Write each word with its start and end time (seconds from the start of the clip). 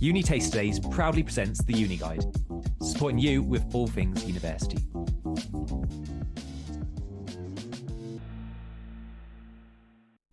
UniTasterDays 0.00 0.92
proudly 0.92 1.24
presents 1.24 1.60
the 1.64 1.72
Uni 1.72 1.96
Guide, 1.96 2.24
supporting 2.80 3.18
you 3.18 3.42
with 3.42 3.64
all 3.74 3.88
things 3.88 4.24
university. 4.24 4.78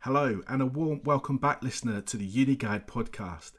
Hello, 0.02 0.40
and 0.48 0.62
a 0.62 0.68
warm 0.68 1.02
welcome 1.04 1.40
back, 1.40 1.64
listener, 1.64 2.00
to 2.02 2.16
the 2.16 2.26
Uni 2.28 2.56
Guide 2.56 2.86
podcast. 2.86 3.54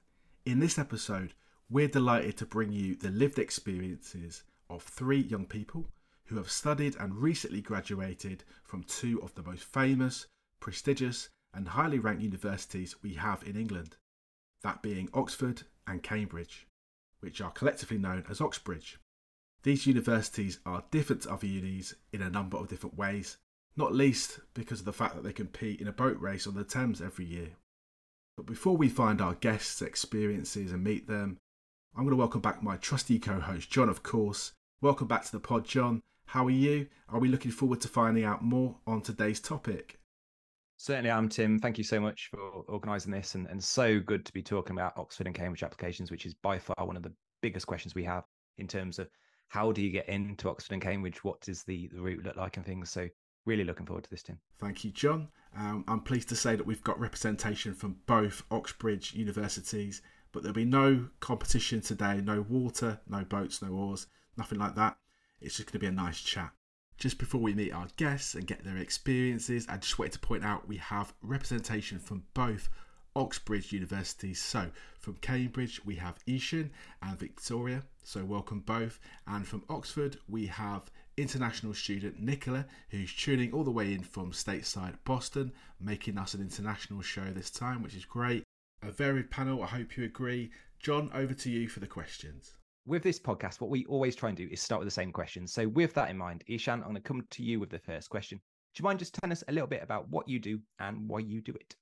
In 0.44 0.60
this 0.60 0.78
episode, 0.78 1.34
we're 1.68 1.88
delighted 1.88 2.36
to 2.36 2.46
bring 2.46 2.70
you 2.70 2.94
the 2.94 3.10
lived 3.10 3.40
experiences 3.40 4.44
of 4.70 4.84
three 4.84 5.22
young 5.22 5.44
people 5.44 5.88
who 6.26 6.36
have 6.36 6.52
studied 6.52 6.94
and 7.00 7.16
recently 7.16 7.60
graduated 7.60 8.44
from 8.62 8.84
two 8.84 9.20
of 9.24 9.34
the 9.34 9.42
most 9.42 9.64
famous, 9.64 10.28
prestigious, 10.60 11.30
and 11.52 11.66
highly 11.66 11.98
ranked 11.98 12.22
universities 12.22 12.94
we 13.02 13.14
have 13.14 13.42
in 13.42 13.56
England, 13.56 13.96
that 14.62 14.82
being 14.82 15.08
Oxford 15.12 15.64
and 15.86 16.02
Cambridge, 16.02 16.66
which 17.20 17.40
are 17.40 17.50
collectively 17.50 17.98
known 17.98 18.24
as 18.28 18.40
Oxbridge. 18.40 18.98
These 19.62 19.86
universities 19.86 20.60
are 20.64 20.84
different 20.90 21.22
to 21.22 21.32
other 21.32 21.46
unis 21.46 21.94
in 22.12 22.22
a 22.22 22.30
number 22.30 22.56
of 22.56 22.68
different 22.68 22.96
ways, 22.96 23.36
not 23.76 23.94
least 23.94 24.40
because 24.54 24.80
of 24.80 24.86
the 24.86 24.92
fact 24.92 25.14
that 25.14 25.24
they 25.24 25.32
compete 25.32 25.80
in 25.80 25.88
a 25.88 25.92
boat 25.92 26.18
race 26.20 26.46
on 26.46 26.54
the 26.54 26.64
Thames 26.64 27.00
every 27.00 27.24
year. 27.24 27.50
But 28.36 28.46
before 28.46 28.76
we 28.76 28.88
find 28.88 29.20
our 29.20 29.34
guests' 29.34 29.82
experiences 29.82 30.70
and 30.70 30.84
meet 30.84 31.08
them, 31.08 31.38
I'm 31.96 32.04
going 32.04 32.10
to 32.10 32.16
welcome 32.16 32.42
back 32.42 32.62
my 32.62 32.76
trusty 32.76 33.18
co 33.18 33.40
host, 33.40 33.70
John, 33.70 33.88
of 33.88 34.02
course. 34.02 34.52
Welcome 34.82 35.06
back 35.06 35.24
to 35.24 35.32
the 35.32 35.40
pod, 35.40 35.64
John. 35.64 36.02
How 36.26 36.46
are 36.46 36.50
you? 36.50 36.88
Are 37.08 37.18
we 37.18 37.28
looking 37.28 37.50
forward 37.50 37.80
to 37.80 37.88
finding 37.88 38.24
out 38.24 38.44
more 38.44 38.76
on 38.86 39.00
today's 39.00 39.40
topic? 39.40 39.98
Certainly 40.78 41.10
I'm 41.10 41.28
Tim. 41.28 41.58
Thank 41.58 41.78
you 41.78 41.84
so 41.84 41.98
much 41.98 42.28
for 42.30 42.38
organising 42.68 43.10
this 43.10 43.34
and, 43.34 43.46
and 43.46 43.62
so 43.62 43.98
good 43.98 44.26
to 44.26 44.32
be 44.32 44.42
talking 44.42 44.76
about 44.76 44.96
Oxford 44.96 45.26
and 45.26 45.34
Cambridge 45.34 45.62
applications, 45.62 46.10
which 46.10 46.26
is 46.26 46.34
by 46.34 46.58
far 46.58 46.86
one 46.86 46.96
of 46.96 47.02
the 47.02 47.12
biggest 47.40 47.66
questions 47.66 47.94
we 47.94 48.04
have 48.04 48.24
in 48.58 48.68
terms 48.68 48.98
of 48.98 49.08
how 49.48 49.72
do 49.72 49.80
you 49.80 49.90
get 49.90 50.08
into 50.08 50.50
Oxford 50.50 50.74
and 50.74 50.82
Cambridge? 50.82 51.24
What 51.24 51.40
does 51.40 51.62
the, 51.62 51.88
the 51.92 52.00
route 52.00 52.24
look 52.24 52.36
like 52.36 52.56
and 52.56 52.66
things? 52.66 52.90
So 52.90 53.08
really 53.46 53.64
looking 53.64 53.86
forward 53.86 54.04
to 54.04 54.10
this, 54.10 54.22
Tim. 54.22 54.38
Thank 54.58 54.84
you, 54.84 54.90
John. 54.90 55.28
Um, 55.56 55.84
I'm 55.88 56.00
pleased 56.00 56.28
to 56.28 56.36
say 56.36 56.56
that 56.56 56.66
we've 56.66 56.84
got 56.84 57.00
representation 57.00 57.72
from 57.72 57.96
both 58.06 58.42
Oxbridge 58.50 59.14
universities, 59.14 60.02
but 60.32 60.42
there'll 60.42 60.54
be 60.54 60.64
no 60.64 61.08
competition 61.20 61.80
today, 61.80 62.20
no 62.22 62.44
water, 62.48 63.00
no 63.08 63.24
boats, 63.24 63.62
no 63.62 63.68
oars, 63.68 64.08
nothing 64.36 64.58
like 64.58 64.74
that. 64.74 64.98
It's 65.40 65.56
just 65.56 65.68
going 65.68 65.74
to 65.74 65.78
be 65.78 65.86
a 65.86 65.90
nice 65.90 66.20
chat. 66.20 66.50
Just 66.98 67.18
before 67.18 67.42
we 67.42 67.52
meet 67.52 67.72
our 67.72 67.88
guests 67.98 68.34
and 68.34 68.46
get 68.46 68.64
their 68.64 68.78
experiences, 68.78 69.66
I 69.68 69.76
just 69.76 69.98
wanted 69.98 70.12
to 70.12 70.18
point 70.18 70.44
out 70.44 70.66
we 70.66 70.78
have 70.78 71.12
representation 71.20 71.98
from 71.98 72.24
both 72.32 72.70
Oxbridge 73.14 73.70
universities. 73.70 74.40
So 74.42 74.70
from 74.98 75.16
Cambridge, 75.16 75.84
we 75.84 75.96
have 75.96 76.18
Ishan 76.26 76.70
and 77.02 77.18
Victoria. 77.18 77.82
So 78.02 78.24
welcome 78.24 78.60
both. 78.60 78.98
And 79.26 79.46
from 79.46 79.64
Oxford, 79.68 80.16
we 80.26 80.46
have 80.46 80.90
international 81.18 81.74
student 81.74 82.18
Nicola, 82.18 82.64
who's 82.88 83.14
tuning 83.14 83.52
all 83.52 83.64
the 83.64 83.70
way 83.70 83.92
in 83.92 84.02
from 84.02 84.32
stateside 84.32 84.94
Boston, 85.04 85.52
making 85.78 86.16
us 86.16 86.32
an 86.32 86.40
international 86.40 87.02
show 87.02 87.30
this 87.30 87.50
time, 87.50 87.82
which 87.82 87.94
is 87.94 88.06
great. 88.06 88.42
A 88.82 88.90
varied 88.90 89.30
panel, 89.30 89.62
I 89.62 89.66
hope 89.66 89.98
you 89.98 90.04
agree. 90.04 90.50
John, 90.78 91.10
over 91.12 91.34
to 91.34 91.50
you 91.50 91.68
for 91.68 91.80
the 91.80 91.86
questions. 91.86 92.55
With 92.86 93.02
this 93.02 93.18
podcast, 93.18 93.60
what 93.60 93.68
we 93.68 93.84
always 93.86 94.14
try 94.14 94.28
and 94.28 94.38
do 94.38 94.48
is 94.48 94.60
start 94.60 94.78
with 94.78 94.86
the 94.86 94.92
same 94.92 95.10
question. 95.10 95.48
So, 95.48 95.66
with 95.66 95.92
that 95.94 96.08
in 96.08 96.16
mind, 96.16 96.44
Ishan, 96.46 96.74
I'm 96.74 96.82
going 96.82 96.94
to 96.94 97.00
come 97.00 97.26
to 97.28 97.42
you 97.42 97.58
with 97.58 97.68
the 97.68 97.80
first 97.80 98.10
question. 98.10 98.38
Do 98.38 98.80
you 98.80 98.84
mind 98.84 99.00
just 99.00 99.14
telling 99.14 99.32
us 99.32 99.42
a 99.48 99.52
little 99.52 99.66
bit 99.66 99.82
about 99.82 100.08
what 100.08 100.28
you 100.28 100.38
do 100.38 100.60
and 100.78 101.08
why 101.08 101.18
you 101.18 101.40
do 101.40 101.52
it? 101.52 101.74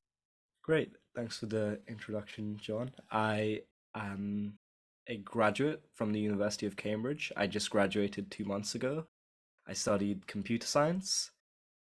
Great. 0.62 0.92
Thanks 1.14 1.36
for 1.36 1.44
the 1.44 1.78
introduction, 1.88 2.56
John. 2.56 2.90
I 3.10 3.60
am 3.94 4.54
a 5.06 5.18
graduate 5.18 5.82
from 5.92 6.10
the 6.10 6.20
University 6.20 6.64
of 6.64 6.74
Cambridge. 6.74 7.30
I 7.36 7.48
just 7.48 7.68
graduated 7.68 8.30
two 8.30 8.46
months 8.46 8.74
ago. 8.74 9.04
I 9.68 9.74
studied 9.74 10.26
computer 10.26 10.66
science, 10.66 11.32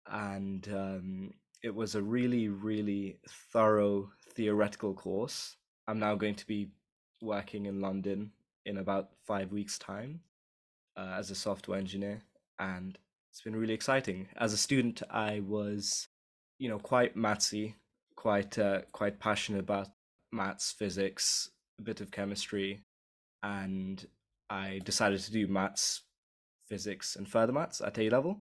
and 0.06 0.68
um, 0.68 1.30
it 1.62 1.74
was 1.74 1.94
a 1.94 2.02
really, 2.02 2.48
really 2.48 3.18
thorough 3.50 4.10
theoretical 4.34 4.92
course. 4.92 5.56
I'm 5.88 5.98
now 5.98 6.16
going 6.16 6.34
to 6.34 6.46
be 6.46 6.68
working 7.22 7.64
in 7.64 7.80
London 7.80 8.32
in 8.66 8.76
about 8.76 9.10
five 9.24 9.52
weeks' 9.52 9.78
time 9.78 10.20
uh, 10.96 11.14
as 11.16 11.30
a 11.30 11.34
software 11.34 11.78
engineer, 11.78 12.22
and 12.58 12.98
it's 13.30 13.40
been 13.40 13.56
really 13.56 13.74
exciting. 13.74 14.28
As 14.36 14.52
a 14.52 14.58
student, 14.58 15.02
I 15.08 15.40
was, 15.40 16.08
you 16.58 16.68
know, 16.68 16.78
quite 16.78 17.16
mathsy, 17.16 17.74
quite 18.16 18.58
uh, 18.58 18.82
quite 18.92 19.20
passionate 19.20 19.60
about 19.60 19.88
maths, 20.32 20.72
physics, 20.72 21.50
a 21.78 21.82
bit 21.82 22.00
of 22.00 22.10
chemistry, 22.10 22.82
and 23.42 24.04
I 24.50 24.80
decided 24.84 25.20
to 25.20 25.32
do 25.32 25.46
maths, 25.46 26.02
physics, 26.68 27.16
and 27.16 27.28
further 27.28 27.52
maths 27.52 27.80
at 27.80 27.98
A 27.98 28.10
level. 28.10 28.40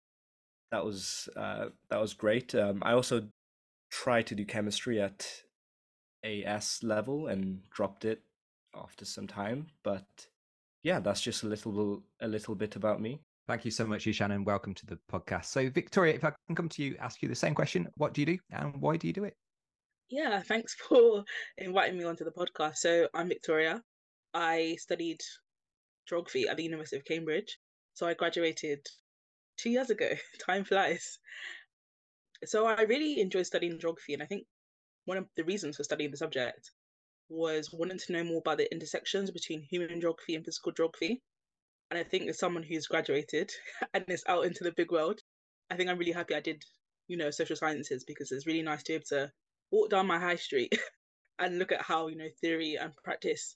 That 0.72 0.86
was 0.86 1.30
uh, 1.36 1.66
that 1.90 2.00
was 2.00 2.14
great. 2.14 2.56
Um, 2.56 2.82
I 2.82 2.94
also 2.94 3.28
tried 3.92 4.28
to 4.28 4.36
do 4.36 4.46
chemistry 4.46 5.00
at 5.02 5.44
AS 6.24 6.80
level 6.82 7.28
and 7.28 7.70
dropped 7.70 8.06
it 8.06 8.22
after 8.76 9.06
some 9.06 9.28
time. 9.28 9.68
But 9.84 10.06
yeah, 10.84 11.00
that's 11.00 11.22
just 11.22 11.44
a 11.44 11.48
little 11.48 12.04
a 12.22 12.28
little 12.28 12.56
bit 12.56 12.76
about 12.76 13.02
me. 13.02 13.22
Thank 13.48 13.66
you 13.66 13.72
so 13.72 13.86
much, 13.86 14.08
Ishan, 14.08 14.32
and 14.32 14.46
welcome 14.46 14.74
to 14.74 14.86
the 14.86 14.98
podcast. 15.12 15.46
So, 15.46 15.70
Victoria, 15.70 16.14
if 16.14 16.24
I 16.24 16.32
can 16.48 16.56
come 16.56 16.70
to 16.70 16.84
you, 16.84 16.96
ask 17.00 17.22
you 17.22 17.28
the 17.28 17.36
same 17.36 17.54
question: 17.54 17.88
What 17.96 18.14
do 18.14 18.22
you 18.22 18.26
do, 18.26 18.38
and 18.52 18.76
why 18.82 18.98
do 18.98 19.08
you 19.08 19.14
do 19.14 19.26
it? 19.26 19.36
Yeah, 20.10 20.42
thanks 20.48 20.76
for 20.76 21.24
inviting 21.58 21.98
me 21.98 22.06
onto 22.06 22.24
the 22.24 22.32
podcast. 22.32 22.78
So, 22.78 23.08
I'm 23.14 23.28
Victoria. 23.28 23.82
I 24.34 24.78
studied 24.80 25.20
geography 26.08 26.48
at 26.48 26.58
the 26.58 26.64
University 26.64 26.98
of 26.98 27.06
Cambridge. 27.06 27.58
So, 27.94 28.08
I 28.08 28.14
graduated 28.14 28.80
two 29.58 29.70
years 29.70 29.90
ago. 29.90 30.10
Time 30.46 30.64
flies. 30.64 31.20
So, 32.46 32.66
I 32.66 32.84
really 32.84 33.20
enjoy 33.20 33.44
studying 33.44 33.80
geography, 33.80 34.14
and 34.14 34.24
I 34.24 34.26
think 34.26 34.46
one 35.06 35.18
of 35.18 35.28
the 35.36 35.44
reasons 35.44 35.76
for 35.76 35.84
studying 35.84 36.12
the 36.12 36.18
subject 36.18 36.72
was 37.34 37.74
wanting 37.74 37.98
to 37.98 38.14
know 38.14 38.24
more 38.24 38.38
about 38.38 38.58
the 38.58 38.72
intersections 38.72 39.32
between 39.32 39.62
human 39.62 40.00
geography 40.00 40.36
and 40.36 40.46
physical 40.46 40.72
geography. 40.72 41.22
And 41.90 42.00
I 42.00 42.04
think 42.04 42.30
as 42.30 42.40
someone 42.40 42.64
who's 42.64 42.88
graduated 42.88 43.52
and 43.94 44.06
is 44.08 44.24
out 44.28 44.46
into 44.46 44.64
the 44.64 44.72
big 44.72 44.92
world, 44.92 45.20
I 45.70 45.76
think 45.76 45.90
I'm 45.90 45.98
really 45.98 46.12
happy 46.12 46.36
I 46.36 46.40
did, 46.40 46.64
you 47.08 47.18
know, 47.18 47.32
social 47.32 47.56
sciences 47.56 48.04
because 48.06 48.32
it's 48.32 48.48
really 48.48 48.62
nice 48.62 48.84
to 48.84 48.92
be 48.92 48.96
able 48.96 49.06
to 49.10 49.32
walk 49.72 49.90
down 49.90 50.08
my 50.08 50.20
high 50.20 50.36
street 50.36 50.74
and 51.40 51.58
look 51.58 51.72
at 51.72 51.82
how, 51.82 52.08
you 52.08 52.18
know, 52.18 52.30
theory 52.40 52.78
and 52.80 52.94
practice 53.04 53.56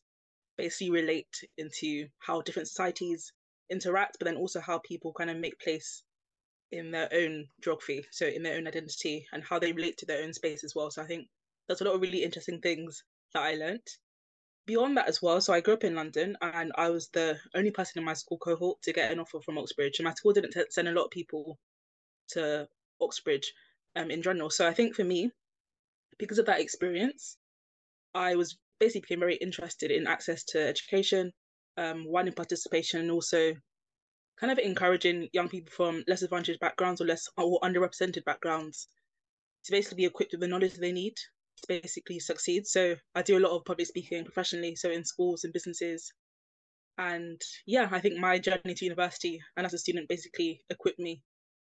basically 0.58 0.90
relate 0.90 1.30
into 1.58 2.08
how 2.18 2.42
different 2.42 2.68
societies 2.68 3.32
interact, 3.70 4.18
but 4.20 4.26
then 4.26 4.38
also 4.38 4.60
how 4.60 4.80
people 4.80 5.14
kind 5.14 5.30
of 5.30 5.38
make 5.38 5.60
place 5.60 6.04
in 6.72 6.92
their 6.92 7.08
own 7.14 7.46
geography, 7.64 8.04
so 8.12 8.26
in 8.26 8.44
their 8.44 8.58
own 8.58 8.68
identity 8.68 9.26
and 9.32 9.44
how 9.44 9.60
they 9.60 9.72
relate 9.72 9.98
to 9.98 10.06
their 10.06 10.24
own 10.24 10.34
space 10.34 10.64
as 10.64 10.74
well. 10.76 10.90
So 10.90 11.02
I 11.02 11.06
think 11.06 11.28
there's 11.68 11.82
a 11.82 11.84
lot 11.84 11.96
of 11.96 12.02
really 12.02 12.24
interesting 12.24 12.60
things 12.60 13.04
I 13.42 13.56
learned. 13.56 13.88
Beyond 14.66 14.98
that 14.98 15.08
as 15.08 15.22
well, 15.22 15.40
so 15.40 15.54
I 15.54 15.62
grew 15.62 15.76
up 15.76 15.84
in 15.84 15.96
London 15.96 16.38
and 16.42 16.72
I 16.76 16.90
was 16.90 17.08
the 17.10 17.40
only 17.56 17.72
person 17.72 18.00
in 18.00 18.06
my 18.06 18.14
school 18.14 18.38
cohort 18.38 18.82
to 18.82 18.94
get 18.94 19.12
an 19.12 19.20
offer 19.20 19.40
from 19.42 19.58
Oxbridge. 19.58 20.00
And 20.00 20.06
my 20.06 20.14
school 20.14 20.34
didn't 20.34 20.56
send 20.74 20.88
a 20.88 20.92
lot 20.92 21.06
of 21.06 21.12
people 21.12 21.58
to 22.30 22.68
Oxbridge 23.00 23.54
um, 23.96 24.12
in 24.12 24.22
general. 24.22 24.50
So 24.50 24.68
I 24.68 24.74
think 24.74 24.96
for 24.96 25.04
me, 25.04 25.32
because 26.18 26.40
of 26.40 26.48
that 26.48 26.60
experience, 26.60 27.38
I 28.14 28.36
was 28.36 28.58
basically 28.80 29.02
became 29.02 29.20
very 29.20 29.36
interested 29.36 29.92
in 29.92 30.08
access 30.08 30.44
to 30.46 30.68
education, 30.68 31.32
um, 31.78 32.06
widening 32.06 32.34
participation, 32.34 33.00
and 33.00 33.12
also 33.12 33.54
kind 34.40 34.52
of 34.52 34.60
encouraging 34.60 35.30
young 35.34 35.50
people 35.50 35.72
from 35.72 36.04
less 36.08 36.22
advantaged 36.22 36.60
backgrounds 36.60 37.02
or 37.02 37.06
less 37.06 37.28
or 37.38 37.60
underrepresented 37.62 38.24
backgrounds 38.26 38.88
to 39.66 39.72
basically 39.72 39.98
be 39.98 40.06
equipped 40.06 40.32
with 40.32 40.42
the 40.42 40.48
knowledge 40.48 40.74
they 40.76 40.92
need 40.92 41.16
to 41.58 41.68
basically 41.68 42.20
succeed. 42.20 42.68
So 42.68 42.96
I 43.16 43.22
do 43.22 43.38
a 43.38 43.44
lot 43.46 43.56
of 43.56 43.66
public 43.66 43.88
speaking 43.88 44.24
professionally, 44.24 44.76
so 44.76 44.90
in 44.90 45.04
schools 45.04 45.44
and 45.44 45.54
businesses. 45.54 46.12
And 46.98 47.40
yeah, 47.66 47.88
I 47.92 48.00
think 48.00 48.18
my 48.18 48.40
journey 48.40 48.74
to 48.76 48.86
university 48.86 49.40
and 49.56 49.66
as 49.66 49.74
a 49.74 49.78
student 49.78 50.10
basically 50.10 50.62
equipped 50.70 51.00
me 51.00 51.22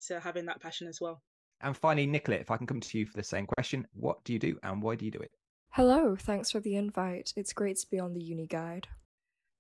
to 0.09 0.21
having 0.21 0.47
that 0.47 0.61
passion 0.61 0.89
as 0.89 0.99
well. 1.01 1.23
And 1.61 1.77
finally, 1.77 2.07
Nicola, 2.07 2.39
if 2.39 2.51
I 2.51 2.57
can 2.57 2.67
come 2.67 2.81
to 2.81 2.99
you 2.99 3.07
for 3.07 3.17
the 3.17 3.23
same 3.23 3.47
question, 3.47 3.87
what 3.93 4.23
do 4.25 4.33
you 4.33 4.39
do 4.39 4.59
and 4.65 4.83
why 4.83 4.97
do 4.97 5.05
you 5.05 5.13
do 5.13 5.21
it? 5.21 5.31
Hello, 5.71 6.17
thanks 6.17 6.51
for 6.51 6.61
the 6.61 6.75
invite. 6.75 7.33
It's 7.37 7.53
great 7.53 7.79
to 7.79 7.87
be 7.91 8.01
on 8.01 8.13
the 8.13 8.23
uni 8.23 8.47
guide. 8.47 8.89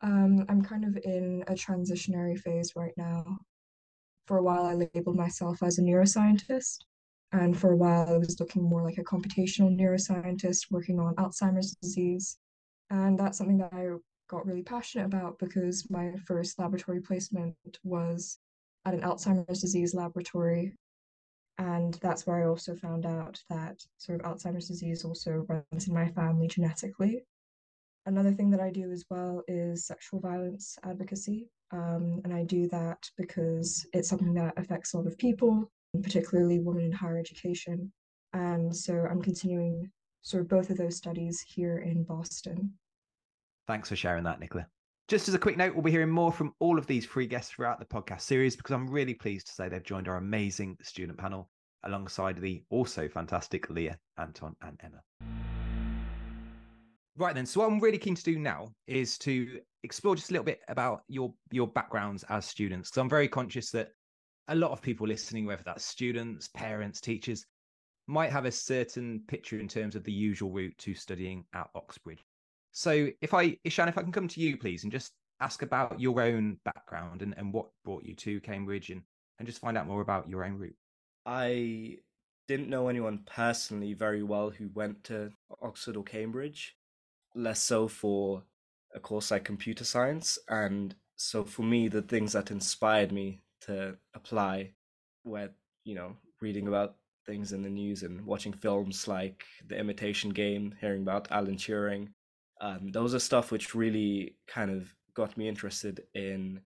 Um, 0.03 0.45
I'm 0.49 0.63
kind 0.63 0.85
of 0.85 0.99
in 1.05 1.45
a 1.47 1.53
transitionary 1.53 2.39
phase 2.39 2.73
right 2.75 2.93
now. 2.97 3.39
For 4.27 4.37
a 4.37 4.43
while, 4.43 4.65
I 4.65 4.75
labeled 4.75 5.17
myself 5.17 5.63
as 5.63 5.79
a 5.79 5.83
neuroscientist, 5.83 6.79
and 7.33 7.59
for 7.59 7.73
a 7.73 7.77
while, 7.77 8.13
I 8.13 8.19
was 8.19 8.39
looking 8.41 8.63
more 8.63 8.83
like 8.83 8.99
a 8.99 9.05
computational 9.05 9.75
neuroscientist 9.75 10.67
working 10.71 11.01
on 11.01 11.15
Alzheimer's 11.17 11.75
disease. 11.81 12.39
And 12.91 13.19
that's 13.19 13.39
something 13.39 13.59
that 13.59 13.73
I 13.73 13.89
got 14.29 14.47
really 14.47 14.63
passionate 14.63 15.07
about 15.07 15.39
because 15.39 15.89
my 15.91 16.13
first 16.27 16.59
laboratory 16.59 17.01
placement 17.01 17.57
was 17.85 18.39
at 18.85 18.93
an 18.93 19.01
Alzheimer's 19.01 19.63
disease 19.63 19.95
laboratory. 19.95 20.75
And 21.57 21.95
that's 22.03 22.27
where 22.27 22.43
I 22.43 22.49
also 22.49 22.77
found 22.77 23.07
out 23.07 23.41
that 23.49 23.81
sort 23.97 24.21
of 24.21 24.27
Alzheimer's 24.27 24.69
disease 24.69 25.05
also 25.05 25.47
runs 25.49 25.89
in 25.89 25.95
my 25.95 26.09
family 26.09 26.49
genetically. 26.49 27.25
Another 28.05 28.33
thing 28.33 28.51
that 28.51 28.61
I 28.61 28.71
do 28.71 28.91
as 28.91 29.05
well 29.09 29.43
is 29.49 29.87
sexual 29.87 30.21
violence 30.21 30.77
advocacy. 30.85 31.49
Um, 31.71 32.21
and 32.25 32.35
I 32.35 32.45
do 32.45 32.69
that 32.69 32.99
because 33.17 33.87
it's 33.95 34.09
something 34.09 34.35
that 34.35 34.55
affects 34.59 34.93
a 34.93 34.99
lot 34.99 35.07
of 35.07 35.17
people, 35.17 35.71
particularly 36.01 36.59
women 36.59 36.85
in 36.85 36.93
higher 36.93 37.19
education. 37.19 37.93
And 38.33 38.75
so 38.75 38.95
I'm 39.11 39.21
continuing 39.21 39.91
sort 40.23 40.43
of 40.43 40.49
both 40.49 40.71
of 40.71 40.79
those 40.79 40.97
studies 40.97 41.45
here 41.47 41.79
in 41.79 42.05
Boston. 42.05 42.73
Thanks 43.67 43.89
for 43.89 43.97
sharing 43.97 44.25
that, 44.25 44.41
Nicola. 44.41 44.67
Just 45.09 45.29
as 45.29 45.35
a 45.35 45.39
quick 45.39 45.57
note, 45.57 45.75
we'll 45.75 45.83
be 45.83 45.91
hearing 45.91 46.11
more 46.11 46.33
from 46.33 46.55
all 46.59 46.79
of 46.79 46.87
these 46.87 47.05
free 47.05 47.27
guests 47.27 47.51
throughout 47.51 47.79
the 47.79 47.85
podcast 47.85 48.23
series 48.23 48.57
because 48.57 48.73
I'm 48.73 48.89
really 48.89 49.15
pleased 49.15 49.47
to 49.49 49.53
say 49.53 49.69
they've 49.69 49.83
joined 49.83 50.09
our 50.09 50.17
amazing 50.17 50.79
student 50.81 51.19
panel 51.19 51.51
alongside 51.85 52.41
the 52.41 52.63
also 52.71 53.09
fantastic 53.09 53.69
Leah, 53.69 53.99
Anton, 54.17 54.55
and 54.63 54.81
Emma. 54.83 55.03
Right 57.17 57.35
then, 57.35 57.45
so 57.45 57.61
what 57.61 57.67
I'm 57.67 57.81
really 57.81 57.99
keen 57.99 58.15
to 58.15 58.23
do 58.23 58.39
now 58.39 58.73
is 58.87 59.19
to 59.19 59.61
explore 59.83 60.17
just 60.17 60.31
a 60.31 60.33
little 60.33 60.45
bit 60.45 60.61
about 60.69 61.03
your 61.09 61.35
your 61.51 61.67
backgrounds 61.67 62.25
as 62.31 62.47
students 62.47 62.89
because 62.89 63.01
I'm 63.01 63.11
very 63.11 63.29
conscious 63.29 63.71
that 63.73 63.89
a 64.49 64.55
lot 64.55 64.73
of 64.73 64.83
people 64.83 65.07
listening, 65.07 65.47
whether 65.47 65.63
that's 65.65 65.85
students, 65.85 66.49
parents, 66.49 67.01
teachers, 67.01 67.47
might 68.07 68.33
have 68.33 68.45
a 68.45 68.53
certain 68.53 69.23
picture 69.29 69.59
in 69.59 69.69
terms 69.69 69.95
of 69.95 70.05
the 70.05 70.13
usual 70.13 70.51
route 70.51 70.77
to 70.79 70.95
studying 70.95 71.45
at 71.55 71.71
Oxbridge. 71.75 72.25
So 72.73 73.09
if 73.21 73.35
I, 73.35 73.57
Ishan, 73.65 73.89
if 73.89 73.99
I 73.99 74.03
can 74.03 74.13
come 74.13 74.29
to 74.29 74.41
you, 74.41 74.57
please, 74.57 74.83
and 74.83 74.93
just 74.93 75.13
ask 75.41 75.63
about 75.63 76.01
your 76.01 76.21
own 76.21 76.59
background 76.65 77.23
and, 77.23 77.35
and 77.37 77.53
what 77.53 77.69
brought 77.85 78.05
you 78.05 78.15
to 78.17 78.41
Cambridge 78.41 78.91
and, 78.91 79.03
and 79.39 79.47
just 79.47 79.61
find 79.61 79.77
out 79.77 79.87
more 79.87 80.01
about 80.01 80.29
your 80.29 80.45
own 80.45 80.59
route. 80.59 80.77
I 81.27 81.99
didn't 82.49 82.69
know 82.69 82.89
anyone 82.89 83.21
personally 83.27 83.95
very 83.95 84.23
well 84.23 84.51
who 84.51 84.69
went 84.75 85.05
to 85.05 85.31
Oxford 85.61 85.97
or 85.97 86.03
Cambridge, 86.03 86.77
less 87.35 87.63
so 87.63 87.89
for 87.89 88.43
a 88.95 89.01
course 89.01 89.31
like 89.31 89.45
computer 89.45 89.85
science. 89.85 90.39
And 90.49 90.95
so 91.17 91.45
for 91.45 91.63
me, 91.63 91.89
the 91.89 92.03
things 92.03 92.33
that 92.33 92.51
inspired 92.51 93.13
me 93.13 93.41
to 93.67 93.97
apply 94.15 94.73
were, 95.25 95.51
you 95.85 95.95
know, 95.95 96.17
reading 96.41 96.69
about 96.69 96.97
things 97.27 97.53
in 97.53 97.63
the 97.63 97.69
news 97.69 98.03
and 98.03 98.25
watching 98.27 98.53
films 98.53 99.07
like 99.07 99.45
The 99.67 99.79
Imitation 99.79 100.31
Game, 100.31 100.75
hearing 100.81 101.03
about 101.03 101.31
Alan 101.31 101.57
Turing. 101.57 102.09
Um, 102.61 102.91
those 102.93 103.15
are 103.15 103.21
stuff 103.21 103.51
which 103.51 103.75
really 103.75 104.37
kind 104.47 104.71
of 104.71 104.95
got 105.15 105.37
me 105.37 105.49
interested 105.49 106.03
in 106.15 106.61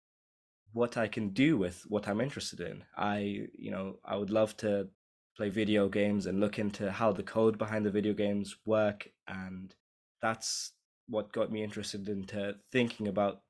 what 0.73 0.97
I 0.97 1.07
can 1.07 1.29
do 1.29 1.57
with 1.57 1.83
what 1.87 2.07
I'm 2.07 2.21
interested 2.21 2.59
in. 2.59 2.83
I, 2.95 3.47
you 3.53 3.71
know, 3.71 3.97
I 4.05 4.15
would 4.15 4.29
love 4.29 4.55
to 4.57 4.87
play 5.35 5.49
video 5.49 5.87
games 5.87 6.25
and 6.25 6.39
look 6.39 6.59
into 6.59 6.91
how 6.91 7.11
the 7.11 7.23
code 7.23 7.57
behind 7.57 7.85
the 7.85 7.91
video 7.91 8.13
games 8.13 8.55
work 8.65 9.07
and 9.27 9.73
that's 10.21 10.71
what 11.07 11.31
got 11.31 11.51
me 11.51 11.63
interested 11.63 12.09
into 12.09 12.55
thinking 12.71 13.07
about 13.07 13.41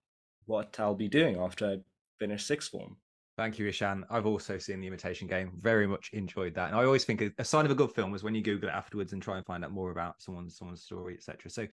what 0.45 0.75
I'll 0.79 0.95
be 0.95 1.07
doing 1.07 1.37
after 1.37 1.65
I 1.65 1.77
finish 2.19 2.45
sixth 2.45 2.71
form. 2.71 2.97
Thank 3.37 3.59
you, 3.59 3.67
Ishan. 3.67 4.03
I've 4.09 4.25
also 4.25 4.57
seen 4.57 4.81
The 4.81 4.87
Imitation 4.87 5.27
Game. 5.27 5.51
Very 5.61 5.85
much 5.85 6.09
enjoyed 6.13 6.55
that. 6.55 6.69
And 6.69 6.75
I 6.75 6.83
always 6.83 7.05
think 7.05 7.21
a 7.37 7.45
sign 7.45 7.65
of 7.65 7.71
a 7.71 7.75
good 7.75 7.91
film 7.91 8.15
is 8.15 8.23
when 8.23 8.33
you 8.33 8.41
Google 8.41 8.69
it 8.69 8.73
afterwards 8.73 9.13
and 9.13 9.21
try 9.21 9.37
and 9.37 9.45
find 9.45 9.63
out 9.63 9.71
more 9.71 9.91
about 9.91 10.19
someone's 10.19 10.57
someone's 10.57 10.81
story, 10.81 11.13
etc. 11.13 11.51
So, 11.51 11.67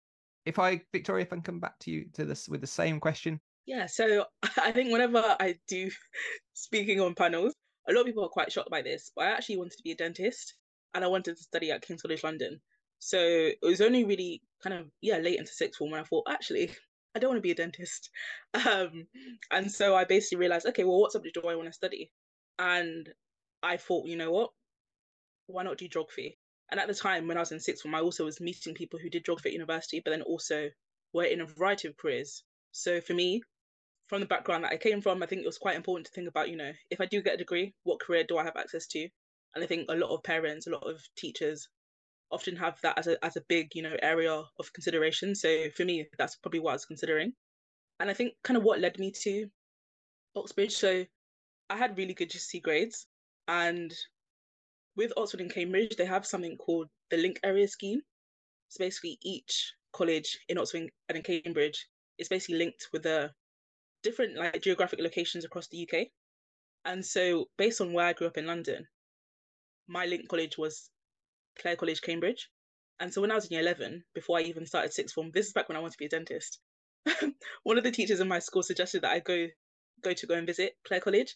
if 0.45 0.59
I, 0.59 0.81
Victoria, 0.91 1.23
if 1.23 1.31
I 1.31 1.37
can 1.37 1.41
come 1.41 1.61
back 1.61 1.79
to 1.79 1.91
you 1.91 2.05
to 2.15 2.25
this 2.25 2.49
with 2.49 2.59
the 2.59 2.67
same 2.67 2.99
question. 2.99 3.39
Yeah. 3.65 3.85
So 3.85 4.25
I 4.61 4.73
think 4.73 4.91
whenever 4.91 5.37
I 5.39 5.55
do 5.69 5.89
speaking 6.53 6.99
on 6.99 7.15
panels, 7.15 7.53
a 7.87 7.93
lot 7.93 8.01
of 8.01 8.07
people 8.07 8.25
are 8.25 8.29
quite 8.29 8.51
shocked 8.51 8.69
by 8.69 8.81
this. 8.81 9.11
But 9.15 9.27
I 9.27 9.31
actually 9.31 9.57
wanted 9.57 9.77
to 9.77 9.83
be 9.83 9.91
a 9.91 9.95
dentist, 9.95 10.55
and 10.93 11.05
I 11.05 11.07
wanted 11.07 11.37
to 11.37 11.43
study 11.43 11.71
at 11.71 11.81
King's 11.81 12.01
College 12.01 12.25
London. 12.25 12.59
So 12.99 13.17
it 13.19 13.57
was 13.61 13.79
only 13.79 14.03
really 14.03 14.41
kind 14.61 14.75
of 14.75 14.87
yeah 15.01 15.17
late 15.17 15.39
into 15.39 15.53
sixth 15.53 15.77
form 15.77 15.91
when 15.91 16.01
I 16.01 16.03
thought 16.03 16.25
actually 16.29 16.71
I 17.15 17.19
don't 17.19 17.29
want 17.29 17.37
to 17.37 17.41
be 17.41 17.51
a 17.51 17.55
dentist. 17.55 18.09
Um, 18.53 19.07
and 19.51 19.71
so 19.71 19.95
I 19.95 20.03
basically 20.03 20.37
realized, 20.37 20.67
okay, 20.67 20.83
well, 20.83 20.99
what 20.99 21.11
subject 21.11 21.35
do 21.41 21.47
I 21.47 21.55
want 21.55 21.67
to 21.67 21.73
study? 21.73 22.11
And 22.59 23.09
I 23.63 23.77
thought, 23.77 24.07
you 24.07 24.15
know 24.15 24.31
what? 24.31 24.51
Why 25.47 25.63
not 25.63 25.77
do 25.77 25.87
geography? 25.87 26.37
And 26.69 26.79
at 26.79 26.87
the 26.87 26.93
time 26.93 27.27
when 27.27 27.37
I 27.37 27.41
was 27.41 27.51
in 27.51 27.59
sixth 27.59 27.81
form, 27.81 27.95
I 27.95 28.01
also 28.01 28.25
was 28.25 28.39
meeting 28.39 28.73
people 28.73 28.99
who 28.99 29.09
did 29.09 29.25
geography 29.25 29.49
at 29.49 29.53
university, 29.53 30.01
but 30.03 30.11
then 30.11 30.21
also 30.21 30.69
were 31.13 31.25
in 31.25 31.41
a 31.41 31.45
variety 31.45 31.87
of 31.87 31.97
careers. 31.97 32.43
So 32.71 33.01
for 33.01 33.13
me, 33.13 33.41
from 34.07 34.21
the 34.21 34.27
background 34.27 34.63
that 34.63 34.71
I 34.71 34.77
came 34.77 35.01
from, 35.01 35.23
I 35.23 35.25
think 35.25 35.41
it 35.41 35.47
was 35.47 35.57
quite 35.57 35.75
important 35.75 36.05
to 36.07 36.11
think 36.11 36.27
about, 36.27 36.49
you 36.49 36.57
know, 36.57 36.71
if 36.89 37.01
I 37.01 37.05
do 37.05 37.21
get 37.21 37.35
a 37.35 37.37
degree, 37.37 37.73
what 37.83 37.99
career 37.99 38.23
do 38.23 38.37
I 38.37 38.43
have 38.43 38.55
access 38.55 38.87
to? 38.87 39.09
And 39.55 39.63
I 39.63 39.67
think 39.67 39.87
a 39.89 39.95
lot 39.95 40.13
of 40.13 40.23
parents, 40.23 40.67
a 40.67 40.71
lot 40.71 40.87
of 40.87 41.01
teachers 41.17 41.67
often 42.33 42.55
have 42.55 42.79
that 42.81 42.97
as 42.97 43.07
a 43.07 43.23
as 43.23 43.37
a 43.37 43.43
big 43.47 43.75
you 43.75 43.83
know 43.83 43.95
area 44.01 44.31
of 44.31 44.73
consideration. 44.73 45.35
So 45.35 45.69
for 45.75 45.85
me, 45.85 46.07
that's 46.17 46.35
probably 46.35 46.59
what 46.59 46.71
I 46.71 46.73
was 46.73 46.85
considering, 46.85 47.33
and 47.99 48.09
I 48.09 48.13
think 48.13 48.33
kind 48.43 48.57
of 48.57 48.63
what 48.63 48.79
led 48.79 48.99
me 48.99 49.11
to 49.23 49.47
Oxbridge. 50.35 50.73
So 50.73 51.05
I 51.69 51.77
had 51.77 51.97
really 51.97 52.13
good 52.13 52.29
GCSE 52.29 52.61
grades, 52.61 53.07
and 53.47 53.93
with 54.95 55.13
Oxford 55.17 55.41
and 55.41 55.53
Cambridge, 55.53 55.95
they 55.95 56.05
have 56.05 56.25
something 56.25 56.57
called 56.57 56.87
the 57.09 57.17
Link 57.17 57.39
Area 57.43 57.67
Scheme. 57.67 58.01
So 58.69 58.83
basically, 58.83 59.17
each 59.21 59.73
college 59.93 60.39
in 60.49 60.57
Oxford 60.57 60.89
and 61.09 61.17
in 61.17 61.23
Cambridge 61.23 61.87
is 62.17 62.27
basically 62.27 62.57
linked 62.57 62.87
with 62.91 63.03
the 63.03 63.31
different 64.01 64.37
like 64.37 64.61
geographic 64.61 64.99
locations 64.99 65.45
across 65.45 65.67
the 65.67 65.87
UK. 65.87 66.07
And 66.85 67.05
so, 67.05 67.45
based 67.57 67.79
on 67.79 67.93
where 67.93 68.07
I 68.07 68.13
grew 68.13 68.27
up 68.27 68.37
in 68.37 68.45
London, 68.45 68.85
my 69.87 70.05
link 70.05 70.27
college 70.27 70.57
was 70.57 70.89
Clare 71.59 71.75
College, 71.75 72.01
Cambridge. 72.01 72.49
And 72.99 73.13
so 73.13 73.21
when 73.21 73.31
I 73.31 73.35
was 73.35 73.45
in 73.45 73.53
year 73.53 73.61
11, 73.61 74.03
before 74.13 74.37
I 74.37 74.41
even 74.41 74.65
started 74.65 74.93
sixth 74.93 75.15
form, 75.15 75.31
this 75.33 75.47
is 75.47 75.53
back 75.53 75.67
when 75.67 75.75
I 75.75 75.79
wanted 75.79 75.93
to 75.93 75.97
be 75.97 76.05
a 76.05 76.09
dentist. 76.09 76.59
one 77.63 77.77
of 77.77 77.83
the 77.83 77.91
teachers 77.91 78.19
in 78.19 78.27
my 78.27 78.39
school 78.39 78.63
suggested 78.63 79.01
that 79.01 79.11
I 79.11 79.19
go 79.19 79.47
go 80.01 80.13
to 80.13 80.27
go 80.27 80.35
and 80.35 80.47
visit 80.47 80.77
Clare 80.85 80.99
College. 80.99 81.35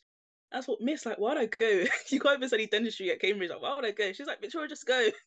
I 0.51 0.61
thought, 0.61 0.79
Miss, 0.81 1.05
like, 1.05 1.17
why 1.17 1.33
would 1.33 1.41
I 1.41 1.45
go? 1.45 1.67
you 2.09 2.19
can't 2.19 2.37
even 2.37 2.47
study 2.47 2.67
dentistry 2.67 3.11
at 3.11 3.19
Cambridge. 3.19 3.49
Like, 3.49 3.61
why 3.61 3.75
would 3.75 3.85
I 3.85 3.91
go? 3.91 4.11
She's 4.13 4.27
like, 4.27 4.41
Victoria, 4.41 4.67
just 4.67 4.85
go. 4.85 5.09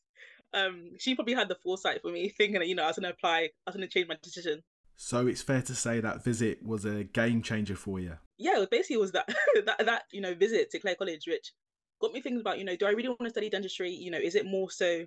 Um, 0.52 0.90
she 0.98 1.14
probably 1.14 1.34
had 1.34 1.48
the 1.48 1.54
foresight 1.62 2.02
for 2.02 2.10
me, 2.10 2.28
thinking 2.28 2.58
that 2.58 2.66
you 2.66 2.75
know 2.75 2.82
I 2.82 2.88
was 2.88 2.98
going 2.98 3.04
to 3.04 3.14
apply, 3.14 3.38
I 3.38 3.50
was 3.66 3.76
going 3.76 3.87
to 3.87 3.92
change 3.92 4.08
my 4.08 4.16
decision. 4.20 4.64
So 4.96 5.28
it's 5.28 5.42
fair 5.42 5.62
to 5.62 5.75
say 5.76 6.00
that 6.00 6.25
visit 6.25 6.60
was 6.60 6.84
a 6.84 7.04
game 7.04 7.40
changer 7.40 7.76
for 7.76 8.00
you. 8.00 8.19
Yeah, 8.37 8.60
it 8.60 8.69
basically 8.69 8.96
was 8.96 9.12
that 9.12 9.28
that 9.64 9.87
that 9.87 10.02
you 10.10 10.20
know 10.20 10.34
visit 10.34 10.70
to 10.70 10.81
Clare 10.81 10.96
College, 10.96 11.22
which 11.28 11.52
got 12.00 12.12
me 12.12 12.20
thinking 12.20 12.41
about, 12.41 12.58
you 12.58 12.64
know, 12.64 12.76
do 12.76 12.87
I 12.87 12.91
really 12.91 13.08
want 13.08 13.25
to 13.25 13.31
study 13.31 13.50
dentistry? 13.50 13.91
You 13.91 14.11
know, 14.11 14.19
is 14.19 14.35
it 14.35 14.47
more 14.47 14.70
so 14.70 15.05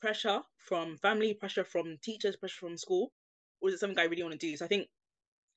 pressure 0.00 0.40
from 0.58 0.96
family, 0.98 1.34
pressure 1.34 1.64
from 1.64 1.96
teachers, 2.02 2.36
pressure 2.36 2.66
from 2.66 2.76
school, 2.76 3.12
or 3.60 3.68
is 3.68 3.76
it 3.76 3.80
something 3.80 3.98
I 3.98 4.04
really 4.04 4.22
want 4.22 4.38
to 4.38 4.38
do? 4.38 4.56
So 4.56 4.64
I 4.64 4.68
think 4.68 4.88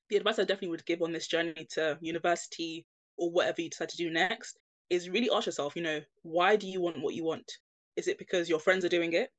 the 0.08 0.16
advice 0.16 0.38
I 0.38 0.42
definitely 0.42 0.68
would 0.68 0.86
give 0.86 1.02
on 1.02 1.12
this 1.12 1.26
journey 1.26 1.66
to 1.72 1.98
university 2.00 2.86
or 3.16 3.30
whatever 3.30 3.60
you 3.60 3.70
decide 3.70 3.88
to 3.90 3.96
do 3.96 4.10
next 4.10 4.58
is 4.88 5.10
really 5.10 5.30
ask 5.32 5.46
yourself, 5.46 5.74
you 5.74 5.82
know, 5.82 6.00
why 6.22 6.56
do 6.56 6.68
you 6.68 6.80
want 6.80 7.02
what 7.02 7.14
you 7.14 7.24
want? 7.24 7.50
Is 7.96 8.08
it 8.08 8.18
because 8.18 8.48
your 8.48 8.60
friends 8.60 8.84
are 8.84 8.90
doing 8.90 9.12
it? 9.14 9.30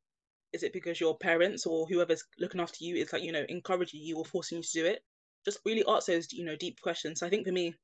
Is 0.53 0.63
it 0.63 0.73
because 0.73 0.99
your 0.99 1.17
parents 1.17 1.65
or 1.65 1.87
whoever's 1.87 2.23
looking 2.39 2.59
after 2.61 2.83
you 2.83 2.95
is 2.95 3.13
like, 3.13 3.23
you 3.23 3.31
know, 3.31 3.45
encouraging 3.47 4.01
you 4.01 4.17
or 4.17 4.25
forcing 4.25 4.57
you 4.57 4.63
to 4.63 4.69
do 4.73 4.85
it? 4.85 4.99
Just 5.45 5.59
really 5.65 5.83
ask 5.87 6.07
those, 6.07 6.31
you 6.33 6.43
know, 6.43 6.55
deep 6.55 6.81
questions. 6.81 7.19
So 7.19 7.27
I 7.27 7.29
think 7.29 7.45
for 7.45 7.53
me, 7.53 7.75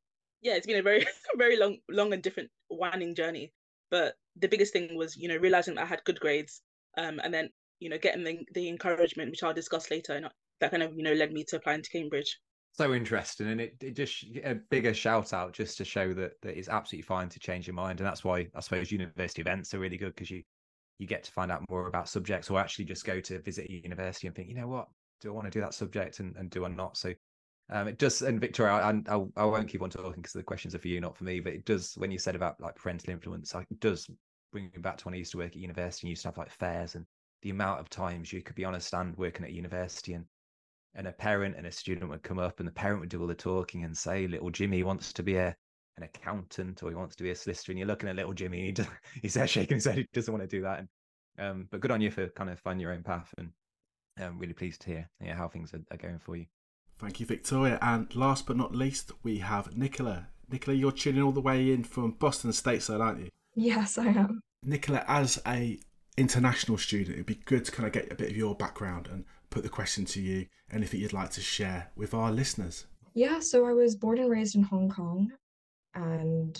yeah, 0.44 0.56
it's 0.56 0.68
been 0.68 0.80
a 0.80 0.84
very, 0.84 1.06
very 1.38 1.58
long, 1.58 1.78
long 1.90 2.14
and 2.14 2.22
different, 2.22 2.50
winding 2.70 3.16
journey. 3.16 3.52
But 3.90 4.16
the 4.36 4.48
biggest 4.48 4.74
thing 4.74 4.96
was, 4.96 5.18
you 5.18 5.28
know, 5.28 5.38
realizing 5.38 5.76
that 5.76 5.84
I 5.84 5.88
had 5.88 6.04
good 6.04 6.20
grades, 6.20 6.62
um, 6.98 7.20
and 7.24 7.34
then 7.34 7.50
you 7.84 7.90
know, 7.90 7.98
getting 7.98 8.24
the, 8.24 8.40
the 8.54 8.70
encouragement, 8.70 9.30
which 9.30 9.44
I'll 9.44 9.54
discuss 9.54 9.92
later, 9.92 10.14
and 10.14 10.28
that 10.62 10.72
kind 10.72 10.82
of, 10.84 10.96
you 10.96 11.04
know, 11.04 11.12
led 11.14 11.34
me 11.34 11.44
to 11.50 11.58
applying 11.58 11.82
to 11.82 11.90
Cambridge. 11.90 12.40
So 12.72 12.94
interesting, 12.94 13.50
and 13.50 13.62
it, 13.62 13.76
it 13.82 13.96
just 13.96 14.24
a 14.44 14.56
bigger 14.72 14.94
shout 14.94 15.34
out 15.34 15.54
just 15.54 15.78
to 15.78 15.86
show 15.86 16.14
that 16.14 16.42
that 16.42 16.58
it's 16.58 16.70
absolutely 16.70 17.04
fine 17.04 17.30
to 17.30 17.40
change 17.40 17.68
your 17.68 17.76
mind, 17.76 18.00
and 18.00 18.08
that's 18.08 18.24
why 18.24 18.48
I 18.56 18.62
suppose 18.62 18.92
university 18.92 19.42
events 19.42 19.74
are 19.74 19.80
really 19.80 19.98
good 19.98 20.16
because 20.16 20.32
you 20.32 20.42
you 20.98 21.06
get 21.06 21.24
to 21.24 21.32
find 21.32 21.52
out 21.52 21.64
more 21.70 21.88
about 21.88 22.10
subjects, 22.10 22.50
or 22.50 22.60
actually 22.60 22.86
just 22.86 23.06
go 23.06 23.20
to 23.20 23.40
visit 23.42 23.70
a 23.70 23.74
university 23.74 24.28
and 24.28 24.36
think, 24.36 24.48
you 24.48 24.56
know 24.56 24.68
what, 24.68 24.88
do 25.22 25.30
I 25.30 25.34
want 25.34 25.46
to 25.46 25.52
do 25.52 25.60
that 25.60 25.74
subject, 25.74 26.20
and, 26.20 26.36
and 26.38 26.50
do 26.50 26.66
I 26.66 26.70
not? 26.70 26.98
So 26.98 27.14
um, 27.74 27.88
it 27.88 27.98
does, 27.98 28.22
and 28.22 28.40
Victoria, 28.40 28.74
I, 28.74 28.92
I, 29.08 29.26
I 29.36 29.46
won't 29.46 29.68
keep 29.68 29.82
on 29.82 29.90
talking 29.90 30.22
because 30.22 30.34
the 30.34 30.44
questions 30.44 30.76
are 30.76 30.80
for 30.80 30.88
you, 30.88 31.02
not 31.02 31.18
for 31.18 31.24
me. 31.24 31.40
But 31.40 31.54
it 31.54 31.66
does, 31.66 31.96
when 31.98 32.12
you 32.12 32.20
said 32.20 32.36
about 32.36 32.62
like 32.62 32.76
parental 32.76 33.12
influence, 33.12 33.54
it 33.56 33.80
does 33.80 34.08
bring 34.52 34.66
me 34.66 34.80
back 34.80 34.98
to 34.98 35.06
when 35.06 35.16
I 35.16 35.18
used 35.18 35.32
to 35.32 35.40
work 35.40 35.48
at 35.48 35.56
university 35.56 36.06
and 36.06 36.12
used 36.12 36.22
to 36.22 36.28
have 36.28 36.38
like 36.38 36.52
fairs 36.52 36.94
and 36.94 37.04
the 37.42 37.50
amount 37.50 37.80
of 37.80 37.90
times 37.90 38.32
you 38.32 38.44
could 38.44 38.56
be 38.56 38.64
on 38.64 38.76
a 38.76 38.80
stand 38.80 39.18
working 39.18 39.44
at 39.44 39.52
university 39.52 40.14
and 40.14 40.26
and 40.96 41.08
a 41.08 41.12
parent 41.12 41.56
and 41.58 41.66
a 41.66 41.72
student 41.72 42.12
would 42.12 42.22
come 42.22 42.38
up 42.38 42.60
and 42.60 42.68
the 42.68 42.74
parent 42.74 43.00
would 43.00 43.10
do 43.10 43.20
all 43.20 43.26
the 43.26 43.34
talking 43.34 43.84
and 43.84 43.98
say, 43.98 44.28
"Little 44.28 44.52
Jimmy 44.52 44.84
wants 44.84 45.12
to 45.14 45.24
be 45.24 45.38
a 45.38 45.56
an 45.98 46.04
accountant 46.04 46.84
or 46.84 46.90
he 46.90 46.96
wants 46.96 47.16
to 47.16 47.24
be 47.24 47.32
a 47.32 47.36
solicitor," 47.36 47.72
and 47.72 47.80
you're 47.80 47.88
looking 47.88 48.08
at 48.08 48.16
little 48.16 48.34
Jimmy, 48.34 48.72
he 48.72 48.84
he's 49.24 49.34
there 49.34 49.48
shaking 49.48 49.78
his 49.78 49.86
head, 49.86 49.98
he 49.98 50.08
doesn't 50.14 50.32
want 50.32 50.48
to 50.48 50.56
do 50.56 50.62
that. 50.62 50.80
And, 50.80 50.90
um, 51.40 51.68
but 51.72 51.82
good 51.82 51.90
on 51.90 52.02
you 52.02 52.12
for 52.12 52.28
kind 52.30 52.52
of 52.52 52.60
finding 52.60 52.82
your 52.82 52.94
own 52.94 53.02
path, 53.02 53.34
and 53.40 53.50
I'm 54.20 54.38
really 54.38 54.54
pleased 54.54 54.82
to 54.82 54.90
hear 54.90 55.10
yeah, 55.20 55.36
how 55.36 55.48
things 55.48 55.74
are, 55.74 55.82
are 55.90 55.98
going 55.98 56.20
for 56.20 56.36
you. 56.36 56.46
Thank 57.04 57.20
you, 57.20 57.26
Victoria. 57.26 57.78
And 57.82 58.16
last 58.16 58.48
but 58.48 58.56
not 58.56 58.74
least, 58.74 59.12
we 59.24 59.40
have 59.40 59.76
Nicola. 59.76 60.28
Nicola, 60.50 60.78
you're 60.78 60.94
tuning 60.94 61.22
all 61.22 61.34
the 61.34 61.42
way 61.42 61.74
in 61.74 61.84
from 61.84 62.12
Boston 62.12 62.52
stateside, 62.52 63.02
aren't 63.02 63.20
you? 63.20 63.30
Yes, 63.56 63.98
I 63.98 64.06
am. 64.06 64.40
Nicola, 64.64 65.04
as 65.06 65.42
a 65.46 65.78
international 66.16 66.78
student, 66.78 67.16
it'd 67.16 67.26
be 67.26 67.42
good 67.44 67.66
to 67.66 67.74
kind 67.74 67.88
of 67.88 67.92
get 67.92 68.10
a 68.10 68.16
bit 68.16 68.32
of 68.32 68.38
your 68.38 68.56
background 68.56 69.10
and 69.12 69.26
put 69.50 69.64
the 69.64 69.70
question 69.70 70.06
to 70.06 70.22
you. 70.22 70.46
Anything 70.72 71.02
you'd 71.02 71.12
like 71.12 71.32
to 71.32 71.42
share 71.42 71.92
with 71.98 72.14
our 72.14 72.32
listeners? 72.32 72.86
Yeah, 73.14 73.42
so 73.42 73.66
I 73.66 73.74
was 73.74 73.98
born 73.98 74.18
and 74.20 74.32
raised 74.32 74.56
in 74.56 74.64
Hong 74.64 74.90
Kong, 74.90 75.30
and 75.96 76.58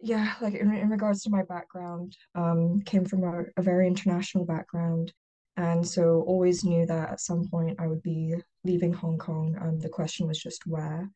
yeah, 0.00 0.34
like 0.40 0.54
in, 0.54 0.74
in 0.74 0.90
regards 0.90 1.22
to 1.22 1.30
my 1.30 1.44
background, 1.44 2.16
um, 2.34 2.82
came 2.82 3.04
from 3.04 3.22
a, 3.22 3.44
a 3.56 3.62
very 3.62 3.86
international 3.86 4.44
background, 4.44 5.12
and 5.60 5.86
so 5.86 6.24
always 6.26 6.64
knew 6.64 6.86
that 6.86 7.10
at 7.10 7.20
some 7.20 7.46
point 7.46 7.78
I 7.78 7.86
would 7.86 8.02
be 8.02 8.34
leaving 8.64 8.94
Hong 8.94 9.18
Kong. 9.18 9.58
Um, 9.60 9.78
the 9.78 9.90
question 9.90 10.26
was 10.26 10.38
just 10.38 10.66
where. 10.66 11.10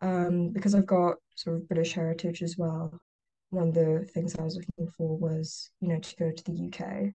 Um, 0.00 0.48
because 0.48 0.74
I've 0.74 0.86
got 0.86 1.16
sort 1.34 1.56
of 1.56 1.68
British 1.68 1.92
heritage 1.92 2.42
as 2.42 2.56
well. 2.56 2.98
One 3.50 3.68
of 3.68 3.74
the 3.74 4.08
things 4.14 4.34
I 4.34 4.44
was 4.44 4.56
looking 4.56 4.90
for 4.96 5.18
was, 5.18 5.70
you 5.82 5.88
know, 5.88 5.98
to 5.98 6.16
go 6.16 6.30
to 6.30 6.44
the 6.44 6.68
UK. 6.68 7.12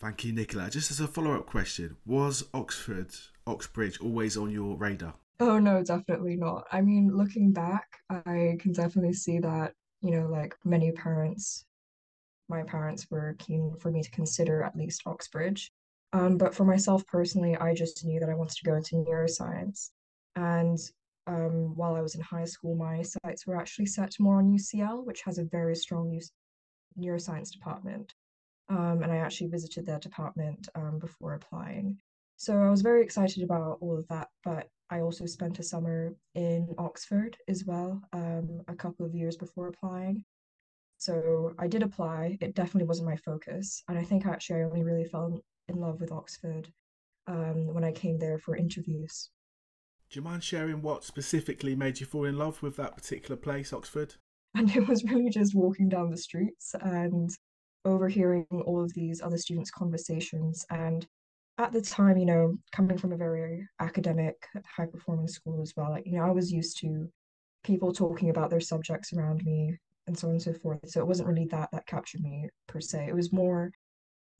Thank 0.00 0.24
you, 0.24 0.32
Nicola. 0.32 0.68
Just 0.68 0.90
as 0.90 0.98
a 0.98 1.06
follow 1.06 1.36
up 1.36 1.46
question, 1.46 1.96
was 2.04 2.42
Oxford, 2.52 3.14
Oxbridge 3.46 4.00
always 4.00 4.36
on 4.36 4.50
your 4.50 4.76
radar? 4.76 5.14
Oh, 5.38 5.60
no, 5.60 5.84
definitely 5.84 6.34
not. 6.34 6.66
I 6.72 6.80
mean, 6.80 7.16
looking 7.16 7.52
back, 7.52 7.86
I 8.10 8.56
can 8.58 8.72
definitely 8.72 9.12
see 9.12 9.38
that, 9.38 9.74
you 10.02 10.10
know, 10.10 10.26
like 10.26 10.56
many 10.64 10.90
parents, 10.90 11.64
my 12.48 12.64
parents 12.64 13.06
were 13.12 13.36
keen 13.38 13.76
for 13.78 13.92
me 13.92 14.02
to 14.02 14.10
consider 14.10 14.64
at 14.64 14.74
least 14.74 15.02
Oxbridge. 15.06 15.70
Um, 16.14 16.38
but 16.38 16.54
for 16.54 16.64
myself 16.64 17.04
personally, 17.08 17.56
I 17.56 17.74
just 17.74 18.04
knew 18.04 18.20
that 18.20 18.30
I 18.30 18.34
wanted 18.34 18.56
to 18.58 18.64
go 18.64 18.76
into 18.76 18.94
neuroscience. 18.94 19.90
And 20.36 20.78
um, 21.26 21.74
while 21.74 21.96
I 21.96 22.02
was 22.02 22.14
in 22.14 22.20
high 22.20 22.44
school, 22.44 22.76
my 22.76 23.02
sights 23.02 23.46
were 23.46 23.56
actually 23.56 23.86
set 23.86 24.14
more 24.20 24.38
on 24.38 24.48
UCL, 24.48 25.04
which 25.04 25.22
has 25.22 25.38
a 25.38 25.44
very 25.44 25.74
strong 25.74 26.20
neuroscience 26.96 27.50
department. 27.50 28.14
Um, 28.68 29.02
and 29.02 29.10
I 29.10 29.16
actually 29.16 29.48
visited 29.48 29.86
their 29.86 29.98
department 29.98 30.68
um, 30.76 31.00
before 31.00 31.34
applying. 31.34 31.98
So 32.36 32.58
I 32.58 32.70
was 32.70 32.82
very 32.82 33.02
excited 33.02 33.42
about 33.42 33.78
all 33.80 33.98
of 33.98 34.06
that, 34.08 34.28
but 34.44 34.68
I 34.90 35.00
also 35.00 35.26
spent 35.26 35.58
a 35.58 35.64
summer 35.64 36.14
in 36.36 36.72
Oxford 36.78 37.36
as 37.48 37.64
well, 37.64 38.00
um, 38.12 38.62
a 38.68 38.74
couple 38.74 39.04
of 39.04 39.14
years 39.14 39.36
before 39.36 39.66
applying. 39.66 40.24
So 40.98 41.54
I 41.58 41.66
did 41.66 41.82
apply. 41.82 42.38
It 42.40 42.54
definitely 42.54 42.86
wasn't 42.86 43.08
my 43.08 43.16
focus. 43.16 43.82
And 43.88 43.98
I 43.98 44.04
think 44.04 44.26
actually 44.26 44.60
I 44.60 44.64
only 44.64 44.84
really 44.84 45.04
fell 45.04 45.40
in 45.68 45.76
love 45.76 46.00
with 46.00 46.12
Oxford 46.12 46.68
um, 47.26 47.72
when 47.72 47.84
I 47.84 47.92
came 47.92 48.18
there 48.18 48.38
for 48.38 48.56
interviews. 48.56 49.30
Do 50.10 50.18
you 50.18 50.22
mind 50.22 50.44
sharing 50.44 50.82
what 50.82 51.04
specifically 51.04 51.74
made 51.74 52.00
you 52.00 52.06
fall 52.06 52.24
in 52.24 52.38
love 52.38 52.62
with 52.62 52.76
that 52.76 52.96
particular 52.96 53.36
place, 53.36 53.72
Oxford? 53.72 54.14
And 54.56 54.70
it 54.76 54.86
was 54.86 55.02
really 55.02 55.30
just 55.30 55.52
walking 55.52 55.88
down 55.88 56.10
the 56.10 56.16
streets 56.16 56.76
and 56.80 57.28
overhearing 57.84 58.46
all 58.66 58.84
of 58.84 58.94
these 58.94 59.20
other 59.20 59.36
students' 59.36 59.72
conversations. 59.72 60.64
And 60.70 61.04
at 61.58 61.72
the 61.72 61.80
time, 61.80 62.16
you 62.16 62.24
know, 62.24 62.54
coming 62.70 62.96
from 62.96 63.12
a 63.12 63.16
very 63.16 63.66
academic, 63.80 64.36
high 64.64 64.86
performing 64.86 65.26
school 65.26 65.60
as 65.60 65.72
well, 65.76 65.90
like, 65.90 66.06
you 66.06 66.12
know, 66.12 66.24
I 66.24 66.30
was 66.30 66.52
used 66.52 66.78
to 66.82 67.08
people 67.64 67.92
talking 67.92 68.30
about 68.30 68.48
their 68.48 68.60
subjects 68.60 69.12
around 69.12 69.42
me 69.44 69.76
and 70.06 70.16
so 70.16 70.28
on 70.28 70.34
and 70.34 70.42
so 70.42 70.52
forth. 70.52 70.78
So 70.86 71.00
it 71.00 71.06
wasn't 71.08 71.28
really 71.28 71.46
that 71.46 71.70
that 71.72 71.88
captured 71.88 72.20
me 72.20 72.48
per 72.68 72.80
se. 72.80 73.06
It 73.08 73.14
was 73.16 73.32
more 73.32 73.72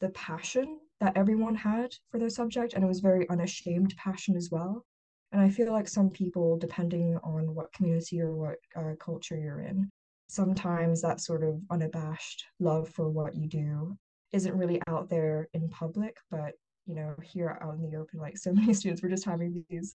the 0.00 0.10
passion 0.10 0.78
that 1.04 1.18
everyone 1.18 1.54
had 1.54 1.94
for 2.10 2.18
their 2.18 2.30
subject, 2.30 2.72
and 2.72 2.82
it 2.82 2.86
was 2.86 3.00
very 3.00 3.28
unashamed 3.28 3.94
passion 3.98 4.36
as 4.36 4.48
well. 4.50 4.86
And 5.32 5.42
I 5.42 5.50
feel 5.50 5.70
like 5.70 5.86
some 5.86 6.08
people, 6.08 6.56
depending 6.56 7.18
on 7.22 7.54
what 7.54 7.74
community 7.74 8.22
or 8.22 8.34
what 8.34 8.56
uh, 8.74 8.94
culture 8.98 9.36
you're 9.36 9.60
in, 9.60 9.90
sometimes 10.28 11.02
that 11.02 11.20
sort 11.20 11.44
of 11.44 11.60
unabashed 11.70 12.46
love 12.58 12.88
for 12.88 13.10
what 13.10 13.34
you 13.34 13.46
do 13.46 13.94
isn't 14.32 14.56
really 14.56 14.80
out 14.88 15.10
there 15.10 15.46
in 15.52 15.68
public, 15.68 16.16
but 16.30 16.54
you 16.86 16.94
know, 16.94 17.14
here 17.22 17.58
out 17.60 17.74
in 17.74 17.82
the 17.82 17.98
open, 17.98 18.18
like 18.18 18.38
so 18.38 18.52
many 18.54 18.72
students 18.72 19.02
were 19.02 19.10
just 19.10 19.26
having 19.26 19.62
these 19.68 19.96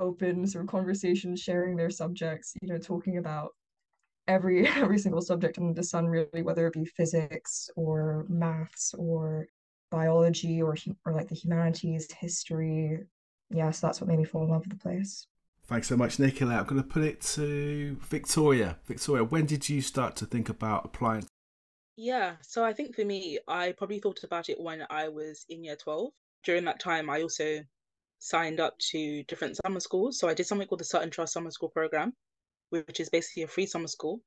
open 0.00 0.48
sort 0.48 0.64
of 0.64 0.70
conversations, 0.70 1.40
sharing 1.40 1.76
their 1.76 1.90
subjects, 1.90 2.54
you 2.60 2.66
know, 2.66 2.78
talking 2.78 3.18
about 3.18 3.50
every 4.26 4.66
every 4.76 4.98
single 4.98 5.22
subject 5.22 5.58
under 5.58 5.74
the 5.74 5.84
sun, 5.84 6.06
really, 6.08 6.42
whether 6.42 6.66
it 6.66 6.72
be 6.72 6.84
physics 6.84 7.70
or 7.76 8.26
maths 8.28 8.92
or 8.98 9.46
biology 9.90 10.62
or 10.62 10.76
or 11.04 11.12
like 11.12 11.28
the 11.28 11.34
humanities, 11.34 12.10
history, 12.12 13.06
yeah, 13.50 13.70
so 13.70 13.86
that's 13.86 14.00
what 14.00 14.08
made 14.08 14.18
me 14.18 14.24
fall 14.24 14.44
in 14.44 14.50
love 14.50 14.62
with 14.62 14.70
the 14.70 14.82
place. 14.82 15.26
Thanks 15.64 15.88
so 15.88 15.96
much, 15.96 16.18
Nicola. 16.18 16.56
I'm 16.56 16.64
going 16.64 16.82
to 16.82 16.88
put 16.88 17.04
it 17.04 17.20
to 17.20 17.96
Victoria. 18.00 18.78
Victoria, 18.86 19.24
when 19.24 19.46
did 19.46 19.68
you 19.68 19.82
start 19.82 20.16
to 20.16 20.26
think 20.26 20.48
about 20.48 20.84
applying? 20.84 21.26
Yeah, 21.96 22.36
so 22.42 22.64
I 22.64 22.72
think 22.72 22.94
for 22.94 23.04
me, 23.04 23.38
I 23.46 23.72
probably 23.72 24.00
thought 24.00 24.24
about 24.24 24.48
it 24.48 24.58
when 24.58 24.84
I 24.88 25.08
was 25.08 25.44
in 25.48 25.62
year 25.62 25.76
12. 25.76 26.10
During 26.44 26.64
that 26.64 26.80
time, 26.80 27.10
I 27.10 27.22
also 27.22 27.60
signed 28.18 28.58
up 28.58 28.78
to 28.90 29.22
different 29.24 29.58
summer 29.64 29.80
schools. 29.80 30.18
So 30.18 30.28
I 30.28 30.34
did 30.34 30.46
something 30.46 30.66
called 30.66 30.80
the 30.80 30.84
Sutton 30.84 31.10
Trust 31.10 31.34
Summer 31.34 31.50
School 31.50 31.68
Program, 31.68 32.14
which 32.70 33.00
is 33.00 33.08
basically 33.08 33.42
a 33.42 33.48
free 33.48 33.66
summer 33.66 33.88
school. 33.88 34.20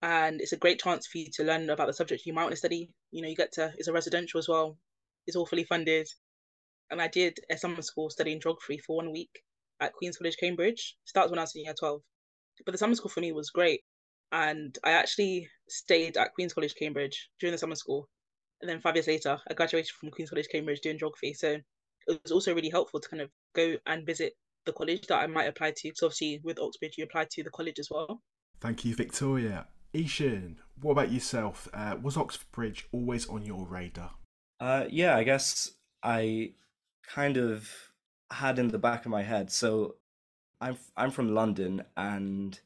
And 0.00 0.40
it's 0.40 0.52
a 0.52 0.56
great 0.56 0.80
chance 0.80 1.06
for 1.06 1.18
you 1.18 1.26
to 1.34 1.44
learn 1.44 1.68
about 1.70 1.86
the 1.86 1.92
subject 1.92 2.26
you 2.26 2.32
might 2.32 2.42
want 2.42 2.52
to 2.52 2.56
study. 2.56 2.90
You 3.10 3.22
know, 3.22 3.28
you 3.28 3.36
get 3.36 3.52
to, 3.52 3.72
it's 3.76 3.88
a 3.88 3.92
residential 3.92 4.38
as 4.38 4.48
well, 4.48 4.78
it's 5.26 5.36
all 5.36 5.46
fully 5.46 5.64
funded 5.64 6.08
and 6.92 7.00
I 7.00 7.08
did 7.08 7.38
a 7.50 7.56
summer 7.56 7.80
school 7.80 8.10
studying 8.10 8.38
geography 8.38 8.78
for 8.78 8.96
one 8.96 9.12
week 9.12 9.42
at 9.80 9.94
Queens' 9.94 10.18
College, 10.18 10.36
Cambridge. 10.38 10.96
Starts 11.06 11.30
when 11.30 11.38
I 11.38 11.42
was 11.42 11.56
in 11.56 11.64
year 11.64 11.74
12. 11.76 12.02
But 12.66 12.72
the 12.72 12.78
summer 12.78 12.94
school 12.94 13.10
for 13.10 13.20
me 13.20 13.32
was 13.32 13.48
great. 13.48 13.80
And 14.30 14.76
I 14.84 14.92
actually 14.92 15.48
stayed 15.68 16.18
at 16.18 16.34
Queens' 16.34 16.52
College, 16.52 16.74
Cambridge 16.74 17.30
during 17.40 17.52
the 17.52 17.58
summer 17.58 17.76
school. 17.76 18.08
And 18.60 18.68
then 18.68 18.80
five 18.80 18.94
years 18.94 19.06
later, 19.06 19.38
I 19.50 19.54
graduated 19.54 19.90
from 19.90 20.10
Queens' 20.10 20.28
College, 20.28 20.48
Cambridge 20.52 20.80
doing 20.80 20.98
geography. 20.98 21.32
So 21.32 21.56
it 22.06 22.20
was 22.22 22.30
also 22.30 22.54
really 22.54 22.70
helpful 22.70 23.00
to 23.00 23.08
kind 23.08 23.22
of 23.22 23.30
go 23.54 23.76
and 23.86 24.06
visit 24.06 24.34
the 24.66 24.72
college 24.72 25.06
that 25.06 25.18
I 25.18 25.26
might 25.26 25.48
apply 25.48 25.70
to. 25.70 25.88
Because 25.88 26.02
obviously, 26.02 26.42
with 26.44 26.58
Oxbridge, 26.58 26.98
you 26.98 27.04
apply 27.04 27.26
to 27.30 27.42
the 27.42 27.50
college 27.50 27.78
as 27.78 27.88
well. 27.90 28.20
Thank 28.60 28.84
you, 28.84 28.94
Victoria. 28.94 29.66
Ishan, 29.94 30.58
what 30.80 30.92
about 30.92 31.10
yourself? 31.10 31.68
Uh, 31.72 31.96
was 32.02 32.18
Oxbridge 32.18 32.86
always 32.92 33.26
on 33.28 33.46
your 33.46 33.66
radar? 33.66 34.12
Uh, 34.60 34.86
yeah, 34.90 35.16
I 35.16 35.24
guess 35.24 35.72
I 36.02 36.52
kind 37.06 37.36
of 37.36 37.70
had 38.30 38.58
in 38.58 38.68
the 38.68 38.78
back 38.78 39.04
of 39.04 39.10
my 39.10 39.22
head. 39.22 39.50
So 39.50 39.96
I'm 40.60 40.78
I'm 40.96 41.10
from 41.10 41.34
London 41.34 41.84
and 41.96 42.58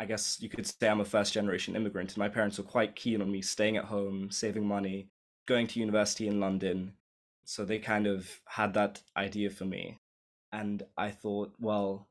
I 0.00 0.06
guess 0.06 0.40
you 0.42 0.48
could 0.48 0.66
say 0.66 0.88
I'm 0.88 1.00
a 1.00 1.04
first 1.04 1.32
generation 1.34 1.76
immigrant 1.76 2.10
and 2.10 2.18
my 2.18 2.28
parents 2.28 2.58
were 2.58 2.64
quite 2.64 2.96
keen 2.96 3.22
on 3.22 3.32
me 3.32 3.42
staying 3.42 3.76
at 3.78 3.86
home, 3.86 4.30
saving 4.30 4.66
money, 4.66 5.10
going 5.46 5.66
to 5.68 5.80
university 5.80 6.28
in 6.28 6.40
London. 6.40 6.94
So 7.44 7.64
they 7.64 7.78
kind 7.78 8.06
of 8.06 8.40
had 8.46 8.74
that 8.74 9.02
idea 9.16 9.50
for 9.50 9.64
me. 9.66 10.00
And 10.52 10.82
I 10.98 11.10
thought, 11.10 11.54
well, 11.60 12.08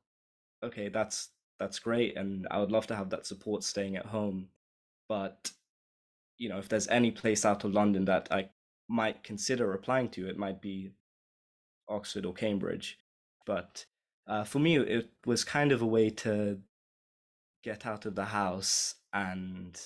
okay, 0.63 0.89
that's 0.89 1.29
that's 1.60 1.79
great 1.79 2.17
and 2.17 2.48
I 2.51 2.60
would 2.60 2.72
love 2.72 2.88
to 2.88 2.96
have 2.96 3.10
that 3.12 3.25
support 3.27 3.63
staying 3.63 3.98
at 3.98 4.08
home. 4.08 4.50
But 5.10 5.51
you 6.38 6.50
know, 6.50 6.58
if 6.58 6.70
there's 6.70 6.88
any 6.88 7.12
place 7.12 7.46
out 7.46 7.63
of 7.63 7.74
London 7.74 8.05
that 8.05 8.27
I 8.31 8.50
might 8.91 9.24
consider 9.24 9.74
applying 9.74 10.10
to, 10.10 10.27
it 10.27 10.38
might 10.38 10.62
be 10.62 10.91
Oxford 11.88 12.25
or 12.25 12.33
Cambridge. 12.33 13.00
But 13.45 13.86
uh, 14.27 14.43
for 14.43 14.60
me, 14.60 14.77
it 14.77 15.10
was 15.25 15.43
kind 15.43 15.71
of 15.71 15.81
a 15.81 15.88
way 15.88 16.10
to 16.10 16.60
get 17.63 17.86
out 17.86 18.05
of 18.05 18.15
the 18.15 18.25
house 18.25 18.95
and 19.13 19.79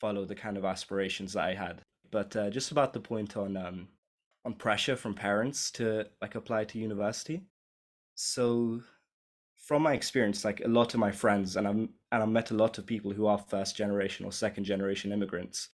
follow 0.00 0.24
the 0.24 0.34
kind 0.34 0.56
of 0.56 0.64
aspirations 0.64 1.32
that 1.32 1.44
I 1.44 1.54
had. 1.54 1.82
But 2.10 2.34
uh, 2.36 2.50
just 2.50 2.70
about 2.70 2.92
the 2.92 3.00
point 3.00 3.36
on 3.36 3.56
um, 3.56 3.88
on 4.44 4.54
pressure 4.54 4.96
from 4.96 5.14
parents 5.14 5.70
to 5.72 6.06
like 6.22 6.34
apply 6.34 6.64
to 6.64 6.78
university. 6.78 7.42
So 8.14 8.80
from 9.58 9.82
my 9.82 9.94
experience, 9.94 10.44
like 10.44 10.62
a 10.64 10.68
lot 10.68 10.94
of 10.94 11.00
my 11.00 11.10
friends, 11.10 11.56
and 11.56 11.66
I'm 11.66 11.90
and 12.12 12.22
I've 12.22 12.28
met 12.28 12.50
a 12.50 12.56
lot 12.56 12.78
of 12.78 12.86
people 12.86 13.12
who 13.12 13.26
are 13.26 13.38
first 13.38 13.76
generation 13.76 14.24
or 14.24 14.32
second 14.32 14.64
generation 14.64 15.12
immigrants, 15.12 15.68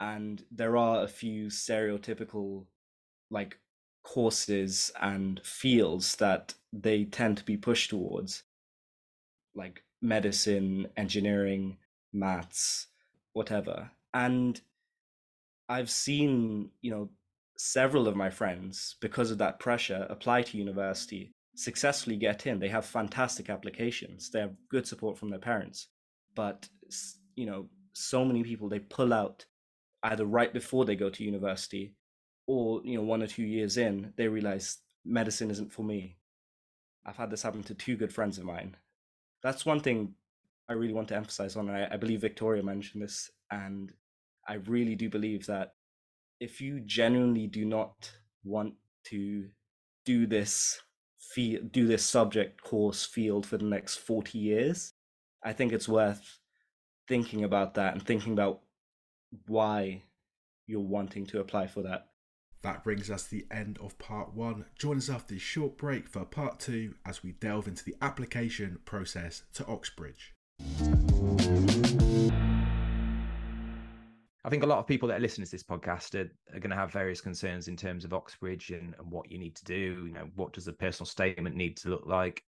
and 0.00 0.44
there 0.50 0.76
are 0.76 1.02
a 1.02 1.08
few 1.08 1.46
stereotypical 1.46 2.64
like 3.30 3.58
courses 4.02 4.90
and 5.00 5.40
fields 5.44 6.16
that 6.16 6.54
they 6.72 7.04
tend 7.04 7.36
to 7.36 7.44
be 7.44 7.56
pushed 7.56 7.90
towards, 7.90 8.44
like 9.54 9.82
medicine, 10.00 10.86
engineering, 10.96 11.76
maths, 12.12 12.86
whatever. 13.32 13.90
And 14.14 14.60
I've 15.68 15.90
seen, 15.90 16.70
you 16.80 16.90
know, 16.90 17.10
several 17.58 18.08
of 18.08 18.16
my 18.16 18.30
friends, 18.30 18.96
because 19.00 19.30
of 19.30 19.38
that 19.38 19.58
pressure, 19.58 20.06
apply 20.08 20.42
to 20.42 20.56
university, 20.56 21.34
successfully 21.56 22.16
get 22.16 22.46
in. 22.46 22.58
They 22.58 22.68
have 22.68 22.86
fantastic 22.86 23.50
applications, 23.50 24.30
they 24.30 24.40
have 24.40 24.54
good 24.70 24.86
support 24.86 25.18
from 25.18 25.28
their 25.28 25.38
parents. 25.38 25.88
But, 26.34 26.68
you 27.34 27.46
know, 27.46 27.66
so 27.92 28.24
many 28.24 28.44
people, 28.44 28.68
they 28.68 28.78
pull 28.78 29.12
out 29.12 29.44
either 30.08 30.24
right 30.24 30.52
before 30.52 30.84
they 30.84 30.96
go 30.96 31.10
to 31.10 31.24
university 31.24 31.94
or 32.46 32.80
you 32.84 32.96
know 32.96 33.02
one 33.02 33.22
or 33.22 33.26
two 33.26 33.42
years 33.42 33.76
in 33.76 34.12
they 34.16 34.28
realize 34.28 34.78
medicine 35.04 35.50
isn't 35.50 35.72
for 35.72 35.82
me. 35.82 36.16
I've 37.06 37.16
had 37.16 37.30
this 37.30 37.42
happen 37.42 37.62
to 37.64 37.74
two 37.74 37.96
good 37.96 38.12
friends 38.12 38.38
of 38.38 38.44
mine. 38.44 38.76
That's 39.42 39.64
one 39.64 39.80
thing 39.80 40.14
i 40.70 40.74
really 40.74 40.92
want 40.92 41.08
to 41.08 41.16
emphasize 41.16 41.56
on 41.56 41.70
I, 41.70 41.94
I 41.94 41.96
believe 41.96 42.20
victoria 42.20 42.62
mentioned 42.62 43.02
this 43.02 43.30
and 43.50 43.90
i 44.46 44.54
really 44.54 44.94
do 44.94 45.08
believe 45.08 45.46
that 45.46 45.72
if 46.40 46.60
you 46.60 46.80
genuinely 46.80 47.46
do 47.46 47.64
not 47.64 48.12
want 48.44 48.74
to 49.04 49.48
do 50.04 50.26
this 50.26 50.80
field, 51.18 51.72
do 51.72 51.86
this 51.86 52.04
subject 52.04 52.62
course 52.62 53.04
field 53.04 53.46
for 53.46 53.58
the 53.58 53.64
next 53.64 53.96
40 53.96 54.38
years, 54.38 54.92
I 55.42 55.52
think 55.52 55.72
it's 55.72 55.88
worth 55.88 56.38
thinking 57.06 57.44
about 57.44 57.74
that 57.74 57.94
and 57.94 58.02
thinking 58.02 58.32
about 58.32 58.60
why 59.46 60.02
you're 60.66 60.80
wanting 60.80 61.26
to 61.26 61.40
apply 61.40 61.66
for 61.66 61.82
that. 61.82 62.06
That 62.62 62.82
brings 62.82 63.10
us 63.10 63.24
to 63.24 63.30
the 63.30 63.46
end 63.50 63.78
of 63.80 63.98
part 63.98 64.34
one. 64.34 64.64
Join 64.76 64.96
us 64.96 65.08
after 65.08 65.34
this 65.34 65.42
short 65.42 65.76
break 65.78 66.08
for 66.08 66.24
part 66.24 66.58
two 66.58 66.94
as 67.06 67.22
we 67.22 67.32
delve 67.32 67.68
into 67.68 67.84
the 67.84 67.94
application 68.02 68.78
process 68.84 69.44
to 69.54 69.66
Oxbridge. 69.66 70.34
I 74.44 74.50
think 74.50 74.62
a 74.62 74.66
lot 74.66 74.78
of 74.78 74.86
people 74.86 75.08
that 75.08 75.18
are 75.18 75.20
listening 75.20 75.44
to 75.44 75.50
this 75.50 75.62
podcast 75.62 76.14
are, 76.14 76.30
are 76.54 76.60
going 76.60 76.70
to 76.70 76.76
have 76.76 76.90
various 76.90 77.20
concerns 77.20 77.68
in 77.68 77.76
terms 77.76 78.04
of 78.04 78.12
Oxbridge 78.12 78.70
and, 78.70 78.94
and 78.98 79.10
what 79.10 79.30
you 79.30 79.38
need 79.38 79.54
to 79.56 79.64
do. 79.64 80.04
You 80.06 80.12
know, 80.12 80.28
what 80.34 80.52
does 80.52 80.66
a 80.68 80.72
personal 80.72 81.06
statement 81.06 81.54
need 81.54 81.76
to 81.78 81.90
look 81.90 82.06
like? 82.06 82.42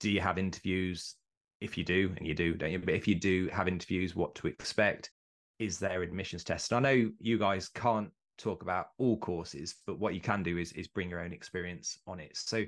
Do 0.00 0.10
you 0.10 0.20
have 0.20 0.38
interviews? 0.38 1.16
If 1.60 1.78
you 1.78 1.84
do, 1.84 2.12
and 2.16 2.26
you 2.26 2.34
do, 2.34 2.54
don't 2.54 2.72
you? 2.72 2.78
But 2.78 2.94
if 2.94 3.06
you 3.06 3.14
do 3.14 3.48
have 3.52 3.68
interviews, 3.68 4.16
what 4.16 4.34
to 4.36 4.48
expect? 4.48 5.10
Is 5.58 5.78
there 5.78 6.02
admissions 6.02 6.44
test? 6.44 6.72
And 6.72 6.86
I 6.86 6.90
know 6.94 7.10
you 7.20 7.38
guys 7.38 7.68
can't 7.68 8.10
talk 8.38 8.62
about 8.62 8.88
all 8.98 9.16
courses, 9.18 9.76
but 9.86 9.98
what 9.98 10.14
you 10.14 10.20
can 10.20 10.42
do 10.42 10.58
is 10.58 10.72
is 10.72 10.88
bring 10.88 11.08
your 11.10 11.20
own 11.20 11.32
experience 11.32 11.98
on 12.06 12.20
it. 12.20 12.36
So, 12.36 12.64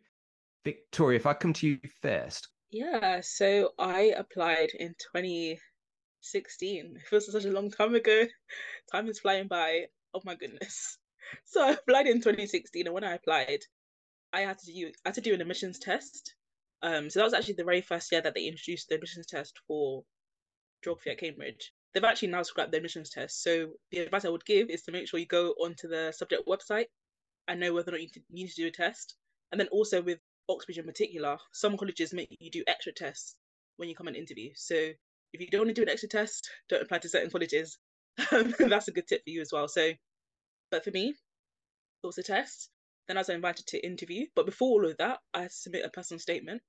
Victoria, 0.64 1.16
if 1.16 1.26
I 1.26 1.35
come 1.35 1.52
to 1.55 1.66
you 1.66 1.78
first. 2.02 2.49
Yeah, 2.71 3.21
so 3.23 3.73
I 3.78 4.14
applied 4.16 4.71
in 4.78 4.95
2016. 5.14 5.61
It 6.97 7.02
feels 7.09 7.31
such 7.31 7.45
a 7.45 7.50
long 7.50 7.71
time 7.71 7.95
ago. 7.95 8.26
Time 8.90 9.09
is 9.09 9.21
flying 9.21 9.49
by. 9.49 9.87
Oh 10.14 10.23
my 10.25 10.35
goodness. 10.35 10.99
So 11.45 11.61
I 11.61 11.73
applied 11.73 12.07
in 12.07 12.19
2016, 12.19 12.87
and 12.87 12.95
when 12.95 13.02
I 13.02 13.14
applied, 13.14 13.59
I 14.33 14.43
had 14.43 14.61
to 14.61 14.73
do 14.73 14.93
I 15.05 15.09
had 15.09 15.14
to 15.14 15.21
do 15.21 15.35
an 15.35 15.40
admissions 15.40 15.81
test. 15.81 16.37
Um, 16.83 17.11
so 17.11 17.19
that 17.19 17.25
was 17.25 17.35
actually 17.35 17.55
the 17.55 17.64
very 17.64 17.81
first 17.81 18.12
year 18.12 18.21
that 18.21 18.33
they 18.33 18.45
introduced 18.45 18.88
the 18.88 18.95
admissions 18.95 19.26
test 19.26 19.59
for 19.66 20.05
geography 20.85 21.11
at 21.11 21.19
Cambridge 21.19 21.73
they've 21.97 22.05
actually 22.05 22.29
now 22.29 22.43
scrapped 22.43 22.73
the 22.73 22.76
admissions 22.76 23.09
test. 23.09 23.43
So 23.43 23.69
the 23.91 24.00
advice 24.00 24.26
I 24.26 24.29
would 24.29 24.45
give 24.45 24.69
is 24.69 24.83
to 24.83 24.93
make 24.93 25.09
sure 25.09 25.19
you 25.19 25.25
go 25.25 25.53
onto 25.53 25.88
the 25.88 26.12
subject 26.15 26.47
website 26.47 26.88
and 27.49 27.59
know 27.59 27.73
whether 27.73 27.91
or 27.91 27.93
not 27.93 28.03
you 28.03 28.09
need 28.31 28.49
to 28.49 28.55
do 28.55 28.67
a 28.67 28.71
test. 28.71 29.17
And 29.50 29.59
then 29.59 29.69
also 29.69 30.03
with 30.03 30.19
Oxbridge 30.50 30.76
in 30.76 30.85
particular, 30.85 31.38
some 31.55 31.79
colleges 31.79 32.12
make 32.12 32.37
you 32.38 32.50
do 32.50 32.62
extra 32.67 32.93
tests 32.93 33.37
when 33.79 33.88
you 33.88 33.95
come 33.95 34.09
and 34.09 34.17
interview. 34.17 34.50
So 34.55 34.75
if 34.75 35.41
you 35.41 35.47
don't 35.47 35.62
want 35.62 35.71
to 35.71 35.75
do 35.75 35.85
an 35.85 35.88
extra 35.88 36.11
test, 36.11 36.50
don't 36.69 36.83
apply 36.83 36.99
to 36.99 37.09
certain 37.09 37.31
colleges. 37.31 37.79
That's 38.31 38.88
a 38.88 38.93
good 38.93 39.07
tip 39.07 39.25
for 39.25 39.31
you 39.31 39.41
as 39.41 39.50
well. 39.50 39.67
So, 39.67 39.93
but 40.71 40.85
for 40.85 40.91
me, 40.91 41.15
it 42.03 42.07
was 42.07 42.19
a 42.19 42.23
test. 42.23 42.69
Then 43.09 43.17
I 43.17 43.21
was 43.21 43.31
invited 43.31 43.69
to 43.69 43.87
interview. 43.87 44.26
But 44.37 44.45
before 44.45 44.83
all 44.83 44.91
of 44.91 44.99
that, 44.99 45.21
I 45.33 45.47
submit 45.49 45.87
a 45.87 45.88
personal 45.88 46.21
statement. 46.21 46.61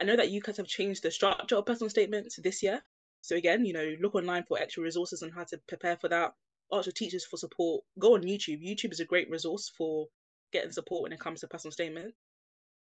I 0.00 0.04
know 0.04 0.16
that 0.16 0.30
you 0.30 0.40
guys 0.40 0.56
have 0.56 0.66
changed 0.66 1.02
the 1.02 1.10
structure 1.10 1.56
of 1.56 1.66
personal 1.66 1.90
statements 1.90 2.38
this 2.42 2.62
year. 2.62 2.82
So 3.22 3.36
again, 3.36 3.64
you 3.64 3.72
know, 3.72 3.94
look 4.00 4.14
online 4.14 4.44
for 4.44 4.58
extra 4.58 4.82
resources 4.82 5.22
on 5.22 5.30
how 5.30 5.44
to 5.44 5.58
prepare 5.68 5.96
for 5.96 6.08
that. 6.08 6.32
Ask 6.72 6.86
your 6.86 6.92
teachers 6.92 7.24
for 7.24 7.36
support. 7.36 7.84
Go 7.98 8.14
on 8.14 8.22
YouTube. 8.22 8.64
YouTube 8.64 8.92
is 8.92 9.00
a 9.00 9.04
great 9.04 9.30
resource 9.30 9.70
for 9.76 10.06
getting 10.52 10.72
support 10.72 11.02
when 11.02 11.12
it 11.12 11.20
comes 11.20 11.40
to 11.40 11.48
personal 11.48 11.72
statement. 11.72 12.14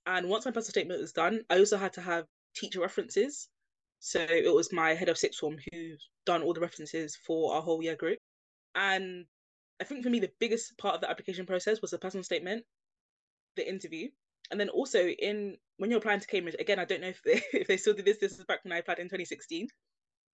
And 0.05 0.29
once 0.29 0.45
my 0.45 0.51
personal 0.51 0.71
statement 0.71 1.01
was 1.01 1.13
done, 1.13 1.41
I 1.49 1.57
also 1.57 1.77
had 1.77 1.93
to 1.93 2.01
have 2.01 2.25
teacher 2.55 2.79
references. 2.79 3.47
So 3.99 4.19
it 4.19 4.53
was 4.53 4.71
my 4.71 4.93
head 4.93 5.09
of 5.09 5.17
sixth 5.17 5.39
form 5.39 5.57
who 5.71 5.95
done 6.25 6.41
all 6.41 6.53
the 6.53 6.61
references 6.61 7.17
for 7.25 7.53
our 7.53 7.61
whole 7.61 7.83
year 7.83 7.95
group. 7.95 8.17
And 8.75 9.25
I 9.81 9.83
think 9.83 10.03
for 10.03 10.09
me, 10.09 10.19
the 10.19 10.31
biggest 10.39 10.77
part 10.77 10.95
of 10.95 11.01
the 11.01 11.09
application 11.09 11.45
process 11.45 11.81
was 11.81 11.91
the 11.91 11.97
personal 11.97 12.23
statement, 12.23 12.63
the 13.55 13.67
interview, 13.67 14.09
and 14.51 14.59
then 14.59 14.69
also 14.69 15.07
in 15.07 15.57
when 15.77 15.89
you're 15.89 15.99
applying 15.99 16.19
to 16.19 16.27
Cambridge. 16.27 16.55
Again, 16.59 16.79
I 16.79 16.85
don't 16.85 17.01
know 17.01 17.07
if 17.07 17.21
they 17.23 17.41
if 17.53 17.67
they 17.67 17.77
still 17.77 17.93
do 17.93 18.03
this. 18.03 18.19
This 18.19 18.37
is 18.37 18.45
back 18.45 18.63
when 18.63 18.73
I 18.73 18.77
applied 18.77 18.99
in 18.99 19.05
2016 19.05 19.67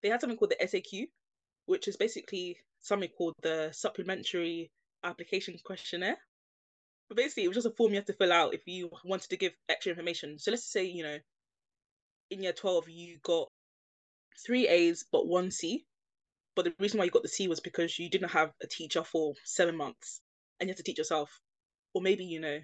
they 0.05 0.11
had 0.11 0.21
something 0.21 0.37
called 0.37 0.51
the 0.51 0.67
SAQ, 0.67 1.07
which 1.65 1.87
is 1.87 1.97
basically 1.97 2.57
something 2.81 3.09
called 3.17 3.33
the 3.41 3.71
Supplementary 3.73 4.69
Application 5.03 5.57
Questionnaire. 5.65 6.17
But 7.09 7.17
basically, 7.17 7.45
it 7.45 7.47
was 7.47 7.55
just 7.55 7.65
a 7.65 7.71
form 7.71 7.89
you 7.89 7.97
had 7.97 8.05
to 8.05 8.13
fill 8.13 8.31
out 8.31 8.53
if 8.53 8.61
you 8.67 8.91
wanted 9.03 9.31
to 9.31 9.37
give 9.37 9.53
extra 9.67 9.89
information. 9.89 10.37
So 10.37 10.51
let's 10.51 10.71
say, 10.71 10.85
you 10.85 11.01
know, 11.01 11.17
in 12.29 12.43
year 12.43 12.53
12, 12.53 12.87
you 12.89 13.17
got 13.23 13.47
three 14.45 14.67
A's 14.67 15.03
but 15.11 15.25
one 15.25 15.49
C. 15.49 15.87
But 16.55 16.65
the 16.65 16.75
reason 16.79 16.99
why 16.99 17.05
you 17.05 17.11
got 17.11 17.23
the 17.23 17.27
C 17.27 17.47
was 17.47 17.59
because 17.59 17.97
you 17.97 18.07
didn't 18.07 18.29
have 18.29 18.51
a 18.61 18.67
teacher 18.67 19.03
for 19.03 19.33
seven 19.43 19.75
months 19.75 20.21
and 20.59 20.67
you 20.67 20.71
had 20.71 20.77
to 20.77 20.83
teach 20.83 20.99
yourself. 20.99 21.31
Or 21.95 22.01
maybe, 22.03 22.25
you 22.25 22.39
know, 22.39 22.59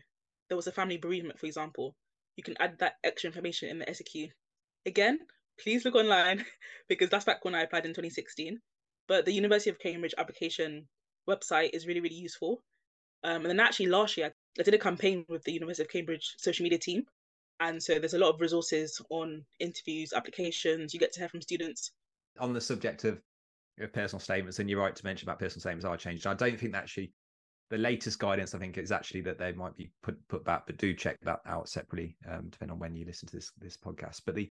there 0.48 0.58
was 0.58 0.68
a 0.68 0.72
family 0.72 0.98
bereavement, 0.98 1.40
for 1.40 1.48
example. 1.48 1.96
You 2.36 2.44
can 2.44 2.56
add 2.60 2.78
that 2.80 2.98
extra 3.04 3.30
information 3.30 3.70
in 3.70 3.80
the 3.80 3.86
SAQ. 3.86 4.30
Again, 4.86 5.20
please 5.62 5.86
look 5.86 5.96
online 5.96 6.46
because 6.90 7.10
that's 7.10 7.26
back 7.26 7.44
when 7.46 7.56
I 7.56 7.62
applied 7.62 7.86
in 7.86 7.92
2016. 7.92 8.60
But 9.08 9.26
the 9.26 9.34
University 9.34 9.70
of 9.70 9.80
Cambridge 9.80 10.14
application 10.18 10.88
website 11.30 11.72
is 11.74 11.86
really, 11.86 12.00
really 12.00 12.16
useful. 12.16 12.62
Um, 13.24 13.42
and 13.42 13.48
then 13.48 13.60
actually 13.60 13.88
last 13.88 14.18
year, 14.18 14.34
I 14.60 14.64
did 14.64 14.74
a 14.74 14.80
campaign 14.80 15.26
with 15.30 15.44
the 15.44 15.52
University 15.52 15.84
of 15.84 15.90
Cambridge 15.90 16.34
social 16.38 16.64
media 16.64 16.80
team. 16.80 17.04
And 17.60 17.82
so 17.82 18.00
there's 18.00 18.16
a 18.16 18.20
lot 18.20 18.34
of 18.34 18.42
resources 18.42 19.00
on 19.10 19.46
interviews, 19.60 20.14
applications. 20.14 20.94
You 20.94 21.00
get 21.00 21.14
to 21.14 21.20
hear 21.20 21.30
from 21.30 21.42
students. 21.42 21.92
On 22.40 22.54
the 22.54 22.62
subject 22.62 23.04
of 23.04 23.22
personal 23.94 24.20
statements, 24.20 24.60
and 24.60 24.70
you're 24.70 24.80
right 24.80 24.96
to 24.96 25.06
mention 25.06 25.28
about 25.28 25.40
personal 25.40 25.62
statements 25.62 25.86
are 25.86 25.98
changed. 25.98 26.26
I 26.26 26.34
don't 26.34 26.60
think 26.60 26.72
that 26.74 26.84
actually 26.84 27.14
the 27.70 27.78
latest 27.78 28.20
guidance 28.20 28.54
I 28.54 28.60
think 28.60 28.78
is 28.78 28.92
actually 28.92 29.22
that 29.22 29.40
they 29.40 29.54
might 29.54 29.76
be 29.78 29.92
put 30.04 30.16
put 30.28 30.44
back, 30.44 30.64
but 30.66 30.78
do 30.78 30.94
check 30.94 31.18
that 31.24 31.40
out 31.46 31.70
separately, 31.70 32.18
um, 32.30 32.50
depending 32.50 32.74
on 32.74 32.80
when 32.80 32.96
you 32.96 33.06
listen 33.06 33.28
to 33.30 33.36
this 33.36 33.52
this 33.58 33.78
podcast. 33.78 34.22
But 34.26 34.36
the 34.36 34.51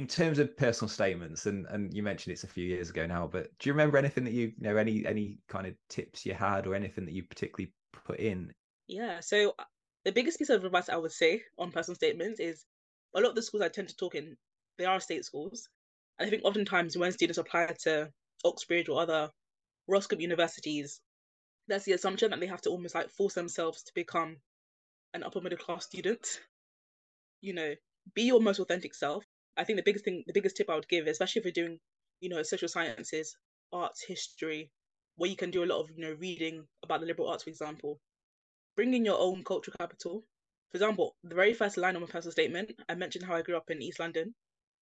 in 0.00 0.06
terms 0.06 0.38
of 0.38 0.56
personal 0.56 0.88
statements, 0.88 1.44
and 1.44 1.66
and 1.66 1.92
you 1.92 2.02
mentioned 2.02 2.32
it's 2.32 2.44
a 2.44 2.48
few 2.48 2.64
years 2.64 2.88
ago 2.88 3.04
now, 3.04 3.26
but 3.26 3.50
do 3.58 3.68
you 3.68 3.74
remember 3.74 3.98
anything 3.98 4.24
that 4.24 4.32
you, 4.32 4.46
you 4.46 4.54
know 4.58 4.78
any 4.78 5.04
any 5.04 5.38
kind 5.46 5.66
of 5.66 5.74
tips 5.90 6.24
you 6.24 6.32
had 6.32 6.66
or 6.66 6.74
anything 6.74 7.04
that 7.04 7.12
you 7.12 7.22
particularly 7.22 7.70
put 8.06 8.18
in? 8.18 8.50
Yeah, 8.86 9.20
so 9.20 9.50
uh, 9.58 9.64
the 10.06 10.12
biggest 10.12 10.38
piece 10.38 10.48
of 10.48 10.64
advice 10.64 10.88
I 10.88 10.96
would 10.96 11.12
say 11.12 11.42
on 11.58 11.70
personal 11.70 11.96
statements 11.96 12.40
is 12.40 12.64
a 13.14 13.20
lot 13.20 13.28
of 13.28 13.34
the 13.34 13.42
schools 13.42 13.62
I 13.62 13.68
tend 13.68 13.90
to 13.90 13.96
talk 13.96 14.14
in, 14.14 14.38
they 14.78 14.86
are 14.86 15.00
state 15.00 15.26
schools. 15.26 15.68
And 16.18 16.26
I 16.26 16.30
think 16.30 16.46
oftentimes 16.46 16.96
when 16.96 17.12
students 17.12 17.36
apply 17.36 17.66
to 17.82 18.10
Oxbridge 18.42 18.88
or 18.88 19.02
other 19.02 19.28
Group 19.86 20.18
universities, 20.18 20.98
there's 21.68 21.84
the 21.84 21.92
assumption 21.92 22.30
that 22.30 22.40
they 22.40 22.46
have 22.46 22.62
to 22.62 22.70
almost 22.70 22.94
like 22.94 23.10
force 23.10 23.34
themselves 23.34 23.82
to 23.82 23.92
become 23.94 24.38
an 25.12 25.24
upper 25.24 25.42
middle 25.42 25.58
class 25.58 25.84
student. 25.84 26.26
You 27.42 27.52
know, 27.52 27.74
be 28.14 28.22
your 28.22 28.40
most 28.40 28.60
authentic 28.60 28.94
self, 28.94 29.24
I 29.60 29.64
think 29.64 29.76
the 29.76 29.82
biggest 29.82 30.06
thing, 30.06 30.24
the 30.26 30.32
biggest 30.32 30.56
tip 30.56 30.70
I 30.70 30.74
would 30.74 30.88
give, 30.88 31.06
especially 31.06 31.40
if 31.40 31.44
you're 31.44 31.66
doing, 31.66 31.78
you 32.20 32.30
know, 32.30 32.42
social 32.42 32.66
sciences, 32.66 33.36
arts, 33.74 34.02
history, 34.02 34.70
where 35.16 35.28
you 35.28 35.36
can 35.36 35.50
do 35.50 35.62
a 35.62 35.66
lot 35.66 35.80
of, 35.80 35.90
you 35.94 36.02
know, 36.02 36.16
reading 36.18 36.64
about 36.82 37.00
the 37.00 37.06
liberal 37.06 37.28
arts, 37.28 37.44
for 37.44 37.50
example, 37.50 38.00
bring 38.74 38.94
in 38.94 39.04
your 39.04 39.18
own 39.18 39.44
cultural 39.44 39.76
capital. 39.78 40.24
For 40.70 40.78
example, 40.78 41.14
the 41.24 41.34
very 41.34 41.52
first 41.52 41.76
line 41.76 41.94
of 41.94 42.00
my 42.00 42.08
personal 42.08 42.32
statement, 42.32 42.72
I 42.88 42.94
mentioned 42.94 43.26
how 43.26 43.34
I 43.34 43.42
grew 43.42 43.58
up 43.58 43.70
in 43.70 43.82
East 43.82 44.00
London. 44.00 44.34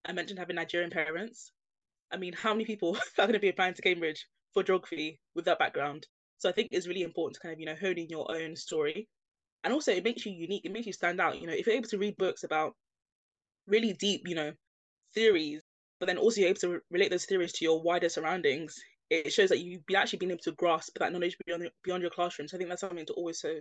I 0.04 0.12
mentioned 0.12 0.38
having 0.38 0.54
Nigerian 0.54 0.90
parents. 0.90 1.50
I 2.12 2.16
mean, 2.16 2.34
how 2.34 2.52
many 2.52 2.64
people 2.64 2.96
are 3.18 3.26
going 3.26 3.32
to 3.32 3.40
be 3.40 3.48
applying 3.48 3.74
to 3.74 3.82
Cambridge 3.82 4.28
for 4.54 4.62
geography 4.62 5.20
with 5.34 5.44
that 5.46 5.58
background? 5.58 6.06
So 6.38 6.48
I 6.48 6.52
think 6.52 6.68
it's 6.70 6.86
really 6.86 7.02
important 7.02 7.34
to 7.34 7.40
kind 7.40 7.52
of, 7.52 7.58
you 7.58 7.66
know, 7.66 7.74
hone 7.74 7.98
in 7.98 8.08
your 8.08 8.30
own 8.30 8.54
story. 8.54 9.08
And 9.64 9.72
also 9.72 9.90
it 9.90 10.04
makes 10.04 10.24
you 10.24 10.32
unique, 10.32 10.64
it 10.64 10.70
makes 10.70 10.86
you 10.86 10.92
stand 10.92 11.20
out. 11.20 11.40
You 11.40 11.48
know, 11.48 11.52
if 11.52 11.66
you're 11.66 11.74
able 11.74 11.88
to 11.88 11.98
read 11.98 12.16
books 12.16 12.44
about 12.44 12.74
really 13.66 13.92
deep, 13.92 14.28
you 14.28 14.36
know, 14.36 14.52
theories, 15.14 15.62
but 16.00 16.06
then 16.06 16.18
also 16.18 16.40
you're 16.40 16.50
able 16.50 16.60
to 16.60 16.80
relate 16.90 17.10
those 17.10 17.24
theories 17.24 17.52
to 17.54 17.64
your 17.64 17.82
wider 17.82 18.08
surroundings, 18.08 18.76
it 19.10 19.32
shows 19.32 19.48
that 19.48 19.60
you've 19.60 19.82
actually 19.96 20.18
been 20.18 20.30
able 20.30 20.42
to 20.42 20.52
grasp 20.52 20.98
that 20.98 21.12
knowledge 21.12 21.36
beyond 21.46 21.70
beyond 21.82 22.02
your 22.02 22.10
classroom. 22.10 22.48
So 22.48 22.56
I 22.56 22.58
think 22.58 22.68
that's 22.68 22.80
something 22.80 23.06
to 23.06 23.12
always 23.14 23.40
so 23.40 23.54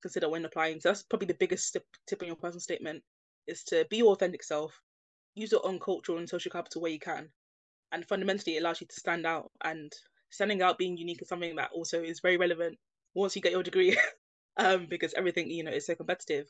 consider 0.00 0.28
when 0.28 0.44
applying. 0.44 0.80
So 0.80 0.90
that's 0.90 1.02
probably 1.02 1.26
the 1.28 1.34
biggest 1.34 1.72
tip, 1.72 1.84
tip 2.06 2.22
on 2.22 2.28
your 2.28 2.36
personal 2.36 2.60
statement 2.60 3.02
is 3.46 3.64
to 3.64 3.86
be 3.90 3.98
your 3.98 4.12
authentic 4.12 4.42
self, 4.42 4.72
use 5.34 5.52
your 5.52 5.66
own 5.66 5.80
cultural 5.80 6.18
and 6.18 6.28
social 6.28 6.50
capital 6.50 6.82
where 6.82 6.90
you 6.92 7.00
can, 7.00 7.28
and 7.90 8.06
fundamentally 8.06 8.56
it 8.56 8.60
allows 8.60 8.80
you 8.80 8.86
to 8.86 9.00
stand 9.00 9.26
out. 9.26 9.50
And 9.64 9.92
standing 10.30 10.62
out, 10.62 10.78
being 10.78 10.96
unique 10.96 11.22
is 11.22 11.28
something 11.28 11.56
that 11.56 11.70
also 11.72 12.02
is 12.02 12.20
very 12.20 12.36
relevant 12.36 12.78
once 13.14 13.34
you 13.36 13.42
get 13.42 13.52
your 13.52 13.62
degree, 13.62 13.96
um, 14.56 14.86
because 14.88 15.14
everything 15.14 15.50
you 15.50 15.64
know 15.64 15.72
is 15.72 15.86
so 15.86 15.94
competitive. 15.94 16.46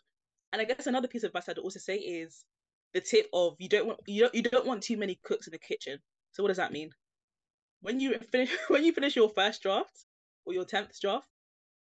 And 0.53 0.61
I 0.61 0.65
guess 0.65 0.87
another 0.87 1.09
piece 1.09 1.25
of 1.25 1.29
advice 1.29 1.49
I'd 1.49 1.59
also 1.59 1.79
say 1.79 1.97
is 1.97 2.45
the 2.95 3.01
tip 3.01 3.29
of 3.33 3.57
you 3.59 3.69
don't 3.69 3.87
want 3.87 4.01
you 4.07 4.23
don't 4.23 4.35
you 4.35 4.43
don't 4.43 4.67
want 4.67 4.83
too 4.83 4.97
many 4.97 5.19
cooks 5.23 5.47
in 5.47 5.53
the 5.53 5.59
kitchen. 5.59 5.99
So 6.33 6.43
what 6.43 6.49
does 6.49 6.59
that 6.59 6.73
mean? 6.73 6.91
When 7.81 8.01
you 8.01 8.19
finish 8.31 8.51
when 8.69 8.85
you 8.85 8.93
finish 8.93 9.17
your 9.17 9.31
first 9.31 9.63
draft 9.63 10.07
or 10.45 10.53
your 10.53 10.65
tenth 10.65 11.01
draft, 11.01 11.27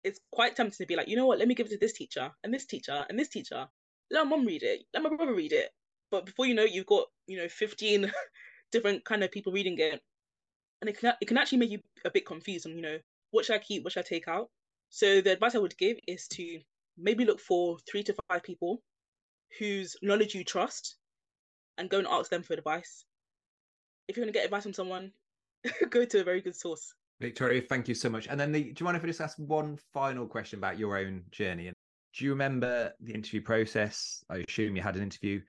it's 0.03 0.19
quite 0.31 0.55
tempting 0.55 0.77
to 0.77 0.85
be 0.85 0.95
like, 0.95 1.07
you 1.07 1.15
know 1.15 1.27
what, 1.27 1.39
let 1.39 1.47
me 1.47 1.55
give 1.55 1.67
it 1.67 1.71
to 1.71 1.77
this 1.77 1.93
teacher 1.93 2.31
and 2.43 2.53
this 2.53 2.65
teacher 2.65 3.05
and 3.09 3.17
this 3.17 3.29
teacher. 3.29 3.67
Let 4.11 4.25
my 4.25 4.37
mom 4.37 4.45
read 4.45 4.63
it, 4.63 4.83
let 4.93 5.03
my 5.03 5.15
brother 5.15 5.33
read 5.33 5.53
it. 5.53 5.69
But 6.11 6.25
before 6.25 6.47
you 6.47 6.55
know 6.55 6.63
it, 6.63 6.71
you've 6.71 6.87
got, 6.87 7.05
you 7.27 7.37
know, 7.37 7.47
15 7.47 8.11
different 8.71 9.05
kind 9.05 9.23
of 9.23 9.31
people 9.31 9.53
reading 9.53 9.77
it. 9.77 10.01
And 10.81 10.89
it 10.89 10.99
can 10.99 11.13
it 11.21 11.27
can 11.27 11.37
actually 11.37 11.59
make 11.59 11.69
you 11.69 11.79
a 12.05 12.09
bit 12.09 12.25
confused 12.25 12.65
on, 12.65 12.75
you 12.75 12.81
know, 12.81 12.97
what 13.31 13.45
should 13.45 13.55
I 13.55 13.59
keep, 13.59 13.83
what 13.83 13.93
should 13.93 14.05
I 14.05 14.07
take 14.07 14.27
out? 14.27 14.49
So 14.89 15.21
the 15.21 15.33
advice 15.33 15.53
I 15.53 15.59
would 15.59 15.77
give 15.77 15.97
is 16.07 16.27
to 16.29 16.59
maybe 16.97 17.25
look 17.25 17.39
for 17.39 17.77
three 17.89 18.03
to 18.03 18.15
five 18.27 18.43
people 18.43 18.81
whose 19.57 19.95
knowledge 20.01 20.35
you 20.35 20.43
trust 20.43 20.97
and 21.77 21.89
go 21.89 21.97
and 21.97 22.07
ask 22.07 22.29
them 22.29 22.43
for 22.43 22.53
advice. 22.53 23.05
If 24.07 24.17
you 24.17 24.23
want 24.23 24.29
to 24.29 24.37
get 24.37 24.45
advice 24.45 24.63
from 24.63 24.73
someone, 24.73 25.11
go 25.89 26.05
to 26.05 26.21
a 26.21 26.23
very 26.23 26.41
good 26.41 26.55
source. 26.55 26.93
Victoria, 27.19 27.61
thank 27.61 27.87
you 27.87 27.95
so 27.95 28.09
much. 28.09 28.27
And 28.27 28.39
then, 28.39 28.51
the, 28.51 28.63
do 28.63 28.75
you 28.79 28.83
mind 28.83 28.97
if 28.97 29.03
I 29.03 29.07
just 29.07 29.21
ask 29.21 29.37
one 29.37 29.77
final 29.93 30.25
question 30.25 30.59
about 30.59 30.79
your 30.79 30.97
own 30.97 31.23
journey? 31.31 31.71
Do 32.17 32.25
you 32.25 32.31
remember 32.31 32.93
the 33.01 33.13
interview 33.13 33.41
process? 33.41 34.23
I 34.29 34.43
assume 34.47 34.75
you 34.75 34.81
had 34.81 34.95
an 34.95 35.03
interview. 35.03 35.41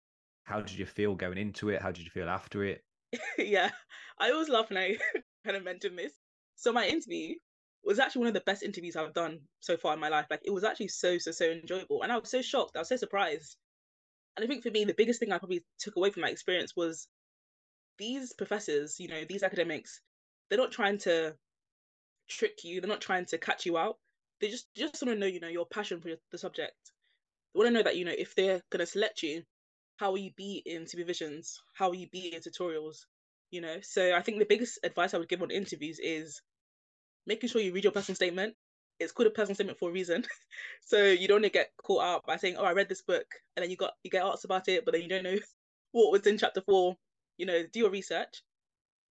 How 0.45 0.61
did 0.61 0.77
you 0.77 0.85
feel 0.85 1.15
going 1.15 1.39
into 1.39 1.71
it? 1.71 1.81
How 1.81 1.93
did 1.93 2.05
you 2.05 2.11
feel 2.11 2.29
after 2.29 2.65
it? 2.65 2.83
yeah, 3.39 3.71
I 4.19 4.31
always 4.31 4.49
laugh 4.49 4.69
when 4.69 4.79
I 4.79 4.97
kind 5.45 5.57
of 5.57 5.65
mention 5.65 5.97
this. 5.97 6.13
So 6.57 6.73
my 6.73 6.87
interview 6.87 7.37
was 7.85 7.99
actually 7.99 8.21
one 8.21 8.29
of 8.29 8.35
the 8.35 8.41
best 8.41 8.63
interviews 8.63 8.97
I've 8.97 9.15
done 9.15 9.41
so 9.61 9.77
far 9.77 9.95
in 9.95 10.01
my 10.01 10.09
life. 10.09 10.27
Like 10.29 10.43
it 10.45 10.53
was 10.53 10.65
actually 10.65 10.89
so 10.89 11.19
so 11.19 11.31
so 11.31 11.47
enjoyable, 11.47 12.03
and 12.03 12.13
I 12.13 12.19
was 12.19 12.31
so 12.31 12.43
shocked. 12.43 12.77
I 12.77 12.81
was 12.81 12.89
so 12.89 12.97
surprised. 12.97 13.57
And 14.41 14.49
I 14.49 14.51
think 14.51 14.63
for 14.63 14.71
me, 14.71 14.87
the 14.87 14.95
biggest 14.95 15.21
thing 15.21 15.33
I 15.33 15.39
probably 15.39 15.63
took 15.79 15.97
away 15.97 16.09
from 16.09 16.23
my 16.23 16.31
experience 16.31 16.75
was 16.75 17.09
these 17.99 18.33
professors, 18.33 18.99
you 18.99 19.07
know, 19.07 19.23
these 19.29 19.43
academics, 19.43 20.01
they're 20.49 20.59
not 20.59 20.73
trying 20.73 20.97
to 21.01 21.35
trick 22.27 22.65
you. 22.65 22.81
They're 22.81 22.89
not 22.89 23.03
trying 23.03 23.27
to 23.27 23.37
catch 23.37 23.67
you 23.67 23.77
out. 23.77 23.99
They 24.41 24.49
just 24.49 24.67
just 24.75 25.03
want 25.03 25.15
to 25.15 25.21
know, 25.21 25.27
you 25.27 25.41
know, 25.41 25.49
your 25.49 25.67
passion 25.67 26.01
for 26.01 26.09
the 26.33 26.39
subject. 26.39 26.73
They 27.53 27.59
want 27.59 27.69
to 27.69 27.75
know 27.75 27.83
that, 27.83 27.99
you 27.99 28.07
know, 28.07 28.15
if 28.17 28.35
they're 28.35 28.63
gonna 28.71 28.87
select 28.87 29.23
you, 29.23 29.43
how 29.99 30.13
will 30.13 30.21
you 30.21 30.31
be 30.35 30.63
in 30.65 30.87
supervisions? 30.87 31.57
How 31.75 31.91
will 31.91 31.97
you 31.97 32.09
be 32.09 32.33
in 32.35 32.41
tutorials? 32.41 33.05
You 33.51 33.61
know, 33.61 33.77
so 33.83 34.15
I 34.15 34.23
think 34.23 34.39
the 34.39 34.47
biggest 34.47 34.79
advice 34.83 35.13
I 35.13 35.19
would 35.19 35.29
give 35.29 35.43
on 35.43 35.51
interviews 35.51 35.99
is 36.03 36.41
making 37.27 37.51
sure 37.51 37.61
you 37.61 37.75
read 37.75 37.85
your 37.85 37.93
personal 37.93 38.17
statement. 38.17 38.55
It's 39.01 39.13
called 39.13 39.29
a 39.29 39.31
personal 39.31 39.55
statement 39.55 39.79
for 39.79 39.89
a 39.89 39.93
reason. 39.93 40.25
so 40.85 41.03
you 41.03 41.27
don't 41.27 41.37
want 41.37 41.45
to 41.45 41.51
get 41.51 41.71
caught 41.83 42.05
out 42.05 42.27
by 42.27 42.37
saying, 42.37 42.57
Oh, 42.59 42.65
I 42.65 42.73
read 42.73 42.89
this 42.89 43.03
book 43.03 43.27
and 43.57 43.63
then 43.63 43.71
you 43.71 43.77
got 43.77 43.95
you 44.05 44.11
get 44.11 44.25
asked 44.25 44.45
about 44.45 44.69
it, 44.69 44.85
but 44.85 44.93
then 44.93 45.03
you 45.03 45.09
don't 45.09 45.25
know 45.25 45.39
what 45.93 46.13
was 46.13 46.27
in 46.27 46.39
chapter 46.39 46.61
four. 46.61 46.97
You 47.39 47.47
know, 47.47 47.63
do 47.73 47.81
your 47.81 47.91
research. 47.91 48.43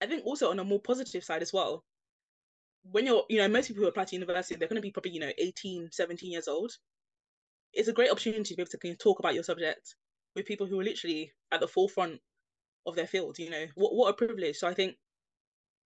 I 0.00 0.06
think 0.06 0.24
also 0.24 0.50
on 0.50 0.58
a 0.58 0.64
more 0.64 0.80
positive 0.80 1.24
side 1.24 1.42
as 1.42 1.52
well, 1.52 1.82
when 2.90 3.06
you're, 3.06 3.24
you 3.28 3.38
know, 3.38 3.48
most 3.48 3.68
people 3.68 3.82
who 3.82 3.88
apply 3.88 4.04
to 4.04 4.16
university, 4.16 4.54
they're 4.54 4.68
going 4.68 4.76
to 4.76 4.82
be 4.82 4.90
probably, 4.90 5.10
you 5.10 5.20
know, 5.20 5.32
18, 5.38 5.88
17 5.90 6.30
years 6.30 6.48
old. 6.48 6.72
It's 7.72 7.88
a 7.88 7.92
great 7.92 8.10
opportunity 8.10 8.42
to 8.42 8.56
be 8.56 8.62
able 8.62 8.70
to 8.70 8.96
talk 8.96 9.18
about 9.18 9.34
your 9.34 9.42
subject 9.42 9.94
with 10.34 10.46
people 10.46 10.66
who 10.66 10.80
are 10.80 10.84
literally 10.84 11.32
at 11.52 11.60
the 11.60 11.68
forefront 11.68 12.20
of 12.86 12.96
their 12.96 13.06
field. 13.06 13.38
You 13.38 13.50
know, 13.50 13.66
what 13.74 13.94
what 13.94 14.10
a 14.10 14.12
privilege. 14.14 14.56
So 14.56 14.68
I 14.68 14.74
think 14.74 14.96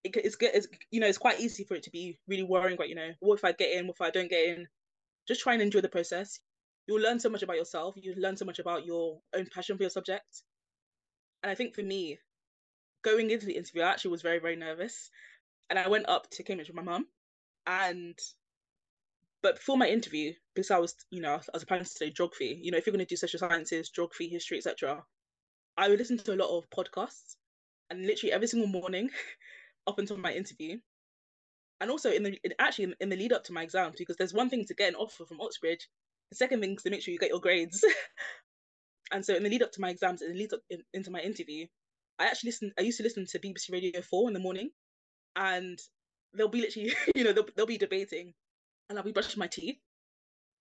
it, 0.05 0.17
it's, 0.17 0.37
it's 0.41 0.69
you 0.91 1.01
know 1.01 1.07
it's 1.07 1.19
quite 1.19 1.41
easy 1.41 1.65
for 1.65 1.75
it 1.75 1.85
to 1.85 1.91
be 1.91 2.19
really 2.29 2.43
worrying 2.43 2.75
about 2.75 2.89
you 2.89 2.95
know 2.95 3.11
what 3.21 3.39
if 3.39 3.45
I 3.45 3.53
get 3.53 3.73
in, 3.73 3.87
what 3.87 3.97
if 3.97 4.03
I 4.03 4.11
don't 4.11 4.31
get 4.31 4.49
in. 4.49 4.67
Just 5.29 5.43
try 5.43 5.53
and 5.53 5.63
enjoy 5.63 5.81
the 5.81 5.89
process. 5.89 6.41
You'll 6.87 7.01
learn 7.01 7.21
so 7.21 7.29
much 7.29 7.43
about 7.43 7.57
yourself. 7.57 7.95
You 7.97 8.15
learn 8.17 8.37
so 8.37 8.45
much 8.45 8.59
about 8.59 8.85
your 8.85 9.21
own 9.37 9.47
passion 9.55 9.77
for 9.77 9.85
your 9.85 9.91
subject. 9.91 10.43
And 11.43 11.51
I 11.51 11.55
think 11.55 11.75
for 11.75 11.83
me, 11.83 12.19
going 13.03 13.31
into 13.31 13.47
the 13.47 13.57
interview, 13.57 13.83
I 13.83 13.91
actually 13.91 14.11
was 14.11 14.23
very 14.23 14.41
very 14.41 14.57
nervous 14.57 15.11
and 15.73 15.79
I 15.79 15.89
went 15.89 16.07
up 16.07 16.29
to 16.33 16.43
Cambridge 16.43 16.69
with 16.69 16.77
my 16.77 16.83
mum, 16.83 17.07
and 17.67 18.19
but 19.43 19.57
before 19.57 19.79
my 19.79 19.89
interview, 19.89 20.35
because 20.55 20.71
I 20.71 20.79
was, 20.79 20.95
you 21.11 21.23
know, 21.23 21.33
I 21.33 21.51
was 21.55 21.65
planning 21.65 21.85
to 21.85 21.91
study 21.91 22.11
geography. 22.11 22.61
You 22.63 22.71
know, 22.71 22.77
if 22.77 22.87
you're 22.87 22.93
going 22.93 23.05
to 23.05 23.09
do 23.09 23.17
social 23.17 23.39
sciences, 23.39 23.89
geography, 23.89 24.29
history, 24.29 24.59
etc., 24.59 25.03
I 25.79 25.89
would 25.89 25.99
listen 25.99 26.19
to 26.19 26.35
a 26.35 26.37
lot 26.37 26.57
of 26.57 26.69
podcasts, 26.69 27.37
and 27.89 28.07
literally 28.07 28.33
every 28.33 28.49
single 28.49 28.69
morning, 28.69 29.09
up 29.87 29.99
until 29.99 30.17
my 30.17 30.33
interview, 30.33 30.79
and 31.81 31.91
also 31.91 32.11
in 32.11 32.23
the 32.23 32.39
in, 32.45 32.53
actually 32.59 32.85
in, 32.85 32.95
in, 33.01 33.09
the 33.09 33.17
lead 33.17 33.33
up 33.33 33.45
to 33.45 33.53
my 33.53 33.63
exams, 33.63 33.97
because 33.99 34.17
there's 34.17 34.35
one 34.35 34.51
thing 34.51 34.65
to 34.67 34.75
get 34.75 34.91
an 34.91 34.95
offer 34.95 35.25
from 35.25 35.41
Oxbridge, 35.41 35.89
the 36.31 36.37
second 36.37 36.61
thing 36.61 36.75
is 36.75 36.83
to 36.83 36.91
make 36.91 37.03
sure 37.03 37.13
you 37.13 37.19
get 37.19 37.31
your 37.31 37.41
grades. 37.41 37.85
and 39.13 39.25
so 39.25 39.35
in 39.35 39.43
the 39.43 39.51
lead 39.51 39.63
up 39.63 39.73
to 39.73 39.81
my 39.81 39.91
exams 39.91 40.23
and 40.23 40.35
the 40.35 40.39
lead 40.39 40.53
up 40.53 40.61
in, 40.71 40.83
into 40.95 41.11
my 41.11 41.21
interview, 41.21 41.67
I 42.19 42.27
actually 42.27 42.49
listened. 42.49 42.73
I 42.79 42.83
used 42.83 42.99
to 42.99 43.03
listen 43.03 43.27
to 43.27 43.39
BBC 43.39 43.73
Radio 43.73 44.01
Four 44.01 44.29
in 44.29 44.35
the 44.35 44.41
morning, 44.41 44.71
and 45.37 45.79
they'll 46.35 46.49
be 46.49 46.63
literally, 46.63 46.95
you 47.15 47.25
know, 47.25 47.33
they'll, 47.33 47.49
they'll 47.57 47.67
be 47.67 47.79
debating, 47.79 48.33
and 48.89 48.99
I'll 48.99 49.05
be 49.05 49.13
brushing 49.13 49.39
my 49.39 49.47
teeth. 49.47 49.77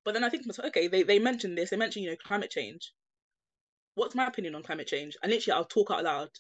But 0.05 0.15
then 0.15 0.25
I 0.25 0.31
think 0.31 0.47
myself, 0.47 0.69
okay, 0.69 0.89
they, 0.89 1.03
they 1.03 1.19
mentioned 1.19 1.59
this, 1.59 1.71
they 1.71 1.77
mentioned, 1.77 2.05
you 2.05 2.11
know, 2.11 2.17
climate 2.25 2.51
change. 2.51 2.93
What's 3.95 4.15
my 4.15 4.27
opinion 4.27 4.55
on 4.55 4.63
climate 4.63 4.87
change? 4.87 5.17
And 5.23 5.31
literally, 5.31 5.57
I'll 5.57 5.65
talk 5.67 5.91
out 5.91 6.05
loud. 6.05 6.31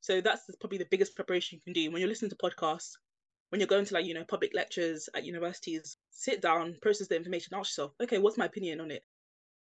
So 0.00 0.20
that's 0.20 0.44
probably 0.60 0.78
the 0.78 0.86
biggest 0.90 1.16
preparation 1.16 1.56
you 1.56 1.62
can 1.62 1.72
do 1.72 1.90
when 1.90 2.00
you're 2.00 2.08
listening 2.08 2.30
to 2.30 2.36
podcasts, 2.36 2.92
when 3.50 3.60
you're 3.60 3.68
going 3.68 3.84
to 3.84 3.94
like, 3.94 4.06
you 4.06 4.14
know, 4.14 4.24
public 4.24 4.52
lectures 4.54 5.08
at 5.14 5.24
universities, 5.24 5.96
sit 6.10 6.40
down, 6.40 6.76
process 6.80 7.08
the 7.08 7.16
information, 7.16 7.54
ask 7.54 7.70
yourself, 7.70 7.92
okay, 8.02 8.18
what's 8.18 8.38
my 8.38 8.46
opinion 8.46 8.80
on 8.80 8.90
it? 8.90 9.02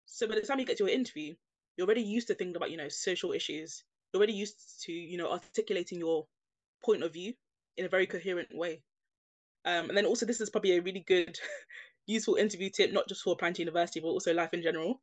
So 0.05 0.27
by 0.27 0.35
the 0.35 0.41
time 0.41 0.59
you 0.59 0.65
get 0.65 0.77
to 0.77 0.85
your 0.85 0.93
interview, 0.93 1.35
you're 1.77 1.85
already 1.85 2.01
used 2.01 2.27
to 2.27 2.35
thinking 2.35 2.55
about, 2.55 2.71
you 2.71 2.77
know, 2.77 2.89
social 2.89 3.31
issues. 3.31 3.83
You're 4.11 4.19
already 4.19 4.33
used 4.33 4.83
to, 4.85 4.91
you 4.91 5.17
know, 5.17 5.31
articulating 5.31 5.99
your 5.99 6.27
point 6.83 7.03
of 7.03 7.13
view 7.13 7.33
in 7.77 7.85
a 7.85 7.89
very 7.89 8.07
coherent 8.07 8.49
way. 8.53 8.81
Um, 9.65 9.89
and 9.89 9.97
then 9.97 10.05
also, 10.05 10.25
this 10.25 10.41
is 10.41 10.49
probably 10.49 10.77
a 10.77 10.81
really 10.81 11.03
good, 11.05 11.37
useful 12.07 12.35
interview 12.35 12.69
tip, 12.69 12.91
not 12.91 13.07
just 13.07 13.21
for 13.21 13.33
applying 13.33 13.53
to 13.53 13.61
university, 13.61 13.99
but 13.99 14.07
also 14.07 14.33
life 14.33 14.53
in 14.53 14.61
general. 14.61 15.01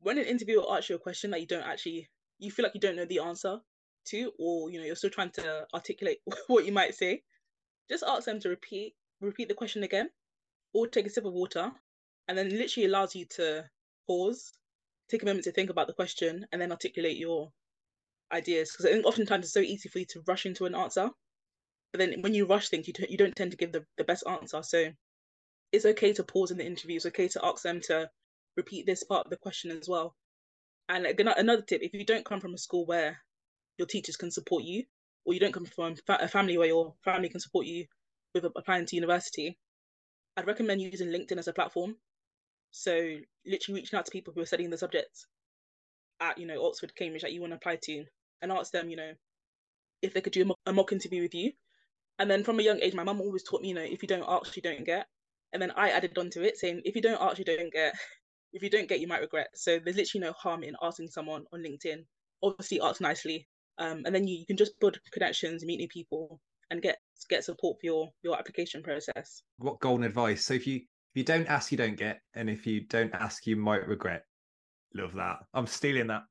When 0.00 0.18
an 0.18 0.24
interviewer 0.24 0.64
asks 0.70 0.90
you 0.90 0.96
a 0.96 1.00
question 1.00 1.30
that 1.30 1.40
you 1.40 1.46
don't 1.46 1.66
actually, 1.66 2.08
you 2.38 2.50
feel 2.50 2.64
like 2.64 2.74
you 2.74 2.80
don't 2.80 2.96
know 2.96 3.04
the 3.04 3.20
answer 3.20 3.60
to, 4.06 4.32
or 4.38 4.70
you 4.70 4.78
know, 4.78 4.86
you're 4.86 4.96
still 4.96 5.10
trying 5.10 5.30
to 5.32 5.66
articulate 5.74 6.18
what 6.46 6.66
you 6.66 6.72
might 6.72 6.94
say, 6.94 7.22
just 7.90 8.04
ask 8.06 8.24
them 8.24 8.40
to 8.40 8.48
repeat, 8.48 8.94
repeat 9.20 9.48
the 9.48 9.54
question 9.54 9.82
again, 9.82 10.08
or 10.72 10.86
take 10.86 11.06
a 11.06 11.10
sip 11.10 11.24
of 11.24 11.32
water, 11.32 11.70
and 12.28 12.36
then 12.36 12.50
literally 12.50 12.86
allows 12.86 13.14
you 13.14 13.24
to 13.26 13.64
pause, 14.06 14.52
take 15.10 15.22
a 15.22 15.26
moment 15.26 15.44
to 15.44 15.52
think 15.52 15.70
about 15.70 15.86
the 15.86 15.92
question, 15.92 16.46
and 16.52 16.60
then 16.60 16.72
articulate 16.72 17.16
your 17.16 17.50
ideas. 18.32 18.70
Because 18.70 18.86
I 18.86 18.92
think 18.92 19.06
oftentimes 19.06 19.44
it's 19.44 19.54
so 19.54 19.60
easy 19.60 19.88
for 19.88 19.98
you 19.98 20.06
to 20.10 20.22
rush 20.26 20.46
into 20.46 20.66
an 20.66 20.74
answer 20.74 21.10
but 21.92 22.00
then 22.00 22.20
when 22.20 22.34
you 22.34 22.46
rush 22.46 22.68
things, 22.68 22.86
you, 22.86 22.92
t- 22.92 23.06
you 23.08 23.16
don't 23.16 23.34
tend 23.34 23.52
to 23.52 23.56
give 23.56 23.72
the, 23.72 23.84
the 23.96 24.04
best 24.04 24.24
answer. 24.26 24.62
So 24.62 24.92
it's 25.72 25.86
okay 25.86 26.12
to 26.14 26.24
pause 26.24 26.50
in 26.50 26.58
the 26.58 26.66
interview. 26.66 26.96
It's 26.96 27.06
okay 27.06 27.28
to 27.28 27.44
ask 27.44 27.62
them 27.62 27.80
to 27.82 28.10
repeat 28.56 28.86
this 28.86 29.04
part 29.04 29.26
of 29.26 29.30
the 29.30 29.36
question 29.36 29.70
as 29.70 29.88
well. 29.88 30.14
And 30.88 31.06
another 31.06 31.62
tip: 31.62 31.82
if 31.82 31.94
you 31.94 32.04
don't 32.04 32.24
come 32.24 32.40
from 32.40 32.54
a 32.54 32.58
school 32.58 32.86
where 32.86 33.18
your 33.78 33.86
teachers 33.86 34.16
can 34.16 34.30
support 34.30 34.64
you, 34.64 34.84
or 35.24 35.34
you 35.34 35.40
don't 35.40 35.52
come 35.52 35.64
from 35.64 35.94
a 36.08 36.28
family 36.28 36.58
where 36.58 36.68
your 36.68 36.94
family 37.04 37.28
can 37.28 37.40
support 37.40 37.66
you 37.66 37.86
with 38.34 38.44
applying 38.44 38.86
to 38.86 38.96
university, 38.96 39.58
I'd 40.36 40.46
recommend 40.46 40.82
using 40.82 41.08
LinkedIn 41.08 41.38
as 41.38 41.48
a 41.48 41.52
platform. 41.52 41.96
So 42.70 42.92
literally 43.46 43.80
reaching 43.80 43.98
out 43.98 44.06
to 44.06 44.12
people 44.12 44.32
who 44.34 44.42
are 44.42 44.46
studying 44.46 44.70
the 44.70 44.78
subjects 44.78 45.26
at 46.20 46.38
you 46.38 46.46
know 46.46 46.66
Oxford, 46.66 46.94
Cambridge 46.94 47.22
that 47.22 47.32
you 47.32 47.40
want 47.40 47.52
to 47.52 47.56
apply 47.56 47.78
to, 47.82 48.04
and 48.42 48.52
ask 48.52 48.72
them, 48.72 48.90
you 48.90 48.96
know, 48.96 49.12
if 50.02 50.12
they 50.12 50.20
could 50.20 50.32
do 50.32 50.54
a 50.66 50.72
mock 50.72 50.92
interview 50.92 51.22
with 51.22 51.34
you 51.34 51.52
and 52.18 52.30
then 52.30 52.44
from 52.44 52.58
a 52.58 52.62
young 52.62 52.80
age, 52.80 52.94
my 52.94 53.04
mum 53.04 53.20
always 53.20 53.44
taught 53.44 53.62
me, 53.62 53.68
you 53.68 53.74
know, 53.74 53.82
if 53.82 54.02
you 54.02 54.08
don't 54.08 54.24
ask, 54.26 54.56
you 54.56 54.62
don't 54.62 54.84
get. 54.84 55.06
And 55.52 55.62
then 55.62 55.70
I 55.76 55.90
added 55.90 56.18
on 56.18 56.30
to 56.30 56.42
it 56.42 56.58
saying, 56.58 56.82
if 56.84 56.96
you 56.96 57.02
don't 57.02 57.20
ask, 57.20 57.38
you 57.38 57.44
don't 57.44 57.72
get. 57.72 57.94
If 58.52 58.62
you 58.62 58.70
don't 58.70 58.88
get, 58.88 59.00
you 59.00 59.06
might 59.06 59.20
regret. 59.20 59.48
So 59.54 59.78
there's 59.78 59.96
literally 59.96 60.26
no 60.26 60.32
harm 60.32 60.64
in 60.64 60.74
asking 60.82 61.08
someone 61.08 61.44
on 61.52 61.60
LinkedIn. 61.60 62.04
Obviously, 62.42 62.80
ask 62.80 63.00
nicely, 63.00 63.46
um, 63.78 64.02
and 64.04 64.14
then 64.14 64.26
you, 64.26 64.38
you 64.38 64.46
can 64.46 64.56
just 64.56 64.78
build 64.80 64.98
connections, 65.12 65.64
meet 65.64 65.78
new 65.78 65.88
people, 65.88 66.40
and 66.70 66.82
get 66.82 66.98
get 67.28 67.44
support 67.44 67.78
for 67.80 67.86
your 67.86 68.08
your 68.22 68.38
application 68.38 68.82
process. 68.82 69.42
What 69.58 69.80
golden 69.80 70.04
advice! 70.04 70.44
So 70.44 70.54
if 70.54 70.66
you 70.66 70.76
if 70.76 71.16
you 71.16 71.24
don't 71.24 71.46
ask, 71.46 71.72
you 71.72 71.78
don't 71.78 71.96
get, 71.96 72.20
and 72.34 72.50
if 72.50 72.66
you 72.66 72.82
don't 72.82 73.14
ask, 73.14 73.46
you 73.46 73.56
might 73.56 73.86
regret. 73.86 74.24
Love 74.94 75.14
that. 75.14 75.38
I'm 75.54 75.66
stealing 75.66 76.08
that. 76.08 76.24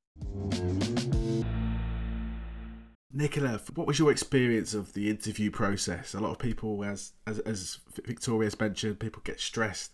Nicola, 3.14 3.60
what 3.74 3.88
was 3.88 3.98
your 3.98 4.12
experience 4.12 4.74
of 4.74 4.94
the 4.94 5.10
interview 5.10 5.50
process? 5.50 6.14
A 6.14 6.20
lot 6.20 6.32
of 6.32 6.40
people, 6.40 6.84
as 6.84 7.14
as, 7.26 7.40
as 7.40 7.80
Victoria's 8.06 8.60
mentioned, 8.60 9.00
people 9.00 9.22
get 9.24 9.40
stressed 9.40 9.94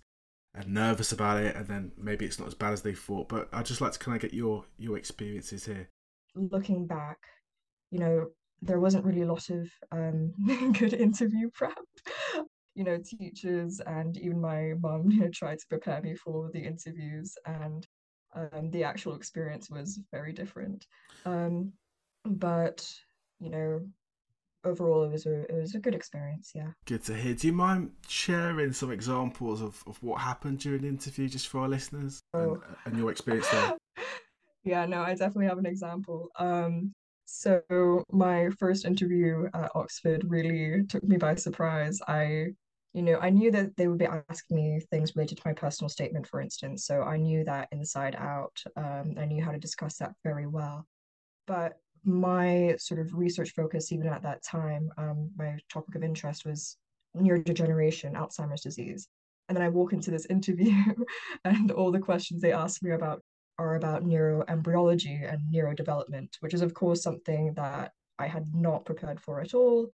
and 0.54 0.74
nervous 0.74 1.12
about 1.12 1.42
it, 1.42 1.56
and 1.56 1.68
then 1.68 1.92
maybe 1.98 2.26
it's 2.26 2.39
not 2.39 2.48
as 2.48 2.54
bad 2.54 2.74
as 2.74 2.82
they 2.82 2.94
thought. 2.94 3.30
But 3.30 3.50
I'd 3.54 3.66
just 3.66 3.82
like 3.82 3.94
to 3.94 4.00
kind 4.00 4.16
of 4.16 4.22
get 4.22 4.34
your 4.34 4.66
your 4.78 4.98
experiences 4.98 5.66
here. 5.66 5.89
Looking 6.36 6.88
back, 6.88 7.20
you 7.93 7.99
know, 7.99 8.27
there 8.62 8.79
wasn't 8.79 9.06
really 9.06 9.21
a 9.21 9.32
lot 9.32 9.49
of 9.49 9.69
um, 9.91 10.34
good 10.79 10.93
interview 10.93 11.49
prep. 11.53 11.77
You 12.75 12.84
know, 12.84 12.97
teachers 12.97 13.79
and 13.86 14.17
even 14.17 14.41
my 14.41 14.73
mum, 14.82 15.03
you 15.12 15.19
know, 15.21 15.29
tried 15.29 15.60
to 15.60 15.67
prepare 15.69 16.01
me 16.01 16.15
for 16.15 16.49
the 16.53 16.60
interviews, 16.60 17.36
and 17.45 17.88
um, 18.36 18.71
the 18.71 18.84
actual 18.84 19.15
experience 19.15 19.69
was 19.69 19.99
very 20.12 20.34
different. 20.34 20.86
Um, 21.25 21.71
but 22.25 22.88
you 23.39 23.49
know 23.49 23.82
overall 24.65 25.03
it 25.03 25.12
was 25.12 25.25
a 25.25 25.41
it 25.41 25.60
was 25.60 25.75
a 25.75 25.79
good 25.79 25.93
experience 25.93 26.51
yeah 26.56 26.69
good 26.86 27.03
to 27.03 27.13
hear 27.13 27.34
do 27.34 27.47
you 27.47 27.53
mind 27.53 27.91
sharing 28.08 28.71
some 28.71 28.91
examples 28.91 29.62
of, 29.62 29.84
of 29.88 30.01
what 30.01 30.21
happened 30.21 30.60
during 30.60 30.82
the 30.82 30.88
interview 30.88 31.27
just 31.27 31.49
for 31.49 31.62
our 31.62 31.67
listeners 31.67 32.21
oh. 32.34 32.53
and, 32.53 32.62
and 32.86 32.97
your 32.97 33.12
experience 33.12 33.49
there 33.49 33.73
yeah 34.63 34.86
no 34.86 35.01
i 35.01 35.10
definitely 35.10 35.45
have 35.45 35.58
an 35.58 35.65
example 35.65 36.29
um 36.39 36.93
so 37.26 38.04
my 38.12 38.50
first 38.60 38.86
interview 38.86 39.48
at 39.54 39.72
oxford 39.76 40.24
really 40.28 40.84
took 40.88 41.04
me 41.04 41.18
by 41.18 41.36
surprise 41.36 42.00
i 42.08 42.48
you 42.94 43.02
know, 43.02 43.18
I 43.20 43.32
knew 43.32 43.50
that 43.52 43.76
they 43.76 43.88
would 43.88 43.98
be 43.98 44.06
asking 44.06 44.56
me 44.56 44.80
things 44.92 45.16
related 45.16 45.40
to 45.40 45.48
my 45.48 45.54
personal 45.54 45.90
statement, 45.90 46.28
for 46.28 46.40
instance. 46.40 46.86
So 46.86 47.02
I 47.02 47.18
knew 47.18 47.44
that 47.44 47.68
inside 47.72 48.16
out. 48.16 48.56
Um, 48.76 49.16
I 49.18 49.26
knew 49.26 49.44
how 49.44 49.52
to 49.52 49.58
discuss 49.58 49.98
that 49.98 50.14
very 50.24 50.46
well. 50.46 50.88
But 51.48 51.74
my 52.06 52.76
sort 52.78 53.00
of 53.00 53.14
research 53.14 53.52
focus, 53.56 53.92
even 53.92 54.08
at 54.08 54.22
that 54.24 54.44
time, 54.44 54.92
um, 54.98 55.32
my 55.36 55.58
topic 55.70 55.96
of 55.96 56.04
interest 56.04 56.46
was 56.46 56.78
neurodegeneration, 57.18 58.14
Alzheimer's 58.14 58.62
disease. 58.62 59.08
And 59.50 59.58
then 59.58 59.64
I 59.64 59.70
walk 59.70 59.94
into 59.94 60.12
this 60.12 60.26
interview, 60.30 60.76
and 61.46 61.72
all 61.72 61.92
the 61.92 62.00
questions 62.00 62.42
they 62.42 62.54
ask 62.54 62.84
me 62.84 62.92
about 62.92 63.23
are 63.58 63.76
about 63.76 64.04
neuroembryology 64.04 65.32
and 65.32 65.42
neurodevelopment, 65.54 66.30
which 66.39 66.54
is, 66.54 66.62
of 66.62 66.74
course, 66.74 67.04
something 67.04 67.54
that 67.54 67.92
I 68.20 68.28
had 68.28 68.54
not 68.54 68.86
prepared 68.86 69.20
for 69.20 69.42
at 69.42 69.54
all. 69.54 69.92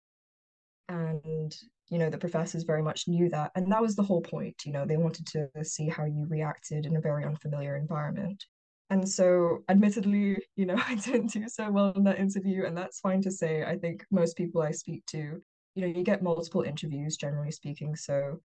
And, 0.88 1.54
you 1.88 1.98
know, 1.98 2.10
the 2.10 2.18
professors 2.18 2.64
very 2.64 2.82
much 2.82 3.08
knew 3.08 3.28
that. 3.30 3.52
And 3.54 3.70
that 3.72 3.82
was 3.82 3.96
the 3.96 4.02
whole 4.02 4.22
point. 4.22 4.62
You 4.64 4.72
know, 4.72 4.84
they 4.86 4.96
wanted 4.96 5.26
to 5.28 5.48
see 5.64 5.88
how 5.88 6.04
you 6.04 6.26
reacted 6.28 6.86
in 6.86 6.96
a 6.96 7.00
very 7.00 7.24
unfamiliar 7.24 7.76
environment. 7.76 8.44
And 8.90 9.06
so, 9.06 9.64
admittedly, 9.68 10.38
you 10.56 10.66
know, 10.66 10.76
I 10.88 10.94
didn't 10.94 11.32
do 11.32 11.48
so 11.48 11.70
well 11.70 11.92
in 11.92 12.04
that 12.04 12.18
interview, 12.18 12.64
and 12.64 12.76
that's 12.76 13.00
fine 13.00 13.20
to 13.22 13.30
say. 13.30 13.64
I 13.64 13.76
think 13.76 14.04
most 14.10 14.36
people 14.36 14.62
I 14.62 14.70
speak 14.70 15.04
to, 15.06 15.42
you 15.74 15.82
know, 15.82 15.86
you 15.86 16.02
get 16.02 16.22
multiple 16.22 16.62
interviews, 16.62 17.16
generally 17.16 17.50
speaking. 17.50 17.96
So, 17.96 18.40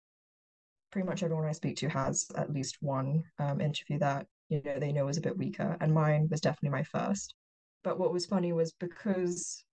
pretty 0.92 1.08
much 1.08 1.24
everyone 1.24 1.46
I 1.46 1.54
speak 1.54 1.78
to 1.78 1.90
has 1.90 2.26
at 2.36 2.52
least 2.52 2.78
one 2.82 3.24
um, 3.40 3.62
interview 3.62 4.00
that 4.00 4.28
you 4.52 4.62
know 4.64 4.80
they 4.80 4.92
know 4.92 5.08
is 5.08 5.18
a 5.18 5.22
bit 5.22 5.38
weaker, 5.38 5.78
and 5.80 5.94
mine 5.94 6.28
was 6.30 6.42
definitely 6.42 6.78
my 6.78 6.84
first. 6.84 7.34
But 7.84 7.98
what 7.98 8.14
was 8.14 8.26
funny 8.26 8.52
was 8.54 8.74
because 8.74 9.64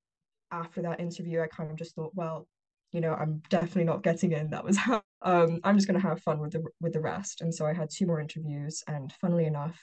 after 0.51 0.81
that 0.83 1.01
interview, 1.01 1.43
I 1.43 1.49
kind 1.49 1.71
of 1.71 1.77
just 1.77 1.95
thought, 1.95 2.15
well, 2.15 2.47
you 2.93 3.01
know, 3.01 3.13
I'm 3.13 3.43
definitely 3.51 3.85
not 3.85 4.03
getting 4.03 4.33
in. 4.33 4.51
That 4.51 4.65
was 4.65 4.79
how 4.79 5.03
um, 5.21 5.61
I'm 5.65 5.77
just 5.77 5.89
going 5.89 6.01
to 6.01 6.09
have 6.09 6.23
fun 6.23 6.39
with 6.39 6.53
the 6.53 6.65
with 6.81 6.93
the 6.93 7.01
rest. 7.01 7.41
And 7.41 7.53
so 7.55 7.67
I 7.67 7.75
had 7.75 7.91
two 7.91 8.07
more 8.07 8.21
interviews, 8.21 8.83
and 8.87 9.13
funnily 9.21 9.47
enough, 9.47 9.79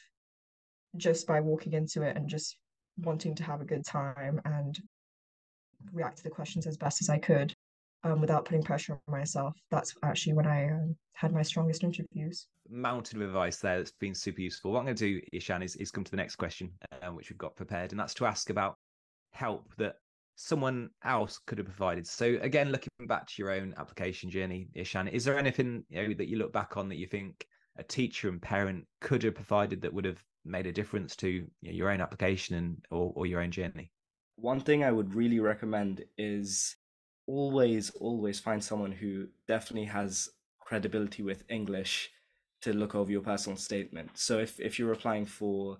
just 0.95 1.27
by 1.27 1.41
walking 1.41 1.73
into 1.73 2.01
it 2.01 2.15
and 2.15 2.29
just 2.29 2.57
wanting 2.97 3.35
to 3.35 3.43
have 3.43 3.59
a 3.59 3.65
good 3.65 3.85
time 3.85 4.41
and 4.45 4.79
react 5.91 6.17
to 6.17 6.23
the 6.23 6.29
questions 6.29 6.65
as 6.65 6.77
best 6.77 7.01
as 7.01 7.09
I 7.09 7.17
could 7.17 7.53
um, 8.05 8.21
without 8.21 8.45
putting 8.45 8.63
pressure 8.63 8.93
on 8.93 9.11
myself. 9.11 9.53
That's 9.71 9.93
actually 10.03 10.33
when 10.33 10.47
I 10.47 10.69
um, 10.69 10.95
had 11.13 11.33
my 11.33 11.41
strongest 11.41 11.83
interviews. 11.83 12.47
Mountain 12.69 13.21
of 13.21 13.27
advice 13.27 13.57
there 13.57 13.77
that's 13.77 13.91
been 13.91 14.15
super 14.15 14.41
useful. 14.41 14.71
What 14.71 14.79
I'm 14.79 14.85
going 14.85 14.95
to 14.97 15.19
do, 15.19 15.21
Ishan, 15.33 15.63
is, 15.63 15.75
is 15.75 15.91
come 15.91 16.03
to 16.03 16.11
the 16.11 16.17
next 16.17 16.35
question, 16.35 16.71
uh, 16.91 17.09
which 17.09 17.29
we've 17.29 17.37
got 17.37 17.55
prepared, 17.55 17.91
and 17.91 17.99
that's 17.99 18.13
to 18.15 18.25
ask 18.25 18.49
about 18.49 18.75
help 19.33 19.73
that 19.77 19.95
someone 20.35 20.89
else 21.03 21.39
could 21.47 21.57
have 21.57 21.67
provided. 21.67 22.05
So 22.05 22.37
again, 22.41 22.71
looking 22.71 22.89
back 23.07 23.27
to 23.27 23.33
your 23.37 23.51
own 23.51 23.73
application 23.77 24.29
journey, 24.29 24.67
Ishan, 24.73 25.07
is 25.07 25.25
there 25.25 25.37
anything 25.37 25.83
you 25.89 26.07
know, 26.07 26.13
that 26.13 26.27
you 26.27 26.37
look 26.37 26.53
back 26.53 26.77
on 26.77 26.89
that 26.89 26.97
you 26.97 27.07
think 27.07 27.45
a 27.77 27.83
teacher 27.83 28.29
and 28.29 28.41
parent 28.41 28.85
could 29.01 29.23
have 29.23 29.35
provided 29.35 29.81
that 29.81 29.93
would 29.93 30.05
have 30.05 30.21
made 30.43 30.67
a 30.67 30.71
difference 30.71 31.15
to 31.17 31.27
you 31.29 31.47
know, 31.63 31.71
your 31.71 31.89
own 31.89 32.01
application 32.01 32.55
and 32.55 32.85
or, 32.91 33.11
or 33.15 33.25
your 33.25 33.41
own 33.41 33.51
journey? 33.51 33.91
One 34.35 34.59
thing 34.59 34.83
I 34.83 34.91
would 34.91 35.15
really 35.15 35.39
recommend 35.39 36.03
is 36.17 36.75
always, 37.27 37.89
always 37.91 38.39
find 38.39 38.63
someone 38.63 38.91
who 38.91 39.27
definitely 39.47 39.85
has 39.85 40.29
credibility 40.59 41.23
with 41.23 41.43
English 41.49 42.11
to 42.61 42.73
look 42.73 42.95
over 42.95 43.11
your 43.11 43.21
personal 43.21 43.57
statement. 43.57 44.11
So 44.15 44.39
if, 44.39 44.59
if 44.59 44.79
you're 44.79 44.93
applying 44.93 45.25
for, 45.25 45.77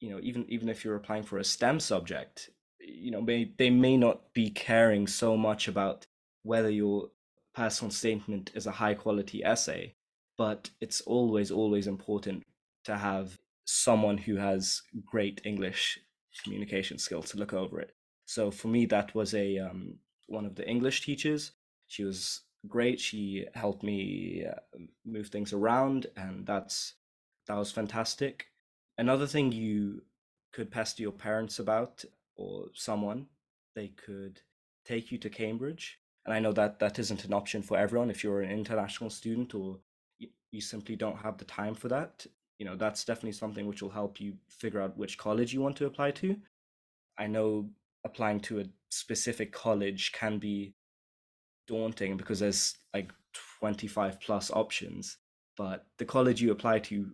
you 0.00 0.10
know, 0.10 0.20
even 0.22 0.44
even 0.48 0.68
if 0.68 0.84
you're 0.84 0.96
applying 0.96 1.22
for 1.22 1.38
a 1.38 1.44
STEM 1.44 1.80
subject, 1.80 2.50
you 2.80 3.10
know, 3.10 3.20
may, 3.20 3.52
they 3.56 3.70
may 3.70 3.96
not 3.96 4.32
be 4.34 4.50
caring 4.50 5.06
so 5.06 5.36
much 5.36 5.68
about 5.68 6.06
whether 6.42 6.70
your 6.70 7.08
personal 7.54 7.90
statement 7.90 8.50
is 8.54 8.66
a 8.66 8.72
high 8.72 8.94
quality 8.94 9.44
essay, 9.44 9.94
but 10.36 10.70
it's 10.80 11.00
always, 11.02 11.50
always 11.50 11.86
important 11.86 12.42
to 12.84 12.96
have 12.96 13.38
someone 13.64 14.18
who 14.18 14.36
has 14.36 14.82
great 15.06 15.40
English 15.44 15.98
communication 16.42 16.98
skills 16.98 17.30
to 17.30 17.38
look 17.38 17.52
over 17.52 17.80
it. 17.80 17.92
So 18.24 18.50
for 18.50 18.68
me, 18.68 18.86
that 18.86 19.14
was 19.14 19.34
a 19.34 19.58
um, 19.58 19.94
one 20.32 20.46
of 20.46 20.54
the 20.54 20.68
English 20.68 21.02
teachers. 21.02 21.52
She 21.86 22.04
was 22.04 22.40
great. 22.68 23.00
She 23.00 23.46
helped 23.54 23.82
me 23.82 24.44
uh, 24.46 24.78
move 25.04 25.28
things 25.28 25.52
around, 25.52 26.06
and 26.16 26.46
that's 26.46 26.94
that 27.46 27.56
was 27.56 27.72
fantastic. 27.72 28.46
Another 28.98 29.26
thing 29.26 29.52
you 29.52 30.02
could 30.52 30.70
pester 30.70 31.02
your 31.02 31.12
parents 31.12 31.58
about 31.58 32.04
or 32.36 32.66
someone, 32.74 33.26
they 33.74 33.88
could 33.88 34.40
take 34.84 35.10
you 35.10 35.18
to 35.18 35.30
Cambridge. 35.30 35.98
And 36.24 36.34
I 36.34 36.40
know 36.40 36.52
that 36.52 36.78
that 36.78 36.98
isn't 36.98 37.24
an 37.24 37.32
option 37.32 37.62
for 37.62 37.76
everyone 37.76 38.10
if 38.10 38.22
you're 38.22 38.42
an 38.42 38.50
international 38.50 39.10
student 39.10 39.54
or 39.54 39.78
you, 40.18 40.28
you 40.50 40.60
simply 40.60 40.94
don't 40.94 41.16
have 41.16 41.38
the 41.38 41.44
time 41.44 41.74
for 41.74 41.88
that 41.88 42.26
you 42.62 42.68
know 42.68 42.76
that's 42.76 43.04
definitely 43.04 43.32
something 43.32 43.66
which 43.66 43.82
will 43.82 43.90
help 43.90 44.20
you 44.20 44.34
figure 44.48 44.80
out 44.80 44.96
which 44.96 45.18
college 45.18 45.52
you 45.52 45.60
want 45.60 45.74
to 45.74 45.86
apply 45.86 46.12
to 46.12 46.36
i 47.18 47.26
know 47.26 47.68
applying 48.04 48.40
to 48.40 48.60
a 48.60 48.64
specific 48.90 49.52
college 49.52 50.12
can 50.12 50.38
be 50.38 50.74
daunting 51.68 52.16
because 52.16 52.40
there's 52.40 52.74
like 52.92 53.12
25 53.60 54.20
plus 54.20 54.50
options 54.50 55.18
but 55.56 55.86
the 55.98 56.04
college 56.04 56.40
you 56.40 56.50
apply 56.50 56.78
to 56.78 57.10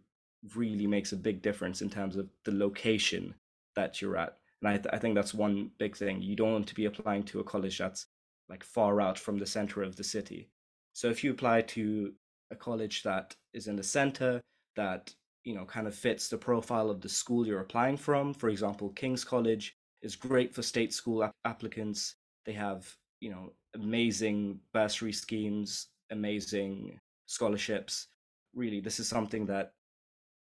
really 0.55 0.87
makes 0.87 1.13
a 1.13 1.17
big 1.17 1.43
difference 1.43 1.83
in 1.83 1.91
terms 1.91 2.17
of 2.17 2.29
the 2.45 2.53
location 2.53 3.35
that 3.77 4.01
you're 4.01 4.17
at 4.17 4.39
and 4.61 4.69
I, 4.69 4.77
th- 4.77 4.93
I 4.93 4.99
think 4.99 5.15
that's 5.15 5.35
one 5.35 5.71
big 5.79 5.97
thing. 5.97 6.21
You 6.21 6.35
don't 6.35 6.53
want 6.53 6.67
to 6.69 6.75
be 6.75 6.87
applying 6.87 7.23
to 7.25 7.41
a 7.41 7.45
college 7.45 7.79
that's 7.79 8.07
like 8.49 8.65
far 8.65 9.01
out 9.01 9.19
from 9.19 9.39
the 9.39 9.47
center 9.47 9.83
of 9.83 9.97
the 9.97 10.05
city. 10.05 10.49
So 10.95 11.09
if 11.09 11.23
you 11.23 11.31
apply 11.31 11.63
to 11.63 12.13
a 12.51 12.57
college 12.57 13.03
that 13.03 13.37
is 13.53 13.69
in 13.69 13.77
the 13.77 13.83
center 13.83 14.41
that 14.77 15.15
you 15.45 15.55
know 15.55 15.65
kind 15.65 15.87
of 15.87 15.95
fits 15.95 16.29
the 16.29 16.39
profile 16.39 16.91
of 16.91 17.01
the 17.01 17.09
school 17.09 17.47
you're 17.47 17.61
applying 17.61 17.97
from 17.97 18.33
for 18.33 18.49
example 18.49 18.89
king's 18.91 19.23
college 19.23 19.77
is 20.03 20.17
great 20.17 20.55
for 20.55 20.63
state 20.63 20.93
school 20.93 21.25
ap- 21.25 21.33
applicants. 21.45 22.15
They 22.47 22.53
have 22.53 22.95
you 23.21 23.31
know 23.31 23.53
amazing 23.75 24.61
bursary 24.73 25.13
schemes 25.13 25.89
amazing 26.11 26.99
scholarships. 27.27 28.09
Really 28.55 28.81
this 28.81 28.99
is 28.99 29.09
something 29.09 29.47
that 29.47 29.73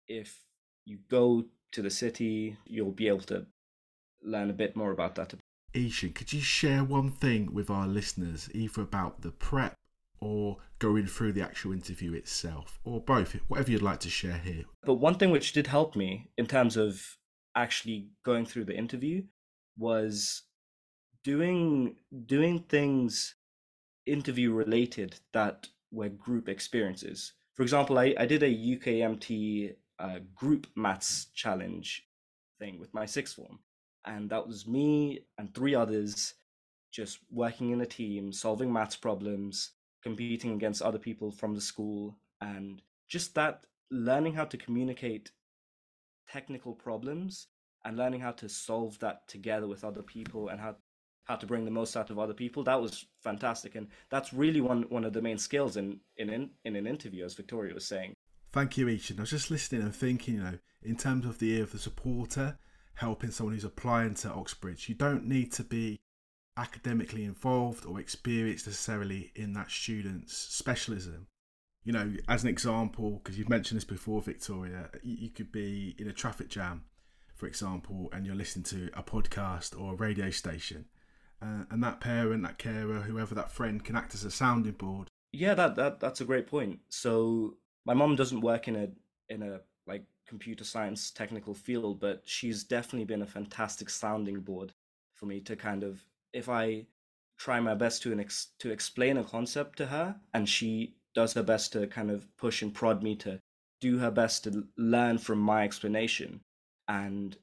if 0.08 0.40
you 0.86 1.00
go 1.10 1.46
to 1.72 1.82
the 1.82 1.90
city 1.90 2.58
you'll 2.66 2.92
be 2.92 3.08
able 3.08 3.20
to 3.22 3.46
learn 4.22 4.50
a 4.50 4.54
bit 4.54 4.76
more 4.76 4.92
about 4.92 5.16
that. 5.16 5.34
Ishan, 5.74 6.14
could 6.14 6.32
you 6.32 6.42
share 6.42 6.84
one 6.84 7.10
thing 7.10 7.54
with 7.54 7.70
our 7.70 7.88
listeners, 7.88 8.50
either 8.54 8.82
about 8.82 9.22
the 9.22 9.32
prep 9.32 9.76
or 10.20 10.58
going 10.80 11.06
through 11.08 11.34
the 11.34 11.42
actual 11.42 11.74
interview 11.74 12.14
itself, 12.14 12.80
or 12.84 13.02
both, 13.02 13.34
whatever 13.48 13.72
you'd 13.72 13.82
like 13.82 14.00
to 14.00 14.10
share 14.10 14.38
here. 14.38 14.64
But 14.84 14.96
one 14.96 15.16
thing 15.16 15.32
which 15.32 15.52
did 15.52 15.68
help 15.68 15.96
me 15.96 16.30
in 16.38 16.46
terms 16.46 16.78
of 16.78 17.18
actually 17.56 18.08
going 18.24 18.46
through 18.46 18.66
the 18.66 18.78
interview 18.78 19.24
was 19.78 20.44
doing 21.24 21.96
doing 22.26 22.60
things 22.70 23.36
interview 24.06 24.52
related 24.52 25.16
that 25.32 25.68
were 25.92 26.10
group 26.10 26.50
experiences. 26.50 27.34
For 27.54 27.64
example, 27.64 27.98
I, 28.00 28.16
I 28.18 28.26
did 28.26 28.44
a 28.44 28.50
UKMT 28.50 29.76
uh, 30.00 30.20
group 30.36 30.68
maths 30.76 31.28
challenge 31.34 32.06
thing 32.60 32.80
with 32.80 32.94
my 32.94 33.06
sixth 33.06 33.36
form, 33.36 33.60
and 34.06 34.30
that 34.30 34.46
was 34.46 34.68
me 34.68 35.26
and 35.38 35.54
three 35.54 35.76
others 35.76 36.34
just 36.92 37.20
working 37.32 37.72
in 37.72 37.82
a 37.82 37.86
team, 37.86 38.32
solving 38.32 38.72
maths 38.72 38.96
problems, 38.96 39.72
competing 40.04 40.52
against 40.52 40.82
other 40.82 41.00
people 41.00 41.32
from 41.32 41.56
the 41.56 41.62
school 41.62 42.16
and 42.42 42.82
just 43.08 43.34
that 43.36 43.66
learning 43.90 44.34
how 44.34 44.46
to 44.46 44.58
communicate 44.58 45.32
technical 46.28 46.74
problems 46.74 47.48
and 47.86 47.98
learning 47.98 48.20
how 48.20 48.32
to 48.32 48.50
solve 48.50 48.98
that 49.00 49.28
together 49.28 49.68
with 49.68 49.84
other 49.84 50.04
people 50.04 50.50
and 50.50 50.60
how 50.60 50.76
how 51.26 51.36
to 51.38 51.46
bring 51.46 51.64
the 51.64 51.72
most 51.72 51.96
out 51.96 52.10
of 52.10 52.20
other 52.20 52.34
people 52.34 52.64
that 52.64 52.82
was 52.82 53.06
fantastic 53.22 53.76
and 53.76 53.88
that's 54.10 54.34
really 54.34 54.62
one 54.62 54.84
one 54.90 55.06
of 55.06 55.14
the 55.14 55.22
main 55.22 55.38
skills 55.38 55.78
in 55.78 56.00
in 56.18 56.30
in, 56.30 56.50
in 56.66 56.76
an 56.76 56.88
interview 56.88 57.24
as 57.24 57.34
victoria 57.34 57.74
was 57.74 57.86
saying 57.86 58.14
thank 58.52 58.78
you 58.78 58.88
Ishan. 58.88 59.20
i 59.20 59.22
was 59.22 59.30
just 59.30 59.52
listening 59.52 59.82
and 59.82 59.96
thinking 59.96 60.36
you 60.36 60.44
know 60.44 60.60
in 60.82 60.98
terms 60.98 61.26
of 61.26 61.40
the 61.40 61.56
ear 61.56 61.64
of 61.64 61.72
the 61.72 61.80
supporter 61.80 62.58
helping 62.96 63.32
someone 63.32 63.56
who's 63.56 63.64
applying 63.64 64.14
to 64.16 64.30
oxbridge 64.30 64.90
you 64.90 64.96
don't 64.96 65.26
need 65.26 65.52
to 65.52 65.64
be 65.64 66.00
academically 66.58 67.26
involved 67.26 67.86
or 67.86 68.00
experienced 68.00 68.68
necessarily 68.68 69.32
in 69.36 69.54
that 69.54 69.72
student's 69.72 70.38
specialism. 70.38 71.28
You 71.84 71.94
know, 71.94 72.14
as 72.30 72.44
an 72.44 72.50
example, 72.50 73.22
because 73.24 73.38
you've 73.38 73.50
mentioned 73.50 73.78
this 73.78 73.86
before, 73.86 74.22
Victoria, 74.22 74.90
you 75.02 75.30
could 75.30 75.52
be 75.52 75.96
in 75.98 76.08
a 76.08 76.14
traffic 76.14 76.50
jam, 76.50 76.86
for 77.34 77.48
example, 77.48 78.10
and 78.14 78.26
you're 78.26 78.36
listening 78.36 78.64
to 78.66 78.90
a 78.94 79.04
podcast 79.04 79.80
or 79.80 79.94
a 79.94 79.96
radio 79.96 80.30
station, 80.30 80.86
uh, 81.42 81.66
and 81.70 81.84
that 81.84 82.00
parent, 82.00 82.44
that 82.44 82.58
carer, 82.58 83.02
whoever 83.02 83.36
that 83.36 83.52
friend 83.52 83.84
can 83.84 83.96
act 83.96 84.14
as 84.14 84.24
a 84.24 84.32
sounding 84.32 84.74
board. 84.74 85.08
Yeah, 85.32 85.56
that, 85.56 85.76
that 85.76 86.00
that's 86.00 86.22
a 86.22 86.26
great 86.26 86.48
point. 86.48 86.80
So 86.90 87.58
my 87.86 87.94
mom 87.94 88.16
doesn't 88.16 88.42
work 88.42 88.68
in 88.68 88.76
a 88.76 88.88
in 89.30 89.42
a 89.42 89.62
like 89.88 90.06
computer 90.28 90.64
science 90.64 91.12
technical 91.12 91.54
field, 91.54 92.00
but 92.00 92.22
she's 92.26 92.64
definitely 92.64 93.06
been 93.06 93.24
a 93.24 93.28
fantastic 93.28 93.90
sounding 93.90 94.40
board 94.40 94.74
for 95.14 95.26
me 95.26 95.42
to 95.42 95.56
kind 95.56 95.84
of 95.84 96.04
if 96.34 96.50
I 96.50 96.86
try 97.38 97.60
my 97.60 97.76
best 97.76 98.04
to 98.04 98.20
ex- 98.20 98.52
to 98.60 98.72
explain 98.72 99.18
a 99.18 99.24
concept 99.24 99.78
to 99.78 99.88
her, 99.88 100.16
and 100.34 100.48
she 100.48 100.96
does 101.14 101.34
her 101.34 101.44
best 101.44 101.74
to 101.74 101.88
kind 101.88 102.10
of 102.12 102.26
push 102.38 102.62
and 102.62 102.74
prod 102.74 103.04
me 103.04 103.16
to 103.18 103.40
do 103.82 103.98
her 103.98 104.12
best 104.12 104.44
to 104.46 104.64
learn 104.78 105.18
from 105.18 105.40
my 105.40 105.64
explanation. 105.64 106.40
And 106.88 107.38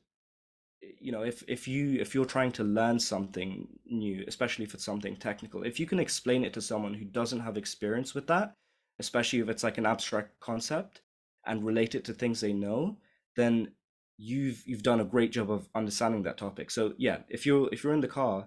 eh, 0.83 0.89
you 1.01 1.13
know, 1.13 1.23
if 1.23 1.43
if 1.49 1.69
you 1.69 2.01
if 2.01 2.15
you're 2.15 2.25
trying 2.25 2.53
to 2.53 2.65
learn 2.65 2.99
something 2.99 3.69
new, 3.87 4.25
especially 4.29 4.65
if 4.65 4.75
it's 4.75 4.85
something 4.85 5.17
technical, 5.17 5.63
if 5.65 5.81
you 5.81 5.87
can 5.87 6.01
explain 6.01 6.45
it 6.45 6.53
to 6.55 6.61
someone 6.61 6.95
who 6.95 7.05
doesn't 7.05 7.41
have 7.41 7.57
experience 7.57 8.15
with 8.15 8.27
that, 8.29 8.57
especially 8.99 9.41
if 9.41 9.49
it's 9.49 9.65
like 9.65 9.79
an 9.79 9.87
abstract 9.87 10.39
concept, 10.41 11.03
and 11.47 11.65
relate 11.65 11.95
it 11.95 12.05
to 12.05 12.13
things 12.13 12.41
they 12.41 12.53
know, 12.53 12.97
then 13.37 13.73
you've 14.19 14.63
you've 14.67 14.83
done 14.83 15.01
a 15.01 15.05
great 15.05 15.33
job 15.33 15.51
of 15.51 15.69
understanding 15.75 16.23
that 16.23 16.37
topic. 16.39 16.71
So 16.71 16.95
yeah, 16.99 17.19
if 17.29 17.47
you're 17.47 17.69
if 17.73 17.83
you're 17.83 17.95
in 17.95 18.01
the 18.01 18.09
car, 18.09 18.47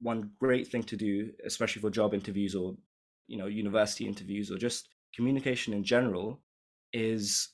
one 0.00 0.30
great 0.38 0.68
thing 0.68 0.82
to 0.84 0.96
do, 0.96 1.32
especially 1.44 1.80
for 1.80 1.90
job 1.90 2.14
interviews 2.14 2.54
or 2.54 2.76
you 3.26 3.38
know 3.38 3.46
university 3.46 4.06
interviews 4.06 4.50
or 4.50 4.58
just 4.58 4.88
communication 5.14 5.72
in 5.72 5.82
general, 5.82 6.42
is 6.92 7.48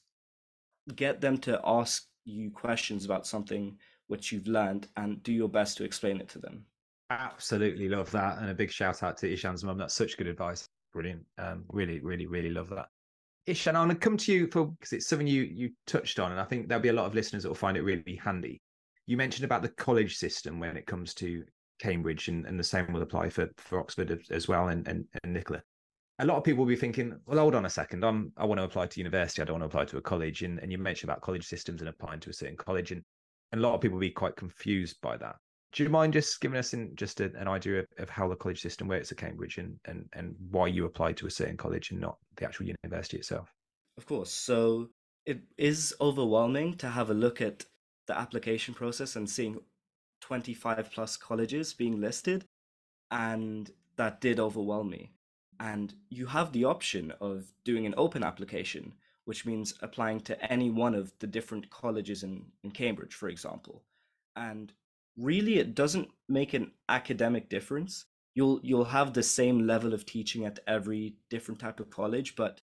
get 0.97 1.21
them 1.21 1.39
to 1.39 1.61
ask 1.65 2.07
you 2.31 2.51
questions 2.51 3.05
about 3.05 3.27
something 3.27 3.77
which 4.07 4.33
you've 4.33 4.47
learned 4.47 4.89
and 4.97 5.23
do 5.23 5.33
your 5.33 5.49
best 5.49 5.77
to 5.77 5.85
explain 5.85 6.21
it 6.21 6.29
to 6.31 6.39
them. 6.39 6.65
Absolutely 7.11 7.89
love 7.89 8.11
that, 8.13 8.39
and 8.39 8.51
a 8.51 8.55
big 8.55 8.71
shout 8.71 9.03
out 9.03 9.17
to 9.19 9.33
Ishan's 9.33 9.65
mum. 9.65 9.79
That's 9.79 9.95
such 9.95 10.17
good 10.17 10.27
advice. 10.27 10.67
Brilliant. 10.93 11.25
Um, 11.39 11.65
really, 11.69 12.01
really, 12.01 12.27
really 12.27 12.51
love 12.51 12.71
that. 12.71 12.89
Ishan, 13.47 13.75
I 13.75 13.81
want 13.81 13.91
to 13.91 13.97
come 13.97 14.17
to 14.17 14.33
you 14.33 14.47
for 14.47 14.67
because 14.67 14.93
it's 14.93 15.07
something 15.07 15.27
you 15.27 15.43
you 15.43 15.71
touched 15.87 16.21
on, 16.21 16.31
and 16.31 16.41
I 16.41 16.45
think 16.45 16.69
there'll 16.69 16.83
be 16.83 16.91
a 16.91 16.93
lot 16.95 17.07
of 17.07 17.15
listeners 17.15 17.43
that 17.43 17.49
will 17.49 17.57
find 17.57 17.77
it 17.77 17.83
really 17.83 18.21
handy. 18.23 18.61
You 19.07 19.17
mentioned 19.17 19.45
about 19.45 19.63
the 19.63 19.71
college 19.71 20.17
system 20.17 20.61
when 20.61 20.77
it 20.77 20.87
comes 20.87 21.15
to 21.15 21.45
Cambridge, 21.81 22.29
and, 22.29 22.47
and 22.47 22.59
the 22.59 22.65
same 22.65 22.93
will 22.93 23.03
apply 23.03 23.31
for 23.31 23.49
for 23.57 23.81
Oxford 23.81 24.23
as 24.31 24.47
well, 24.47 24.69
and, 24.69 24.87
and 24.87 25.05
and 25.25 25.33
Nicola. 25.33 25.63
A 26.21 26.27
lot 26.27 26.37
of 26.37 26.45
people 26.45 26.65
will 26.65 26.69
be 26.69 26.77
thinking, 26.77 27.19
well, 27.25 27.39
hold 27.39 27.55
on 27.55 27.65
a 27.65 27.71
second, 27.71 28.05
I'm 28.05 28.33
I 28.37 28.45
want 28.45 28.59
to 28.59 28.65
apply 28.65 28.87
to 28.87 29.01
university, 29.01 29.41
I 29.41 29.47
don't 29.47 29.59
want 29.59 29.71
to 29.71 29.75
apply 29.75 29.87
to 29.87 29.97
a 29.97 30.03
college, 30.03 30.43
and 30.43 30.59
and 30.59 30.71
you 30.71 30.77
mentioned 30.77 31.11
about 31.11 31.23
college 31.23 31.47
systems 31.47 31.81
and 31.81 31.89
applying 31.89 32.21
to 32.21 32.31
a 32.31 32.33
certain 32.33 32.57
college, 32.57 32.93
and, 32.93 33.03
and 33.53 33.61
a 33.61 33.63
lot 33.63 33.75
of 33.75 33.81
people 33.81 33.95
will 33.95 34.01
be 34.01 34.11
quite 34.11 34.37
confused 34.37 35.01
by 35.01 35.17
that. 35.17 35.37
Do 35.73 35.83
you 35.83 35.89
mind 35.89 36.13
just 36.13 36.41
giving 36.41 36.59
us 36.59 36.75
in 36.75 36.95
just 36.95 37.21
a, 37.21 37.33
an 37.37 37.49
idea 37.49 37.81
of, 37.81 37.87
of 37.99 38.11
how 38.11 38.29
the 38.29 38.37
college 38.37 38.61
system 38.61 38.87
works 38.87 39.11
at 39.11 39.19
Cambridge 39.19 39.57
and, 39.59 39.77
and 39.87 40.05
and 40.13 40.35
why 40.51 40.67
you 40.67 40.85
applied 40.85 41.17
to 41.19 41.27
a 41.27 41.31
certain 41.31 41.57
college 41.57 41.91
and 41.91 42.01
not 42.01 42.19
the 42.37 42.45
actual 42.45 42.67
university 42.67 43.17
itself? 43.17 43.49
Of 43.97 44.05
course. 44.05 44.31
So 44.31 44.91
it 45.27 45.41
is 45.57 45.95
overwhelming 46.01 46.77
to 46.79 46.89
have 46.89 47.11
a 47.11 47.15
look 47.15 47.41
at 47.41 47.65
the 48.07 48.19
application 48.19 48.75
process 48.75 49.17
and 49.17 49.31
seeing 49.31 49.61
25 50.21 50.91
plus 50.93 51.17
colleges 51.17 51.73
being 51.73 52.01
listed. 52.01 52.45
And 53.11 53.71
that 53.97 54.21
did 54.21 54.41
overwhelm 54.41 54.91
me. 54.91 55.13
And 55.61 55.95
you 56.09 56.27
have 56.27 56.53
the 56.53 56.65
option 56.65 57.13
of 57.21 57.53
doing 57.65 57.87
an 57.87 57.95
open 57.97 58.25
application, 58.25 58.95
which 59.27 59.47
means 59.47 59.75
applying 59.83 60.21
to 60.21 60.53
any 60.53 60.71
one 60.71 60.95
of 60.95 61.13
the 61.21 61.27
different 61.27 61.71
colleges 61.71 62.23
in, 62.23 62.47
in 62.65 62.71
Cambridge, 62.71 63.15
for 63.15 63.29
example. 63.29 63.85
And 64.35 64.73
really 65.17 65.59
it 65.59 65.75
doesn't 65.75 66.09
make 66.29 66.55
an 66.55 66.73
academic 66.89 67.49
difference. 67.49 68.07
You'll 68.35 68.61
you'll 68.63 68.85
have 68.85 69.13
the 69.13 69.23
same 69.23 69.67
level 69.67 69.93
of 69.93 70.07
teaching 70.07 70.45
at 70.47 70.61
every 70.67 71.17
different 71.29 71.61
type 71.61 71.81
of 71.81 71.91
college, 71.91 72.37
but 72.37 72.61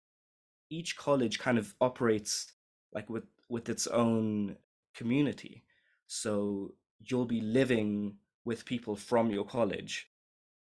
each 0.71 0.97
college 0.97 1.39
kind 1.39 1.59
of 1.59 1.75
operates 1.81 2.53
like 2.93 3.11
with 3.11 3.25
with 3.49 3.69
its 3.69 3.87
own 3.89 4.57
community. 4.95 5.65
So 6.07 6.75
you'll 7.01 7.27
be 7.27 7.41
living 7.41 8.17
with 8.45 8.65
people 8.65 8.95
from 8.95 9.31
your 9.31 9.45
college. 9.45 10.09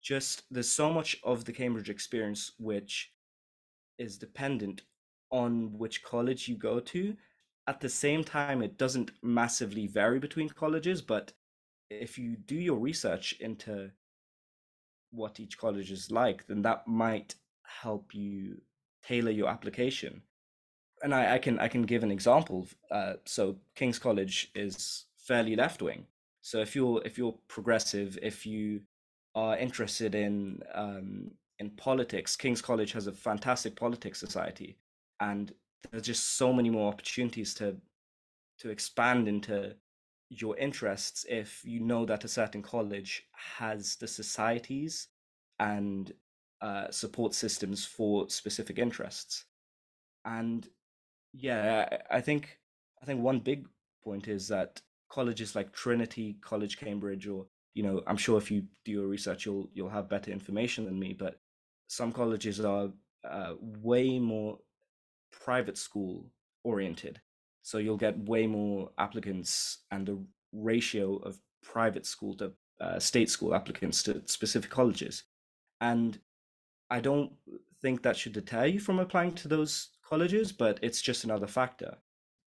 Just 0.07 0.45
there's 0.53 0.71
so 0.71 0.93
much 0.93 1.17
of 1.25 1.45
the 1.45 1.53
Cambridge 1.53 1.91
experience 1.91 2.53
which 2.59 3.13
is 3.99 4.17
dependent 4.17 4.83
on 5.33 5.77
which 5.77 6.05
college 6.05 6.47
you 6.47 6.57
go 6.57 6.79
to. 6.79 7.17
At 7.67 7.81
the 7.81 7.89
same 7.89 8.23
time, 8.23 8.63
it 8.63 8.79
doesn't 8.79 9.11
massively 9.25 9.89
vary 9.89 10.21
between 10.21 10.49
colleges, 10.49 11.03
but 11.03 11.33
if 11.91 12.19
you 12.19 12.37
do 12.37 12.55
your 12.55 12.79
research 12.79 13.33
into 13.41 13.91
what 15.11 15.41
each 15.41 15.59
college 15.59 15.91
is 15.91 16.13
like, 16.13 16.47
then 16.47 16.63
that 16.63 16.87
might 16.87 17.35
help 17.65 18.15
you 18.15 18.59
tailor 19.03 19.33
your 19.33 19.49
application. 19.49 20.23
And 21.03 21.13
I, 21.13 21.35
I 21.35 21.39
can 21.39 21.59
I 21.59 21.67
can 21.67 21.83
give 21.83 22.05
an 22.05 22.13
example. 22.13 22.69
Uh, 22.93 23.15
so 23.25 23.57
King's 23.75 23.99
College 23.99 24.53
is 24.55 25.07
fairly 25.19 25.57
left 25.57 25.83
wing. 25.83 26.07
So 26.43 26.61
if 26.61 26.77
you're 26.77 27.03
if 27.05 27.19
you're 27.19 27.37
progressive, 27.49 28.17
if 28.23 28.47
you 28.47 28.83
are 29.37 29.57
interested 29.59 30.15
in 30.15 30.61
um, 30.75 31.31
in 31.59 31.71
politics, 31.71 32.37
King's 32.37 32.63
College 32.63 32.93
has 32.93 33.07
a 33.07 33.13
fantastic 33.13 33.77
politics 33.77 34.19
society, 34.19 34.79
and 35.21 35.53
there's 35.91 36.07
just 36.07 36.37
so 36.37 36.53
many 36.53 36.71
more 36.71 36.93
opportunities 36.93 37.55
to 37.55 37.77
to 38.59 38.71
expand 38.71 39.29
into 39.29 39.77
your 40.31 40.57
interests 40.57 41.25
if 41.29 41.63
you 41.65 41.81
know 41.81 42.05
that 42.07 42.25
a 42.25 42.29
certain 42.29 42.63
college 42.63 43.29
has 43.33 43.97
the 43.97 44.09
societies 44.09 45.09
and 45.61 46.13
uh, 46.63 46.91
support 46.91 47.35
systems 47.35 47.85
for 47.85 48.29
specific 48.29 48.79
interests. 48.79 49.45
And 50.25 50.67
yeah, 51.35 52.01
I, 52.11 52.17
I 52.17 52.21
think 52.23 52.59
I 53.03 53.07
think 53.07 53.21
one 53.21 53.41
big 53.41 53.69
point 54.03 54.29
is 54.29 54.49
that 54.49 54.81
colleges 55.11 55.55
like 55.55 55.73
Trinity 55.73 56.39
College, 56.41 56.79
Cambridge, 56.79 57.29
or 57.29 57.47
you 57.77 57.83
know, 57.83 58.03
I'm 58.07 58.17
sure 58.17 58.39
if 58.39 58.51
you 58.51 58.65
do 58.87 58.93
your 58.93 59.07
research, 59.07 59.45
you'll 59.45 59.69
you'll 59.75 59.91
have 59.91 60.09
better 60.09 60.31
information 60.31 60.87
than 60.87 60.99
me. 60.99 61.13
But 61.13 61.39
some 61.89 62.11
colleges 62.11 62.59
are 62.59 62.89
uh, 63.23 63.53
way 63.61 64.19
more 64.19 64.59
private 65.31 65.77
school 65.77 66.25
oriented, 66.65 67.21
so 67.63 67.77
you'll 67.77 67.99
get 67.99 68.19
way 68.19 68.47
more 68.47 68.91
applicants, 68.97 69.85
and 69.91 70.07
the 70.07 70.19
ratio 70.53 71.17
of 71.17 71.39
private 71.63 72.07
school 72.07 72.35
to 72.37 72.53
uh, 72.81 72.99
state 72.99 73.29
school 73.29 73.55
applicants 73.55 74.03
to 74.05 74.23
specific 74.25 74.71
colleges. 74.71 75.25
And 75.83 76.19
I 76.89 77.01
don't 77.01 77.31
think 77.83 78.03
that 78.03 78.17
should 78.17 78.33
deter 78.33 78.65
you 78.65 78.81
from 78.81 79.01
applying 79.01 79.33
to 79.35 79.49
those 79.49 79.91
colleges, 80.03 80.51
but 80.51 80.79
it's 80.81 81.03
just 81.03 81.25
another 81.25 81.47
factor 81.47 81.99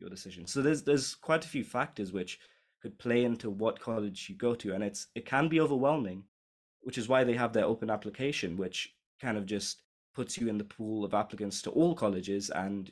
your 0.01 0.11
decision. 0.11 0.49
So 0.49 0.63
there's 0.63 0.83
there's 0.83 1.15
quite 1.15 1.45
a 1.45 1.49
few 1.49 1.63
factors 1.63 2.13
which 2.13 2.41
could 2.83 2.99
play 2.99 3.25
into 3.25 3.49
what 3.49 3.81
college 3.81 4.27
you 4.29 4.37
go 4.37 4.55
to, 4.57 4.75
and 4.75 4.83
it's 4.83 5.07
it 5.15 5.25
can 5.25 5.49
be 5.49 5.61
overwhelming, 5.61 6.25
which 6.83 6.99
is 6.99 7.09
why 7.09 7.23
they 7.23 7.35
have 7.35 7.53
their 7.53 7.65
open 7.65 7.89
application, 7.89 8.57
which 8.57 8.95
kind 9.21 9.39
of 9.39 9.47
just 9.47 9.83
puts 10.15 10.37
you 10.37 10.49
in 10.49 10.59
the 10.59 10.65
pool 10.65 11.05
of 11.05 11.15
applicants 11.15 11.63
to 11.63 11.71
all 11.71 11.95
colleges, 11.95 12.51
and 12.51 12.91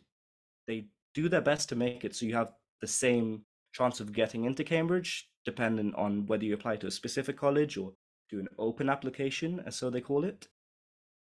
they 0.67 0.87
do 1.13 1.29
their 1.29 1.41
best 1.41 1.69
to 1.69 1.77
make 1.77 2.05
it 2.05 2.15
so 2.15 2.25
you 2.25 2.35
have 2.35 2.53
the 2.81 2.87
same 2.87 3.43
chance 3.73 4.01
of 4.01 4.13
getting 4.13 4.45
into 4.45 4.65
Cambridge, 4.65 5.29
dependent 5.45 5.95
on 5.97 6.25
whether 6.27 6.45
you 6.45 6.55
apply 6.55 6.77
to 6.77 6.87
a 6.87 6.91
specific 6.91 7.37
college 7.37 7.77
or 7.77 7.93
do 8.31 8.39
an 8.39 8.49
open 8.59 8.89
application, 8.89 9.61
as 9.67 9.77
so 9.77 9.91
they 9.91 10.01
call 10.01 10.25
it. 10.25 10.47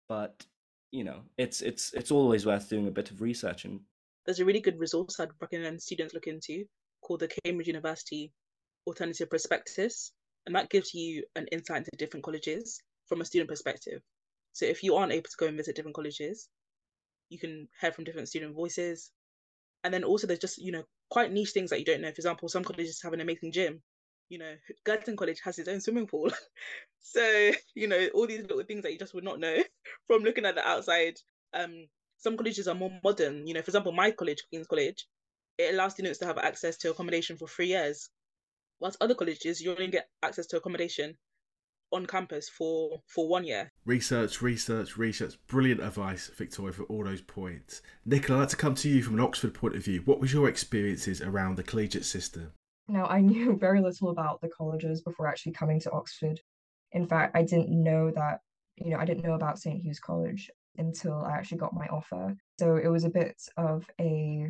But 0.09 0.47
you 0.93 1.03
know, 1.03 1.23
it's 1.39 1.61
it's 1.61 1.93
it's 1.93 2.13
always 2.13 2.47
worth 2.47 2.69
doing 2.69 2.87
a 2.87 2.93
bit 2.93 3.11
of 3.11 3.21
research 3.21 3.65
and. 3.65 3.81
There's 4.27 4.41
a 4.41 4.45
really 4.45 4.61
good 4.61 4.79
resource 4.79 5.21
I'd 5.21 5.29
recommend 5.39 5.83
students 5.83 6.15
look 6.15 6.29
into 6.29 6.65
called 7.03 7.21
the 7.21 7.29
Cambridge 7.45 7.67
University 7.67 8.33
Alternative 8.87 9.29
Prospectus, 9.29 10.13
and 10.47 10.55
that 10.55 10.71
gives 10.71 10.95
you 10.95 11.25
an 11.37 11.47
insight 11.53 11.79
into 11.79 11.91
different 11.97 12.25
colleges 12.25 12.81
from 13.07 13.21
a 13.21 13.25
student 13.25 13.51
perspective. 13.51 14.03
So 14.53 14.67
if 14.67 14.83
you 14.83 14.95
aren't 14.97 15.13
able 15.13 15.29
to 15.29 15.37
go 15.37 15.47
and 15.47 15.57
visit 15.57 15.77
different 15.77 15.97
colleges, 15.97 16.49
you 17.29 17.39
can 17.39 17.69
hear 17.81 17.93
from 17.93 18.05
different 18.05 18.29
student 18.29 18.55
voices, 18.55 19.11
and 19.83 19.93
then 19.93 20.05
also 20.05 20.27
there's 20.27 20.39
just 20.39 20.59
you 20.59 20.73
know 20.73 20.85
quite 21.11 21.33
niche 21.33 21.51
things 21.51 21.71
that 21.71 21.79
you 21.79 21.85
don't 21.85 22.01
know. 22.01 22.09
For 22.11 22.21
example, 22.21 22.49
some 22.49 22.65
colleges 22.65 23.03
have 23.03 23.13
an 23.13 23.21
amazing 23.21 23.53
gym. 23.53 23.83
You 24.29 24.39
know, 24.39 24.55
Girton 24.85 25.17
College 25.17 25.41
has 25.45 25.59
its 25.59 25.69
own 25.69 25.81
swimming 25.81 26.07
pool. 26.07 26.31
so 27.01 27.51
you 27.75 27.89
know 27.89 28.09
all 28.15 28.27
these 28.27 28.43
little 28.43 28.63
things 28.63 28.83
that 28.83 28.93
you 28.93 28.99
just 28.99 29.15
would 29.15 29.25
not 29.25 29.41
know 29.41 29.57
from 30.07 30.23
looking 30.23 30.47
at 30.47 30.55
the 30.55 30.67
outside. 30.67 31.15
Um, 31.53 31.89
some 32.19 32.37
colleges 32.37 32.69
are 32.69 32.75
more 32.75 32.91
modern. 33.03 33.47
You 33.47 33.55
know, 33.55 33.63
for 33.63 33.69
example, 33.69 33.93
my 33.93 34.11
college, 34.11 34.43
Queens' 34.49 34.67
College, 34.67 35.07
it 35.59 35.75
allows 35.75 35.93
students 35.93 36.19
to 36.21 36.27
have 36.27 36.39
access 36.39 36.77
to 36.79 36.91
accommodation 36.91 37.37
for 37.37 37.47
three 37.49 37.69
years. 37.69 38.09
Whilst 38.81 38.99
other 39.01 39.15
colleges, 39.15 39.61
you 39.61 39.71
only 39.71 39.89
get 39.89 40.09
access 40.23 40.47
to 40.49 40.57
accommodation 40.57 41.17
on 41.93 42.07
campus 42.07 42.49
for 42.49 43.01
for 43.07 43.29
one 43.29 43.45
year. 43.45 43.73
Research, 43.85 44.43
research, 44.43 44.97
research. 44.97 45.35
Brilliant 45.47 45.81
advice, 45.81 46.31
Victoria, 46.37 46.73
for 46.73 46.85
all 46.85 47.05
those 47.05 47.23
points. 47.23 47.83
Nicola, 48.05 48.39
I'd 48.39 48.43
like 48.43 48.49
to 48.51 48.57
come 48.57 48.75
to 48.77 48.89
you 48.89 49.03
from 49.03 49.15
an 49.15 49.21
Oxford 49.21 49.55
point 49.55 49.77
of 49.77 49.85
view. 49.85 50.03
What 50.05 50.21
was 50.21 50.33
your 50.33 50.49
experiences 50.49 51.23
around 51.23 51.57
the 51.57 51.63
collegiate 51.63 52.05
system? 52.05 52.53
Now, 52.89 53.07
I 53.07 53.21
knew 53.21 53.57
very 53.61 53.81
little 53.81 54.11
about 54.11 54.41
the 54.41 54.49
colleges 54.49 55.03
before 55.03 55.27
actually 55.27 55.53
coming 55.53 55.81
to 55.81 55.91
Oxford. 55.93 56.41
In 56.93 57.07
fact, 57.07 57.37
I 57.37 57.43
didn't 57.43 57.71
know 57.71 58.11
that, 58.11 58.41
you 58.77 58.91
know, 58.91 58.99
I 58.99 59.05
didn't 59.05 59.25
know 59.25 59.35
about 59.35 59.59
St. 59.59 59.81
Hugh's 59.83 60.01
College 60.01 60.51
until 60.77 61.23
I 61.25 61.33
actually 61.33 61.59
got 61.59 61.75
my 61.75 61.87
offer. 61.87 62.37
So 62.59 62.77
it 62.77 62.89
was 62.89 63.05
a 63.05 63.11
bit 63.11 63.37
of 63.57 63.89
a, 64.01 64.49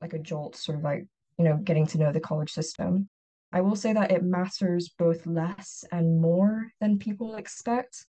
like 0.00 0.14
a 0.14 0.18
jolt, 0.18 0.56
sort 0.56 0.78
of 0.78 0.84
like, 0.84 1.06
you 1.38 1.44
know, 1.44 1.56
getting 1.56 1.86
to 1.88 1.98
know 1.98 2.12
the 2.12 2.20
college 2.20 2.52
system. 2.52 3.08
I 3.56 3.62
will 3.62 3.74
say 3.74 3.94
that 3.94 4.10
it 4.10 4.22
matters 4.22 4.90
both 4.98 5.26
less 5.26 5.82
and 5.90 6.20
more 6.20 6.70
than 6.78 6.98
people 6.98 7.36
expect. 7.36 8.04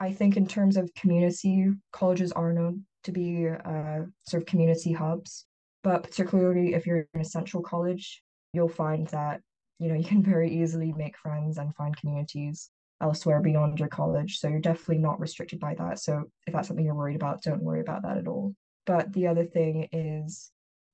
I 0.00 0.12
think 0.12 0.36
in 0.36 0.48
terms 0.48 0.76
of 0.76 0.92
community, 0.94 1.70
colleges 1.92 2.32
are 2.32 2.52
known 2.52 2.86
to 3.04 3.12
be 3.12 3.48
uh, 3.48 4.00
sort 4.26 4.42
of 4.42 4.46
community 4.46 4.90
hubs, 4.92 5.46
but 5.84 6.02
particularly 6.02 6.74
if 6.74 6.88
you're 6.88 7.06
in 7.14 7.20
a 7.20 7.24
central 7.24 7.62
college, 7.62 8.20
you'll 8.52 8.68
find 8.68 9.06
that 9.08 9.42
you 9.78 9.86
know 9.86 9.94
you 9.94 10.02
can 10.02 10.24
very 10.34 10.50
easily 10.50 10.92
make 10.92 11.16
friends 11.16 11.58
and 11.58 11.72
find 11.76 11.96
communities 11.96 12.68
elsewhere 13.00 13.40
beyond 13.40 13.78
your 13.78 13.86
college. 13.86 14.40
So 14.40 14.48
you're 14.48 14.58
definitely 14.58 14.98
not 14.98 15.20
restricted 15.20 15.60
by 15.60 15.74
that. 15.74 16.00
So 16.00 16.24
if 16.48 16.52
that's 16.52 16.66
something 16.66 16.84
you're 16.84 16.96
worried 16.96 17.14
about, 17.14 17.44
don't 17.44 17.62
worry 17.62 17.80
about 17.80 18.02
that 18.02 18.18
at 18.18 18.26
all. 18.26 18.56
But 18.86 19.12
the 19.12 19.28
other 19.28 19.44
thing 19.44 19.88
is 19.92 20.50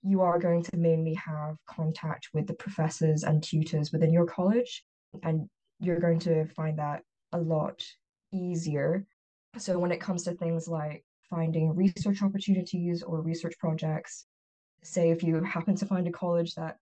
you 0.07 0.21
are 0.23 0.39
going 0.39 0.63
to 0.63 0.77
mainly 0.77 1.15
have 1.15 1.57
contact 1.67 2.29
with 2.33 2.47
the 2.47 2.55
professors 2.55 3.25
and 3.25 3.43
tutors 3.43 3.93
within 3.93 4.13
your 4.13 4.27
college, 4.27 4.85
and 5.23 5.49
you're 5.81 6.01
going 6.01 6.19
to 6.21 6.47
find 6.47 6.79
that 6.79 7.03
a 7.33 7.39
lot 7.39 7.83
easier. 8.33 9.05
So 9.59 9.79
when 9.79 9.93
it 9.93 10.01
comes 10.01 10.23
to 10.25 10.35
things 10.35 10.69
like 10.69 11.05
finding 11.29 11.75
research 11.75 12.23
opportunities 12.23 13.03
or 13.03 13.21
research 13.21 13.55
projects, 13.59 14.27
say 14.83 15.11
if 15.11 15.23
you 15.23 15.43
happen 15.43 15.75
to 15.77 15.87
find 15.87 16.07
a 16.07 16.13
college 16.13 16.55
that 16.55 16.77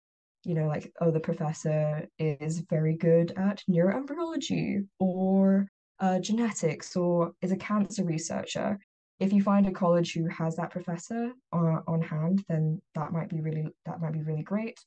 you 0.44 0.54
know, 0.54 0.66
like, 0.66 0.92
oh, 1.00 1.10
the 1.10 1.20
professor 1.20 2.08
is 2.18 2.64
very 2.68 2.96
good 2.96 3.32
at 3.36 3.62
neuroembryology 3.70 4.86
or 4.98 5.68
uh, 6.00 6.18
genetics 6.18 6.96
or 6.96 7.32
is 7.42 7.52
a 7.52 7.56
cancer 7.56 8.04
researcher. 8.04 8.78
If 9.20 9.32
you 9.32 9.42
find 9.42 9.66
a 9.66 9.72
college 9.72 10.14
who 10.14 10.26
has 10.28 10.56
that 10.56 10.70
professor 10.70 11.32
on, 11.52 11.82
on 11.86 12.02
hand, 12.02 12.44
then 12.48 12.80
that 12.94 13.12
might 13.12 13.28
be 13.28 13.40
really 13.40 13.68
that 13.86 14.00
might 14.00 14.12
be 14.12 14.22
really 14.22 14.42
great. 14.42 14.80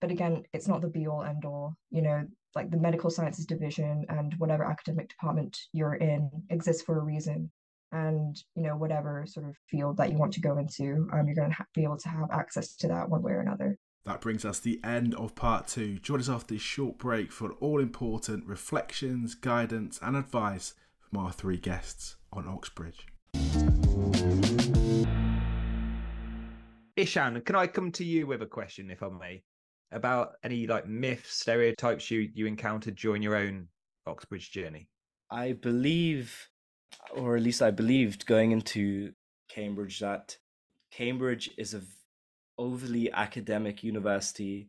But 0.00 0.10
again, 0.10 0.44
it's 0.52 0.68
not 0.68 0.82
the 0.82 0.88
be 0.88 1.06
all 1.06 1.22
end 1.22 1.44
all. 1.44 1.76
You 1.90 2.02
know, 2.02 2.26
like 2.54 2.70
the 2.70 2.78
medical 2.78 3.10
sciences 3.10 3.46
division 3.46 4.04
and 4.08 4.34
whatever 4.38 4.64
academic 4.64 5.08
department 5.08 5.56
you're 5.72 5.94
in 5.94 6.30
exists 6.50 6.82
for 6.82 6.98
a 6.98 7.04
reason. 7.04 7.50
And 7.92 8.36
you 8.56 8.62
know, 8.62 8.76
whatever 8.76 9.24
sort 9.26 9.46
of 9.46 9.56
field 9.70 9.96
that 9.98 10.10
you 10.10 10.18
want 10.18 10.32
to 10.32 10.40
go 10.40 10.58
into, 10.58 11.08
um, 11.12 11.26
you're 11.26 11.36
going 11.36 11.50
to 11.50 11.56
ha- 11.56 11.66
be 11.74 11.84
able 11.84 11.98
to 11.98 12.08
have 12.08 12.30
access 12.32 12.74
to 12.76 12.88
that 12.88 13.08
one 13.08 13.22
way 13.22 13.32
or 13.32 13.40
another. 13.40 13.78
That 14.04 14.20
brings 14.20 14.44
us 14.44 14.60
the 14.60 14.80
end 14.84 15.14
of 15.16 15.34
part 15.34 15.66
two. 15.66 15.98
Join 15.98 16.20
us 16.20 16.28
after 16.28 16.54
this 16.54 16.62
short 16.62 16.96
break 16.98 17.32
for 17.32 17.52
all 17.54 17.80
important 17.80 18.46
reflections, 18.46 19.34
guidance, 19.34 19.98
and 20.00 20.16
advice 20.16 20.74
from 21.00 21.18
our 21.24 21.32
three 21.32 21.58
guests 21.58 22.16
on 22.32 22.46
Oxbridge. 22.46 23.06
Ishan, 26.96 27.42
can 27.42 27.54
I 27.56 27.66
come 27.66 27.92
to 27.92 28.04
you 28.04 28.26
with 28.26 28.42
a 28.42 28.46
question, 28.46 28.90
if 28.90 29.02
I 29.02 29.08
may, 29.08 29.42
about 29.92 30.36
any 30.42 30.66
like 30.66 30.88
myths, 30.88 31.34
stereotypes 31.34 32.10
you 32.10 32.30
you 32.34 32.46
encountered 32.46 32.96
during 32.96 33.22
your 33.22 33.36
own 33.36 33.68
Oxbridge 34.06 34.50
journey? 34.50 34.88
I 35.30 35.52
believe, 35.52 36.48
or 37.14 37.36
at 37.36 37.42
least 37.42 37.62
I 37.62 37.70
believed 37.70 38.26
going 38.26 38.52
into 38.52 39.12
Cambridge 39.48 40.00
that 40.00 40.36
Cambridge 40.90 41.50
is 41.58 41.74
a 41.74 41.82
overly 42.58 43.12
academic 43.12 43.84
university 43.84 44.68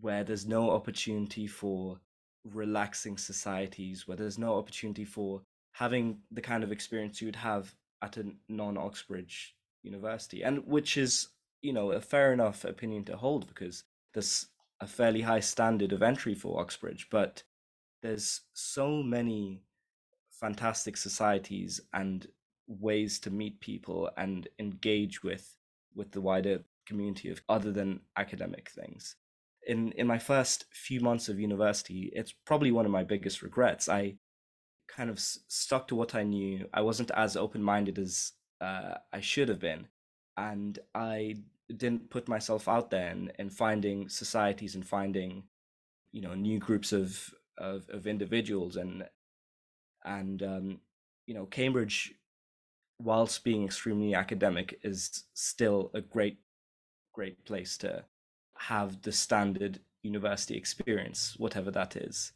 where 0.00 0.24
there's 0.24 0.46
no 0.46 0.70
opportunity 0.70 1.46
for 1.46 2.00
relaxing 2.44 3.18
societies, 3.18 4.08
where 4.08 4.16
there's 4.16 4.38
no 4.38 4.56
opportunity 4.56 5.04
for 5.04 5.42
having 5.72 6.18
the 6.30 6.40
kind 6.40 6.64
of 6.64 6.72
experience 6.72 7.20
you 7.20 7.26
would 7.26 7.36
have 7.36 7.74
at 8.02 8.16
a 8.16 8.32
non 8.48 8.76
Oxbridge 8.76 9.56
university, 9.82 10.42
and 10.42 10.66
which 10.66 10.96
is, 10.96 11.28
you 11.62 11.72
know, 11.72 11.92
a 11.92 12.00
fair 12.00 12.32
enough 12.32 12.64
opinion 12.64 13.04
to 13.04 13.16
hold 13.16 13.46
because 13.46 13.84
there's 14.14 14.46
a 14.80 14.86
fairly 14.86 15.22
high 15.22 15.40
standard 15.40 15.92
of 15.92 16.02
entry 16.02 16.34
for 16.34 16.60
Oxbridge, 16.60 17.08
but 17.10 17.42
there's 18.02 18.42
so 18.54 19.02
many 19.02 19.62
fantastic 20.30 20.96
societies 20.96 21.80
and 21.92 22.26
ways 22.66 23.18
to 23.18 23.30
meet 23.30 23.60
people 23.60 24.10
and 24.16 24.48
engage 24.58 25.22
with 25.22 25.56
with 25.94 26.12
the 26.12 26.20
wider 26.20 26.60
community 26.86 27.28
of 27.28 27.42
other 27.48 27.72
than 27.72 28.00
academic 28.16 28.70
things. 28.70 29.16
In 29.66 29.92
in 29.92 30.06
my 30.06 30.18
first 30.18 30.64
few 30.72 31.00
months 31.00 31.28
of 31.28 31.38
university, 31.38 32.10
it's 32.14 32.32
probably 32.46 32.72
one 32.72 32.86
of 32.86 32.92
my 32.92 33.04
biggest 33.04 33.42
regrets. 33.42 33.88
I 33.88 34.16
kind 34.96 35.10
of 35.10 35.18
stuck 35.18 35.88
to 35.88 35.94
what 35.94 36.14
I 36.14 36.22
knew. 36.22 36.68
I 36.72 36.82
wasn't 36.82 37.10
as 37.12 37.36
open 37.36 37.62
minded 37.62 37.98
as 37.98 38.32
uh, 38.60 38.94
I 39.12 39.20
should 39.20 39.48
have 39.48 39.60
been, 39.60 39.86
and 40.36 40.78
I 40.94 41.36
didn't 41.74 42.10
put 42.10 42.28
myself 42.28 42.68
out 42.68 42.90
there 42.90 43.14
in 43.38 43.50
finding 43.50 44.08
societies 44.08 44.74
and 44.74 44.86
finding, 44.86 45.44
you 46.12 46.20
know, 46.20 46.34
new 46.34 46.58
groups 46.58 46.92
of 46.92 47.32
of, 47.58 47.88
of 47.90 48.06
individuals 48.06 48.76
and 48.76 49.04
and 50.04 50.42
um, 50.42 50.80
you 51.26 51.34
know 51.34 51.46
Cambridge 51.46 52.14
whilst 53.02 53.44
being 53.44 53.64
extremely 53.64 54.14
academic, 54.14 54.78
is 54.82 55.24
still 55.34 55.90
a 55.94 56.00
great 56.00 56.38
great 57.12 57.44
place 57.44 57.76
to 57.78 58.04
have 58.56 59.02
the 59.02 59.12
standard 59.12 59.80
university 60.02 60.56
experience, 60.56 61.34
whatever 61.38 61.70
that 61.70 61.96
is. 61.96 62.32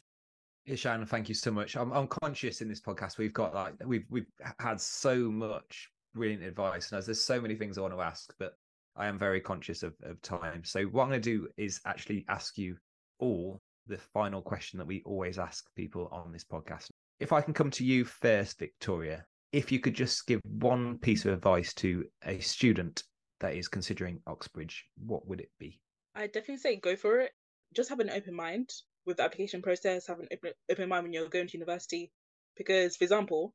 Ishan, 0.65 1.05
thank 1.05 1.29
you 1.29 1.35
so 1.35 1.51
much. 1.51 1.75
I'm, 1.75 1.91
I'm 1.91 2.07
conscious 2.07 2.61
in 2.61 2.67
this 2.67 2.81
podcast 2.81 3.17
we've 3.17 3.33
got 3.33 3.53
like 3.53 3.75
we've 3.85 4.05
we've 4.09 4.25
had 4.59 4.81
so 4.81 5.29
much 5.29 5.89
brilliant 6.15 6.43
advice, 6.43 6.91
and 6.91 7.01
there's 7.03 7.21
so 7.21 7.39
many 7.39 7.55
things 7.55 7.77
I 7.77 7.81
want 7.81 7.93
to 7.93 8.01
ask, 8.01 8.33
but 8.39 8.53
I 8.95 9.07
am 9.07 9.19
very 9.19 9.41
conscious 9.41 9.83
of, 9.83 9.93
of 10.03 10.21
time. 10.21 10.63
So 10.63 10.83
what 10.85 11.03
I'm 11.03 11.09
going 11.09 11.21
to 11.21 11.37
do 11.37 11.47
is 11.57 11.81
actually 11.85 12.25
ask 12.29 12.57
you 12.57 12.77
all 13.19 13.61
the 13.87 13.97
final 13.97 14.41
question 14.41 14.79
that 14.79 14.87
we 14.87 15.03
always 15.05 15.37
ask 15.37 15.65
people 15.75 16.09
on 16.11 16.31
this 16.31 16.45
podcast. 16.45 16.89
If 17.19 17.31
I 17.31 17.41
can 17.41 17.53
come 17.53 17.69
to 17.71 17.85
you 17.85 18.03
first, 18.05 18.57
Victoria, 18.57 19.25
if 19.51 19.71
you 19.71 19.79
could 19.79 19.93
just 19.93 20.25
give 20.25 20.41
one 20.43 20.97
piece 20.97 21.25
of 21.25 21.33
advice 21.33 21.73
to 21.75 22.05
a 22.25 22.39
student 22.39 23.03
that 23.39 23.55
is 23.55 23.67
considering 23.67 24.19
Oxbridge, 24.27 24.85
what 25.05 25.27
would 25.27 25.41
it 25.41 25.51
be? 25.59 25.79
I 26.15 26.27
definitely 26.27 26.57
say 26.57 26.77
go 26.77 26.95
for 26.95 27.19
it. 27.19 27.31
Just 27.73 27.89
have 27.89 27.99
an 27.99 28.09
open 28.09 28.33
mind 28.33 28.71
with 29.05 29.17
the 29.17 29.23
application 29.23 29.61
process. 29.61 30.07
Have 30.07 30.19
an 30.19 30.27
open, 30.31 30.51
open 30.71 30.89
mind 30.89 31.03
when 31.03 31.13
you're 31.13 31.29
going 31.29 31.47
to 31.47 31.57
university. 31.57 32.11
Because, 32.57 32.95
for 32.95 33.03
example, 33.03 33.53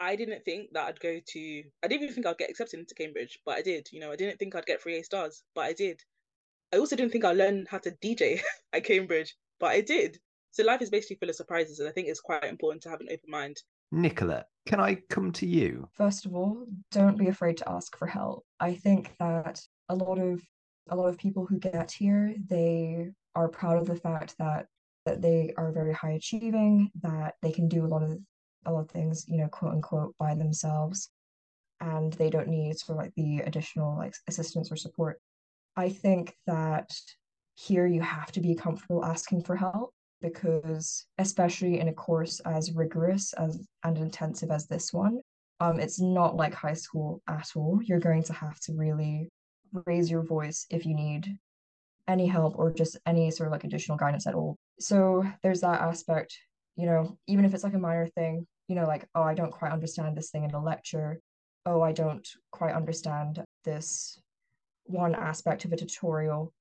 I 0.00 0.16
didn't 0.16 0.44
think 0.44 0.72
that 0.72 0.86
I'd 0.86 1.00
go 1.00 1.20
to. 1.24 1.62
I 1.82 1.88
didn't 1.88 2.02
even 2.02 2.14
think 2.14 2.26
I'd 2.26 2.38
get 2.38 2.50
accepted 2.50 2.80
into 2.80 2.94
Cambridge, 2.94 3.38
but 3.44 3.56
I 3.56 3.62
did. 3.62 3.88
You 3.92 4.00
know, 4.00 4.12
I 4.12 4.16
didn't 4.16 4.38
think 4.38 4.54
I'd 4.54 4.66
get 4.66 4.82
three 4.82 4.98
A 4.98 5.04
stars, 5.04 5.42
but 5.54 5.62
I 5.62 5.72
did. 5.72 6.00
I 6.72 6.78
also 6.78 6.96
didn't 6.96 7.12
think 7.12 7.24
I'd 7.24 7.36
learn 7.36 7.66
how 7.70 7.78
to 7.78 7.90
DJ 8.02 8.40
at 8.72 8.84
Cambridge, 8.84 9.36
but 9.60 9.70
I 9.70 9.80
did. 9.80 10.18
So 10.50 10.64
life 10.64 10.82
is 10.82 10.90
basically 10.90 11.16
full 11.16 11.30
of 11.30 11.36
surprises, 11.36 11.80
and 11.80 11.88
I 11.88 11.92
think 11.92 12.08
it's 12.08 12.20
quite 12.20 12.44
important 12.44 12.82
to 12.84 12.90
have 12.90 13.00
an 13.00 13.08
open 13.10 13.30
mind 13.30 13.62
Nicola, 13.94 14.44
can 14.66 14.80
I 14.80 14.96
come 15.08 15.30
to 15.32 15.46
you? 15.46 15.88
First 15.92 16.26
of 16.26 16.34
all, 16.34 16.66
don't 16.90 17.18
be 17.18 17.28
afraid 17.28 17.56
to 17.58 17.68
ask 17.70 17.96
for 17.96 18.06
help. 18.06 18.44
I 18.58 18.74
think 18.74 19.14
that 19.18 19.60
a 19.88 19.94
lot 19.94 20.18
of 20.18 20.42
a 20.90 20.96
lot 20.96 21.08
of 21.08 21.16
people 21.16 21.46
who 21.46 21.58
get 21.58 21.92
here, 21.92 22.34
they 22.48 23.10
are 23.34 23.48
proud 23.48 23.78
of 23.78 23.86
the 23.86 23.96
fact 23.96 24.34
that 24.38 24.66
that 25.06 25.20
they 25.20 25.52
are 25.58 25.70
very 25.70 25.92
high 25.92 26.12
achieving, 26.12 26.90
that 27.02 27.34
they 27.42 27.52
can 27.52 27.68
do 27.68 27.84
a 27.84 27.88
lot 27.88 28.02
of 28.02 28.18
a 28.66 28.72
lot 28.72 28.80
of 28.80 28.90
things, 28.90 29.26
you 29.28 29.36
know, 29.36 29.48
quote 29.48 29.72
unquote, 29.72 30.14
by 30.18 30.34
themselves, 30.34 31.10
and 31.80 32.12
they 32.14 32.30
don't 32.30 32.48
need 32.48 32.78
sort 32.78 32.98
of 32.98 33.04
like 33.04 33.14
the 33.16 33.40
additional 33.40 33.96
like 33.96 34.14
assistance 34.28 34.72
or 34.72 34.76
support. 34.76 35.20
I 35.76 35.88
think 35.90 36.34
that 36.46 36.90
here 37.54 37.86
you 37.86 38.00
have 38.00 38.32
to 38.32 38.40
be 38.40 38.54
comfortable 38.54 39.04
asking 39.04 39.42
for 39.42 39.56
help 39.56 39.92
because 40.20 41.06
especially 41.18 41.80
in 41.80 41.88
a 41.88 41.92
course 41.92 42.40
as 42.46 42.72
rigorous 42.72 43.32
as 43.34 43.66
and 43.84 43.98
intensive 43.98 44.50
as 44.50 44.66
this 44.66 44.92
one 44.92 45.20
um 45.60 45.78
it's 45.78 46.00
not 46.00 46.34
like 46.34 46.54
high 46.54 46.74
school 46.74 47.20
at 47.28 47.48
all 47.54 47.78
you're 47.84 48.00
going 48.00 48.22
to 48.22 48.32
have 48.32 48.58
to 48.58 48.72
really 48.72 49.28
raise 49.86 50.10
your 50.10 50.22
voice 50.22 50.66
if 50.70 50.86
you 50.86 50.94
need 50.94 51.38
any 52.08 52.26
help 52.26 52.58
or 52.58 52.72
just 52.72 52.98
any 53.06 53.30
sort 53.30 53.46
of 53.46 53.52
like 53.52 53.64
additional 53.64 53.96
guidance 53.96 54.26
at 54.26 54.34
all 54.34 54.56
so 54.78 55.24
there's 55.42 55.60
that 55.60 55.80
aspect 55.80 56.36
you 56.76 56.86
know 56.86 57.16
even 57.26 57.44
if 57.44 57.54
it's 57.54 57.64
like 57.64 57.74
a 57.74 57.78
minor 57.78 58.06
thing 58.06 58.46
you 58.68 58.74
know 58.74 58.86
like 58.86 59.06
oh 59.14 59.22
i 59.22 59.34
don't 59.34 59.52
quite 59.52 59.72
understand 59.72 60.16
this 60.16 60.30
thing 60.30 60.44
in 60.44 60.54
a 60.54 60.62
lecture 60.62 61.20
oh 61.66 61.80
i 61.80 61.92
don't 61.92 62.28
quite 62.50 62.74
understand 62.74 63.42
this 63.64 64.18
one 64.84 65.14
aspect 65.14 65.64
of 65.64 65.72
a 65.72 65.76
tutorial 65.76 66.52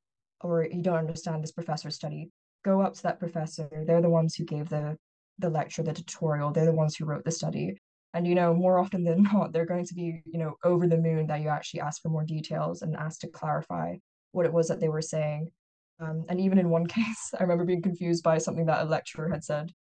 or 0.42 0.64
you 0.64 0.82
don't 0.82 0.98
understand 0.98 1.44
this 1.44 1.52
professor's 1.52 1.96
study 1.96 2.30
go 2.64 2.82
up 2.82 2.94
to 2.96 3.04
that 3.04 3.20
professor. 3.20 3.70
They're 3.86 4.02
the 4.02 4.10
ones 4.10 4.36
who 4.36 4.46
gave 4.46 4.70
the 4.70 4.98
the 5.40 5.50
lecture, 5.50 5.84
the 5.84 5.94
tutorial. 5.94 6.52
They're 6.52 6.66
the 6.66 6.72
ones 6.72 6.96
who 6.96 7.06
wrote 7.06 7.26
the 7.26 7.32
study. 7.32 7.78
And 8.14 8.28
you 8.28 8.36
know, 8.36 8.54
more 8.54 8.80
often 8.80 9.04
than 9.04 9.24
not, 9.34 9.52
they're 9.52 9.66
going 9.66 9.86
to 9.86 9.94
be, 9.94 10.22
you 10.26 10.40
know, 10.40 10.56
over 10.64 10.88
the 10.88 10.98
moon 10.98 11.28
that 11.28 11.42
you 11.42 11.50
actually 11.50 11.82
ask 11.82 12.02
for 12.02 12.10
more 12.10 12.24
details 12.24 12.82
and 12.82 12.96
ask 12.96 13.20
to 13.22 13.28
clarify 13.28 13.96
what 14.34 14.46
it 14.46 14.54
was 14.54 14.68
that 14.68 14.82
they 14.82 14.90
were 14.90 15.02
saying. 15.02 15.50
Um, 16.00 16.26
and 16.28 16.40
even 16.40 16.58
in 16.58 16.70
one 16.70 16.86
case, 16.98 17.34
I 17.40 17.44
remember 17.44 17.66
being 17.66 17.82
confused 17.82 18.24
by 18.24 18.38
something 18.38 18.66
that 18.66 18.82
a 18.82 18.90
lecturer 18.90 19.30
had 19.30 19.44
said. 19.44 19.72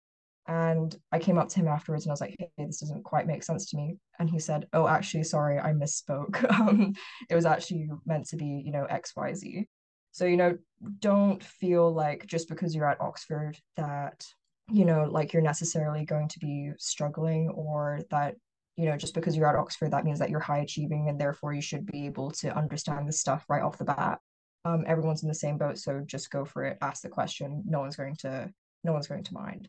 And 0.49 0.95
I 1.13 1.21
came 1.21 1.39
up 1.39 1.49
to 1.51 1.57
him 1.61 1.69
afterwards 1.69 2.05
and 2.05 2.11
I 2.11 2.15
was 2.15 2.21
like, 2.21 2.35
hey, 2.39 2.51
this 2.59 2.81
doesn't 2.81 3.05
quite 3.05 3.29
make 3.29 3.45
sense 3.45 3.71
to 3.71 3.77
me. 3.77 3.99
And 4.19 4.29
he 4.29 4.41
said, 4.41 4.67
oh, 4.73 4.89
actually, 4.89 5.23
sorry, 5.25 5.59
I 5.59 5.73
misspoke. 5.73 6.51
um, 6.61 6.95
it 7.31 7.35
was 7.35 7.47
actually 7.47 7.89
meant 8.07 8.27
to 8.29 8.37
be, 8.37 8.63
you 8.65 8.73
know, 8.73 8.87
XYZ. 8.91 9.67
So, 10.11 10.27
you 10.27 10.37
know, 10.37 10.59
don't 10.99 11.43
feel 11.43 11.93
like 11.93 12.27
just 12.27 12.49
because 12.49 12.75
you're 12.75 12.91
at 12.91 13.01
Oxford 13.01 13.57
that, 13.77 14.25
you 14.71 14.85
know, 14.85 15.05
like 15.05 15.33
you're 15.33 15.43
necessarily 15.43 16.05
going 16.05 16.29
to 16.29 16.39
be 16.39 16.73
struggling 16.77 17.49
or 17.51 18.01
that, 18.11 18.35
you 18.77 18.87
know, 18.87 18.97
just 18.97 19.15
because 19.15 19.37
you're 19.37 19.49
at 19.49 19.57
Oxford, 19.57 19.93
that 19.93 20.05
means 20.05 20.19
that 20.19 20.29
you're 20.29 20.41
high 20.41 20.59
achieving 20.59 21.09
and 21.09 21.21
therefore 21.21 21.55
you 21.55 21.63
should 21.63 21.87
be 21.87 22.07
able 22.07 22.31
to 22.33 22.55
understand 22.57 23.09
the 23.09 23.13
stuff 23.13 23.45
right 23.49 23.63
off 23.63 23.79
the 23.79 23.85
bat. 23.85 24.19
Um, 24.65 24.85
everyone's 24.87 25.23
in 25.23 25.29
the 25.29 25.35
same 25.35 25.59
boat, 25.59 25.79
so 25.79 26.01
just 26.07 26.31
go 26.31 26.45
for 26.45 26.65
it, 26.65 26.79
ask 26.81 27.03
the 27.03 27.09
question. 27.09 27.63
No 27.67 27.81
one's 27.81 27.97
going 27.97 28.17
to 28.17 28.53
no 28.85 28.93
one's 28.93 29.07
going 29.07 29.25
to 29.25 29.35
mind. 29.35 29.69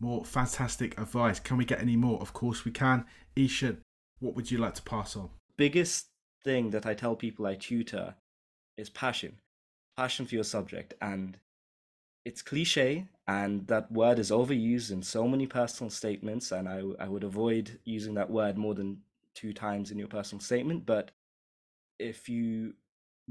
More 0.00 0.24
fantastic 0.24 0.98
advice. 0.98 1.40
Can 1.40 1.56
we 1.56 1.64
get 1.64 1.80
any 1.80 1.96
more? 1.96 2.20
Of 2.20 2.32
course 2.32 2.64
we 2.64 2.70
can. 2.70 3.04
Ishan, 3.36 3.80
what 4.18 4.34
would 4.34 4.50
you 4.50 4.58
like 4.58 4.74
to 4.74 4.82
pass 4.82 5.16
on? 5.16 5.30
Biggest 5.56 6.06
thing 6.42 6.70
that 6.70 6.86
I 6.86 6.94
tell 6.94 7.16
people 7.16 7.46
I 7.46 7.54
tutor 7.54 8.14
is 8.76 8.90
passion. 8.90 9.40
Passion 9.96 10.26
for 10.26 10.34
your 10.34 10.44
subject. 10.44 10.94
And 11.00 11.38
it's 12.24 12.42
cliche, 12.42 13.06
and 13.28 13.66
that 13.66 13.92
word 13.92 14.18
is 14.18 14.30
overused 14.30 14.90
in 14.90 15.02
so 15.02 15.28
many 15.28 15.46
personal 15.46 15.90
statements, 15.90 16.52
and 16.52 16.68
I, 16.68 16.82
I 16.98 17.08
would 17.08 17.22
avoid 17.22 17.78
using 17.84 18.14
that 18.14 18.30
word 18.30 18.56
more 18.56 18.74
than 18.74 19.02
two 19.34 19.52
times 19.52 19.90
in 19.90 19.98
your 19.98 20.08
personal 20.08 20.40
statement. 20.40 20.86
But 20.86 21.10
if 21.98 22.28
you 22.28 22.74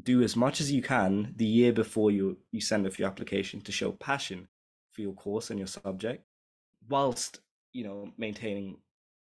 do 0.01 0.23
as 0.23 0.35
much 0.35 0.59
as 0.59 0.71
you 0.71 0.81
can 0.81 1.33
the 1.35 1.45
year 1.45 1.71
before 1.71 2.11
you, 2.11 2.37
you 2.51 2.61
send 2.61 2.87
off 2.87 2.97
your 2.97 3.07
application 3.07 3.61
to 3.61 3.71
show 3.71 3.91
passion 3.91 4.47
for 4.91 5.01
your 5.01 5.13
course 5.13 5.49
and 5.49 5.59
your 5.59 5.67
subject, 5.67 6.25
whilst 6.89 7.39
you 7.73 7.83
know 7.83 8.11
maintaining 8.17 8.77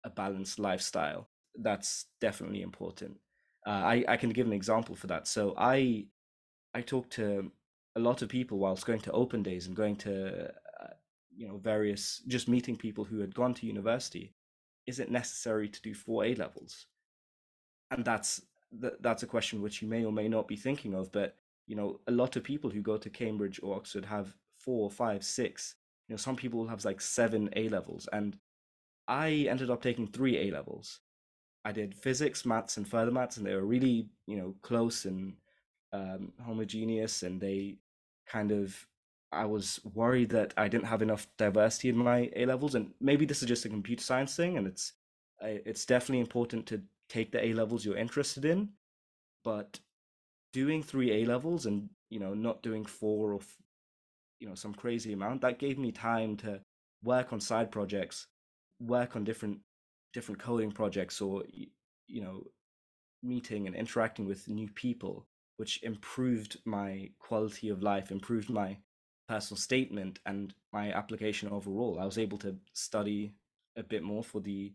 a 0.04 0.10
balanced 0.10 0.58
lifestyle. 0.58 1.28
That's 1.54 2.06
definitely 2.20 2.62
important. 2.62 3.18
Uh, 3.66 3.70
I, 3.70 4.04
I 4.08 4.16
can 4.16 4.30
give 4.30 4.46
an 4.46 4.52
example 4.52 4.96
for 4.96 5.06
that. 5.08 5.28
So 5.28 5.54
i 5.56 6.06
i 6.74 6.80
talked 6.80 7.12
to 7.12 7.50
a 7.96 8.00
lot 8.00 8.22
of 8.22 8.28
people 8.28 8.58
whilst 8.58 8.86
going 8.86 9.00
to 9.00 9.12
open 9.12 9.42
days 9.42 9.66
and 9.66 9.76
going 9.76 9.96
to 9.96 10.46
uh, 10.46 10.94
you 11.36 11.46
know 11.46 11.58
various 11.58 12.22
just 12.26 12.48
meeting 12.48 12.76
people 12.76 13.04
who 13.04 13.18
had 13.18 13.34
gone 13.34 13.54
to 13.54 13.66
university. 13.66 14.34
Is 14.86 14.98
it 14.98 15.10
necessary 15.10 15.68
to 15.68 15.82
do 15.82 15.94
four 15.94 16.24
a 16.24 16.34
levels? 16.34 16.86
And 17.90 18.04
that's 18.04 18.42
that's 19.00 19.22
a 19.22 19.26
question 19.26 19.60
which 19.60 19.82
you 19.82 19.88
may 19.88 20.04
or 20.04 20.12
may 20.12 20.28
not 20.28 20.48
be 20.48 20.56
thinking 20.56 20.94
of 20.94 21.12
but 21.12 21.36
you 21.66 21.76
know 21.76 22.00
a 22.06 22.12
lot 22.12 22.36
of 22.36 22.44
people 22.44 22.70
who 22.70 22.80
go 22.80 22.96
to 22.96 23.10
cambridge 23.10 23.60
or 23.62 23.76
oxford 23.76 24.04
have 24.04 24.34
four 24.58 24.90
five 24.90 25.22
six 25.22 25.74
you 26.08 26.12
know 26.12 26.16
some 26.16 26.36
people 26.36 26.66
have 26.66 26.84
like 26.84 27.00
seven 27.00 27.50
a 27.56 27.68
levels 27.68 28.08
and 28.12 28.38
i 29.08 29.46
ended 29.48 29.70
up 29.70 29.82
taking 29.82 30.06
three 30.06 30.48
a 30.48 30.52
levels. 30.52 31.00
I 31.64 31.70
did 31.70 31.94
physics 31.94 32.44
maths 32.44 32.76
and 32.76 32.88
further 32.88 33.12
maths 33.12 33.36
and 33.36 33.46
they 33.46 33.54
were 33.54 33.64
really 33.64 34.08
you 34.26 34.36
know 34.36 34.54
close 34.62 35.04
and 35.04 35.34
um, 35.92 36.32
homogeneous 36.44 37.22
and 37.22 37.40
they 37.40 37.76
kind 38.26 38.50
of 38.50 38.86
i 39.30 39.44
was 39.44 39.78
worried 39.94 40.30
that 40.30 40.54
i 40.56 40.66
didn't 40.66 40.86
have 40.86 41.02
enough 41.02 41.26
diversity 41.38 41.88
in 41.88 41.96
my 41.96 42.30
a 42.34 42.46
levels 42.46 42.74
and 42.74 42.92
maybe 43.00 43.26
this 43.26 43.42
is 43.42 43.48
just 43.48 43.64
a 43.64 43.68
computer 43.68 44.02
science 44.02 44.34
thing 44.34 44.56
and 44.56 44.66
it's 44.66 44.94
it's 45.40 45.84
definitely 45.84 46.20
important 46.20 46.66
to 46.66 46.80
take 47.12 47.30
the 47.32 47.44
a 47.44 47.52
levels 47.52 47.84
you're 47.84 47.96
interested 47.96 48.44
in 48.44 48.68
but 49.44 49.78
doing 50.52 50.82
three 50.82 51.10
a 51.12 51.26
levels 51.26 51.66
and 51.66 51.88
you 52.10 52.18
know 52.18 52.34
not 52.34 52.62
doing 52.62 52.84
four 52.84 53.32
or 53.32 53.40
you 54.40 54.48
know 54.48 54.54
some 54.54 54.74
crazy 54.74 55.12
amount 55.12 55.40
that 55.40 55.58
gave 55.58 55.78
me 55.78 55.92
time 55.92 56.36
to 56.36 56.60
work 57.04 57.32
on 57.32 57.40
side 57.40 57.70
projects 57.70 58.26
work 58.80 59.16
on 59.16 59.24
different 59.24 59.58
different 60.12 60.40
coding 60.40 60.70
projects 60.70 61.20
or 61.20 61.42
you 62.08 62.22
know 62.22 62.42
meeting 63.22 63.66
and 63.66 63.76
interacting 63.76 64.26
with 64.26 64.48
new 64.48 64.68
people 64.70 65.26
which 65.56 65.82
improved 65.82 66.56
my 66.64 67.08
quality 67.18 67.68
of 67.68 67.82
life 67.82 68.10
improved 68.10 68.50
my 68.50 68.76
personal 69.28 69.58
statement 69.58 70.18
and 70.26 70.54
my 70.72 70.92
application 70.92 71.48
overall. 71.48 71.98
I 72.00 72.04
was 72.04 72.18
able 72.18 72.38
to 72.38 72.56
study 72.74 73.32
a 73.76 73.82
bit 73.82 74.02
more 74.02 74.22
for 74.22 74.40
the 74.40 74.72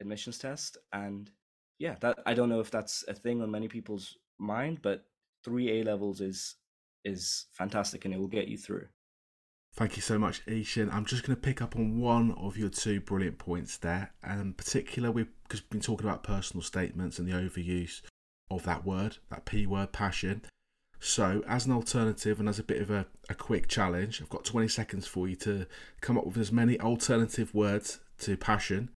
admissions 0.00 0.38
test 0.38 0.78
and 0.92 1.30
yeah 1.80 1.96
that 2.00 2.18
i 2.26 2.32
don't 2.32 2.48
know 2.48 2.60
if 2.60 2.70
that's 2.70 3.02
a 3.08 3.14
thing 3.14 3.42
on 3.42 3.50
many 3.50 3.66
people's 3.66 4.16
mind 4.38 4.78
but 4.82 5.04
3 5.44 5.80
a 5.80 5.84
levels 5.84 6.20
is 6.20 6.56
is 7.04 7.46
fantastic 7.52 8.04
and 8.04 8.14
it 8.14 8.20
will 8.20 8.28
get 8.28 8.46
you 8.46 8.56
through 8.56 8.86
Thank 9.72 9.94
you 9.94 10.02
so 10.02 10.18
much, 10.18 10.42
Ishan. 10.48 10.90
I'm 10.90 11.04
just 11.04 11.24
going 11.24 11.36
to 11.36 11.40
pick 11.40 11.62
up 11.62 11.76
on 11.76 12.00
one 12.00 12.32
of 12.32 12.56
your 12.56 12.70
two 12.70 13.00
brilliant 13.00 13.38
points 13.38 13.76
there, 13.76 14.12
and 14.20 14.40
in 14.40 14.52
particular, 14.52 15.12
we've 15.12 15.30
just 15.48 15.70
been 15.70 15.80
talking 15.80 16.08
about 16.08 16.24
personal 16.24 16.62
statements 16.62 17.20
and 17.20 17.28
the 17.28 17.34
overuse 17.34 18.02
of 18.50 18.64
that 18.64 18.84
word, 18.84 19.18
that 19.30 19.44
P 19.44 19.66
word, 19.66 19.92
passion. 19.92 20.42
So, 20.98 21.44
as 21.46 21.66
an 21.66 21.72
alternative 21.72 22.40
and 22.40 22.48
as 22.48 22.58
a 22.58 22.64
bit 22.64 22.82
of 22.82 22.90
a, 22.90 23.06
a 23.28 23.34
quick 23.34 23.68
challenge, 23.68 24.20
I've 24.20 24.28
got 24.28 24.44
20 24.44 24.66
seconds 24.66 25.06
for 25.06 25.28
you 25.28 25.36
to 25.36 25.66
come 26.00 26.18
up 26.18 26.26
with 26.26 26.36
as 26.36 26.50
many 26.50 26.78
alternative 26.80 27.54
words 27.54 28.00
to 28.18 28.36
passion 28.36 28.90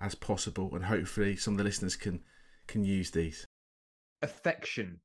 as 0.00 0.14
possible, 0.14 0.74
and 0.74 0.84
hopefully, 0.84 1.36
some 1.36 1.54
of 1.54 1.58
the 1.58 1.64
listeners 1.64 1.96
can 1.96 2.20
can 2.66 2.84
use 2.84 3.10
these. 3.10 3.46
Affection, 4.22 5.00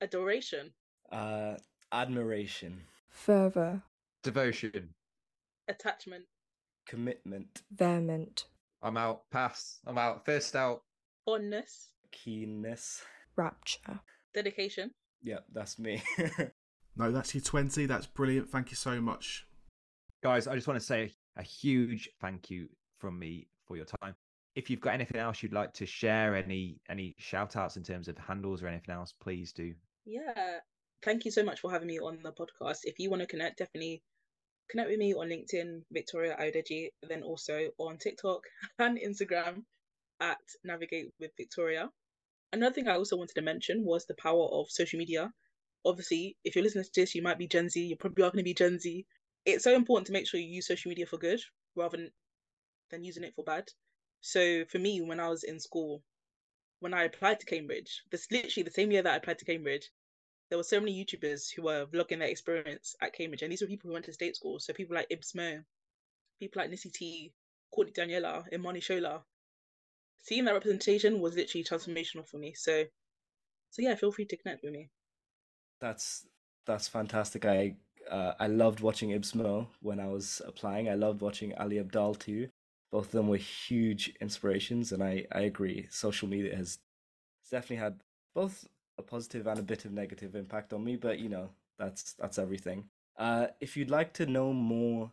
adoration, 0.00 0.72
uh, 1.12 1.54
admiration, 1.92 2.82
fervor, 3.08 3.82
devotion, 4.22 4.94
attachment, 5.68 6.24
commitment, 6.86 7.62
vehement, 7.70 8.44
I'm 8.82 8.96
out. 8.96 9.22
Pass. 9.30 9.78
I'm 9.86 9.98
out. 9.98 10.24
First 10.24 10.56
out. 10.56 10.82
fondness, 11.24 11.90
keenness. 12.12 13.02
rapture. 13.36 14.00
dedication. 14.34 14.92
Yep, 15.22 15.44
that's 15.52 15.78
me. 15.78 16.02
No, 16.96 17.12
that's 17.12 17.34
your 17.34 17.42
20. 17.42 17.84
That's 17.86 18.06
brilliant. 18.06 18.48
Thank 18.48 18.70
you 18.70 18.76
so 18.76 19.00
much. 19.00 19.46
Guys, 20.22 20.48
I 20.48 20.54
just 20.54 20.66
want 20.66 20.80
to 20.80 20.86
say 20.86 21.12
a 21.36 21.42
huge 21.42 22.08
thank 22.20 22.50
you 22.50 22.68
from 22.98 23.18
me 23.18 23.48
for 23.66 23.76
your 23.76 23.84
time. 24.00 24.14
If 24.56 24.70
you've 24.70 24.80
got 24.80 24.94
anything 24.94 25.20
else 25.20 25.42
you'd 25.42 25.52
like 25.52 25.72
to 25.74 25.86
share, 25.86 26.34
any 26.34 26.80
any 26.88 27.14
shout 27.18 27.56
outs 27.56 27.76
in 27.76 27.82
terms 27.82 28.08
of 28.08 28.18
handles 28.18 28.62
or 28.62 28.68
anything 28.68 28.94
else, 28.94 29.12
please 29.12 29.52
do. 29.52 29.74
Yeah. 30.04 30.60
Thank 31.02 31.24
you 31.24 31.30
so 31.30 31.44
much 31.44 31.60
for 31.60 31.70
having 31.70 31.88
me 31.88 31.98
on 31.98 32.18
the 32.22 32.32
podcast. 32.32 32.78
If 32.84 32.98
you 32.98 33.10
want 33.10 33.20
to 33.20 33.26
connect, 33.26 33.58
definitely 33.58 34.02
connect 34.70 34.88
with 34.88 34.98
me 34.98 35.14
on 35.14 35.28
LinkedIn, 35.28 35.82
Victoria 35.92 36.36
Ayodeji, 36.40 36.88
then 37.08 37.22
also 37.22 37.68
on 37.78 37.98
TikTok 37.98 38.40
and 38.78 38.98
Instagram 38.98 39.64
at 40.20 40.38
Navigate 40.64 41.12
with 41.20 41.30
Victoria. 41.36 41.90
Another 42.52 42.74
thing 42.74 42.88
I 42.88 42.96
also 42.96 43.16
wanted 43.16 43.34
to 43.34 43.42
mention 43.42 43.84
was 43.84 44.06
the 44.06 44.14
power 44.14 44.48
of 44.52 44.70
social 44.70 44.98
media. 44.98 45.30
Obviously, 45.84 46.36
if 46.44 46.56
you're 46.56 46.64
listening 46.64 46.84
to 46.84 46.90
this, 46.94 47.14
you 47.14 47.22
might 47.22 47.38
be 47.38 47.46
Gen 47.46 47.68
Z, 47.68 47.80
you 47.80 47.96
probably 47.96 48.24
are 48.24 48.30
going 48.30 48.38
to 48.38 48.44
be 48.44 48.54
Gen 48.54 48.78
Z. 48.78 49.04
It's 49.44 49.64
so 49.64 49.74
important 49.74 50.06
to 50.06 50.12
make 50.12 50.26
sure 50.26 50.40
you 50.40 50.46
use 50.46 50.66
social 50.66 50.88
media 50.88 51.06
for 51.06 51.18
good 51.18 51.40
rather 51.76 52.08
than 52.90 53.04
using 53.04 53.24
it 53.24 53.34
for 53.36 53.44
bad. 53.44 53.64
So 54.26 54.64
for 54.64 54.80
me, 54.80 55.00
when 55.00 55.20
I 55.20 55.28
was 55.28 55.44
in 55.44 55.60
school, 55.60 56.02
when 56.80 56.92
I 56.92 57.04
applied 57.04 57.38
to 57.38 57.46
Cambridge, 57.46 58.02
this 58.10 58.26
literally 58.32 58.64
the 58.64 58.72
same 58.72 58.90
year 58.90 59.02
that 59.02 59.12
I 59.12 59.16
applied 59.18 59.38
to 59.38 59.44
Cambridge, 59.44 59.88
there 60.48 60.58
were 60.58 60.64
so 60.64 60.80
many 60.80 60.92
YouTubers 60.92 61.54
who 61.54 61.62
were 61.62 61.86
vlogging 61.86 62.18
their 62.18 62.28
experience 62.28 62.96
at 63.00 63.12
Cambridge, 63.12 63.42
and 63.42 63.52
these 63.52 63.60
were 63.60 63.68
people 63.68 63.86
who 63.86 63.92
went 63.92 64.04
to 64.06 64.12
state 64.12 64.34
school. 64.34 64.58
So 64.58 64.72
people 64.72 64.96
like 64.96 65.08
Ibz 65.10 65.36
Mo, 65.36 65.60
people 66.40 66.60
like 66.60 66.72
Nissy 66.72 66.90
T, 66.92 67.32
Courtney 67.72 67.92
Daniela, 67.92 68.52
Imani 68.52 68.80
Shola. 68.80 69.22
Seeing 70.24 70.44
that 70.46 70.54
representation 70.54 71.20
was 71.20 71.36
literally 71.36 71.62
transformational 71.62 72.26
for 72.26 72.38
me. 72.38 72.52
So, 72.54 72.82
so 73.70 73.82
yeah, 73.82 73.94
feel 73.94 74.10
free 74.10 74.26
to 74.26 74.36
connect 74.36 74.64
with 74.64 74.72
me. 74.72 74.90
That's 75.80 76.26
that's 76.66 76.88
fantastic. 76.88 77.44
I 77.44 77.76
uh, 78.10 78.32
I 78.40 78.48
loved 78.48 78.80
watching 78.80 79.10
Ibz 79.10 79.36
Mo 79.36 79.68
when 79.82 80.00
I 80.00 80.08
was 80.08 80.42
applying. 80.44 80.88
I 80.88 80.94
loved 80.94 81.20
watching 81.20 81.54
Ali 81.54 81.76
Abdaal 81.76 82.18
too. 82.18 82.48
Both 82.96 83.08
of 83.08 83.12
them 83.12 83.28
were 83.28 83.36
huge 83.36 84.14
inspirations, 84.22 84.90
and 84.90 85.02
I 85.04 85.26
I 85.30 85.40
agree. 85.40 85.86
Social 85.90 86.28
media 86.28 86.56
has 86.56 86.78
definitely 87.50 87.84
had 87.84 88.00
both 88.34 88.66
a 88.96 89.02
positive 89.02 89.46
and 89.46 89.58
a 89.58 89.62
bit 89.62 89.84
of 89.84 89.92
negative 89.92 90.34
impact 90.34 90.72
on 90.72 90.82
me, 90.82 90.96
but 90.96 91.18
you 91.18 91.28
know 91.28 91.50
that's 91.78 92.14
that's 92.14 92.38
everything. 92.38 92.88
Uh, 93.18 93.48
if 93.60 93.76
you'd 93.76 93.90
like 93.90 94.14
to 94.14 94.24
know 94.24 94.50
more 94.54 95.10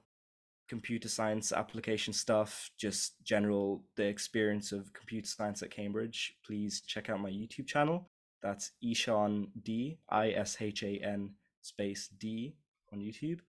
computer 0.70 1.10
science 1.10 1.52
application 1.52 2.14
stuff, 2.14 2.72
just 2.78 3.22
general 3.22 3.84
the 3.98 4.06
experience 4.06 4.72
of 4.72 4.94
computer 4.94 5.28
science 5.28 5.62
at 5.62 5.70
Cambridge, 5.70 6.38
please 6.46 6.80
check 6.88 7.10
out 7.10 7.20
my 7.20 7.30
YouTube 7.30 7.68
channel. 7.68 8.08
That's 8.42 8.72
Ishan 8.82 9.52
D 9.62 9.98
I 10.08 10.30
S 10.30 10.56
H 10.62 10.84
A 10.84 11.02
N 11.04 11.32
space 11.62 12.08
D 12.08 12.56
on 12.94 13.02
YouTube, 13.02 13.42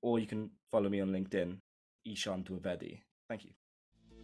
or 0.00 0.18
you 0.18 0.26
can 0.26 0.50
follow 0.70 0.88
me 0.88 1.02
on 1.02 1.10
LinkedIn, 1.10 1.58
Ishan 2.06 2.44
Dwivedi. 2.44 3.00
Thank 3.28 3.44
you. 3.44 3.50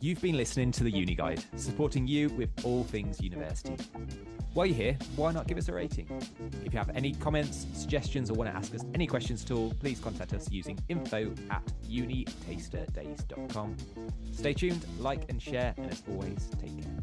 You've 0.00 0.20
been 0.20 0.36
listening 0.36 0.70
to 0.72 0.84
the 0.84 0.90
Uni 0.92 1.16
Guide, 1.16 1.42
supporting 1.56 2.06
you 2.06 2.28
with 2.30 2.50
all 2.62 2.84
things 2.84 3.20
university. 3.20 3.76
While 4.54 4.66
you're 4.66 4.76
here, 4.76 4.98
why 5.16 5.32
not 5.32 5.48
give 5.48 5.58
us 5.58 5.68
a 5.68 5.72
rating? 5.72 6.08
If 6.64 6.72
you 6.72 6.78
have 6.78 6.90
any 6.90 7.12
comments, 7.14 7.66
suggestions, 7.72 8.30
or 8.30 8.34
want 8.34 8.48
to 8.48 8.56
ask 8.56 8.72
us 8.76 8.84
any 8.94 9.08
questions 9.08 9.44
at 9.44 9.50
all, 9.50 9.74
please 9.80 9.98
contact 9.98 10.34
us 10.34 10.48
using 10.52 10.78
info 10.88 11.34
at 11.50 11.66
unitasterdays.com. 11.90 13.76
Stay 14.30 14.52
tuned, 14.54 14.86
like 15.00 15.28
and 15.30 15.42
share, 15.42 15.74
and 15.76 15.90
as 15.90 16.00
always, 16.08 16.48
take 16.60 16.80
care. 16.80 16.96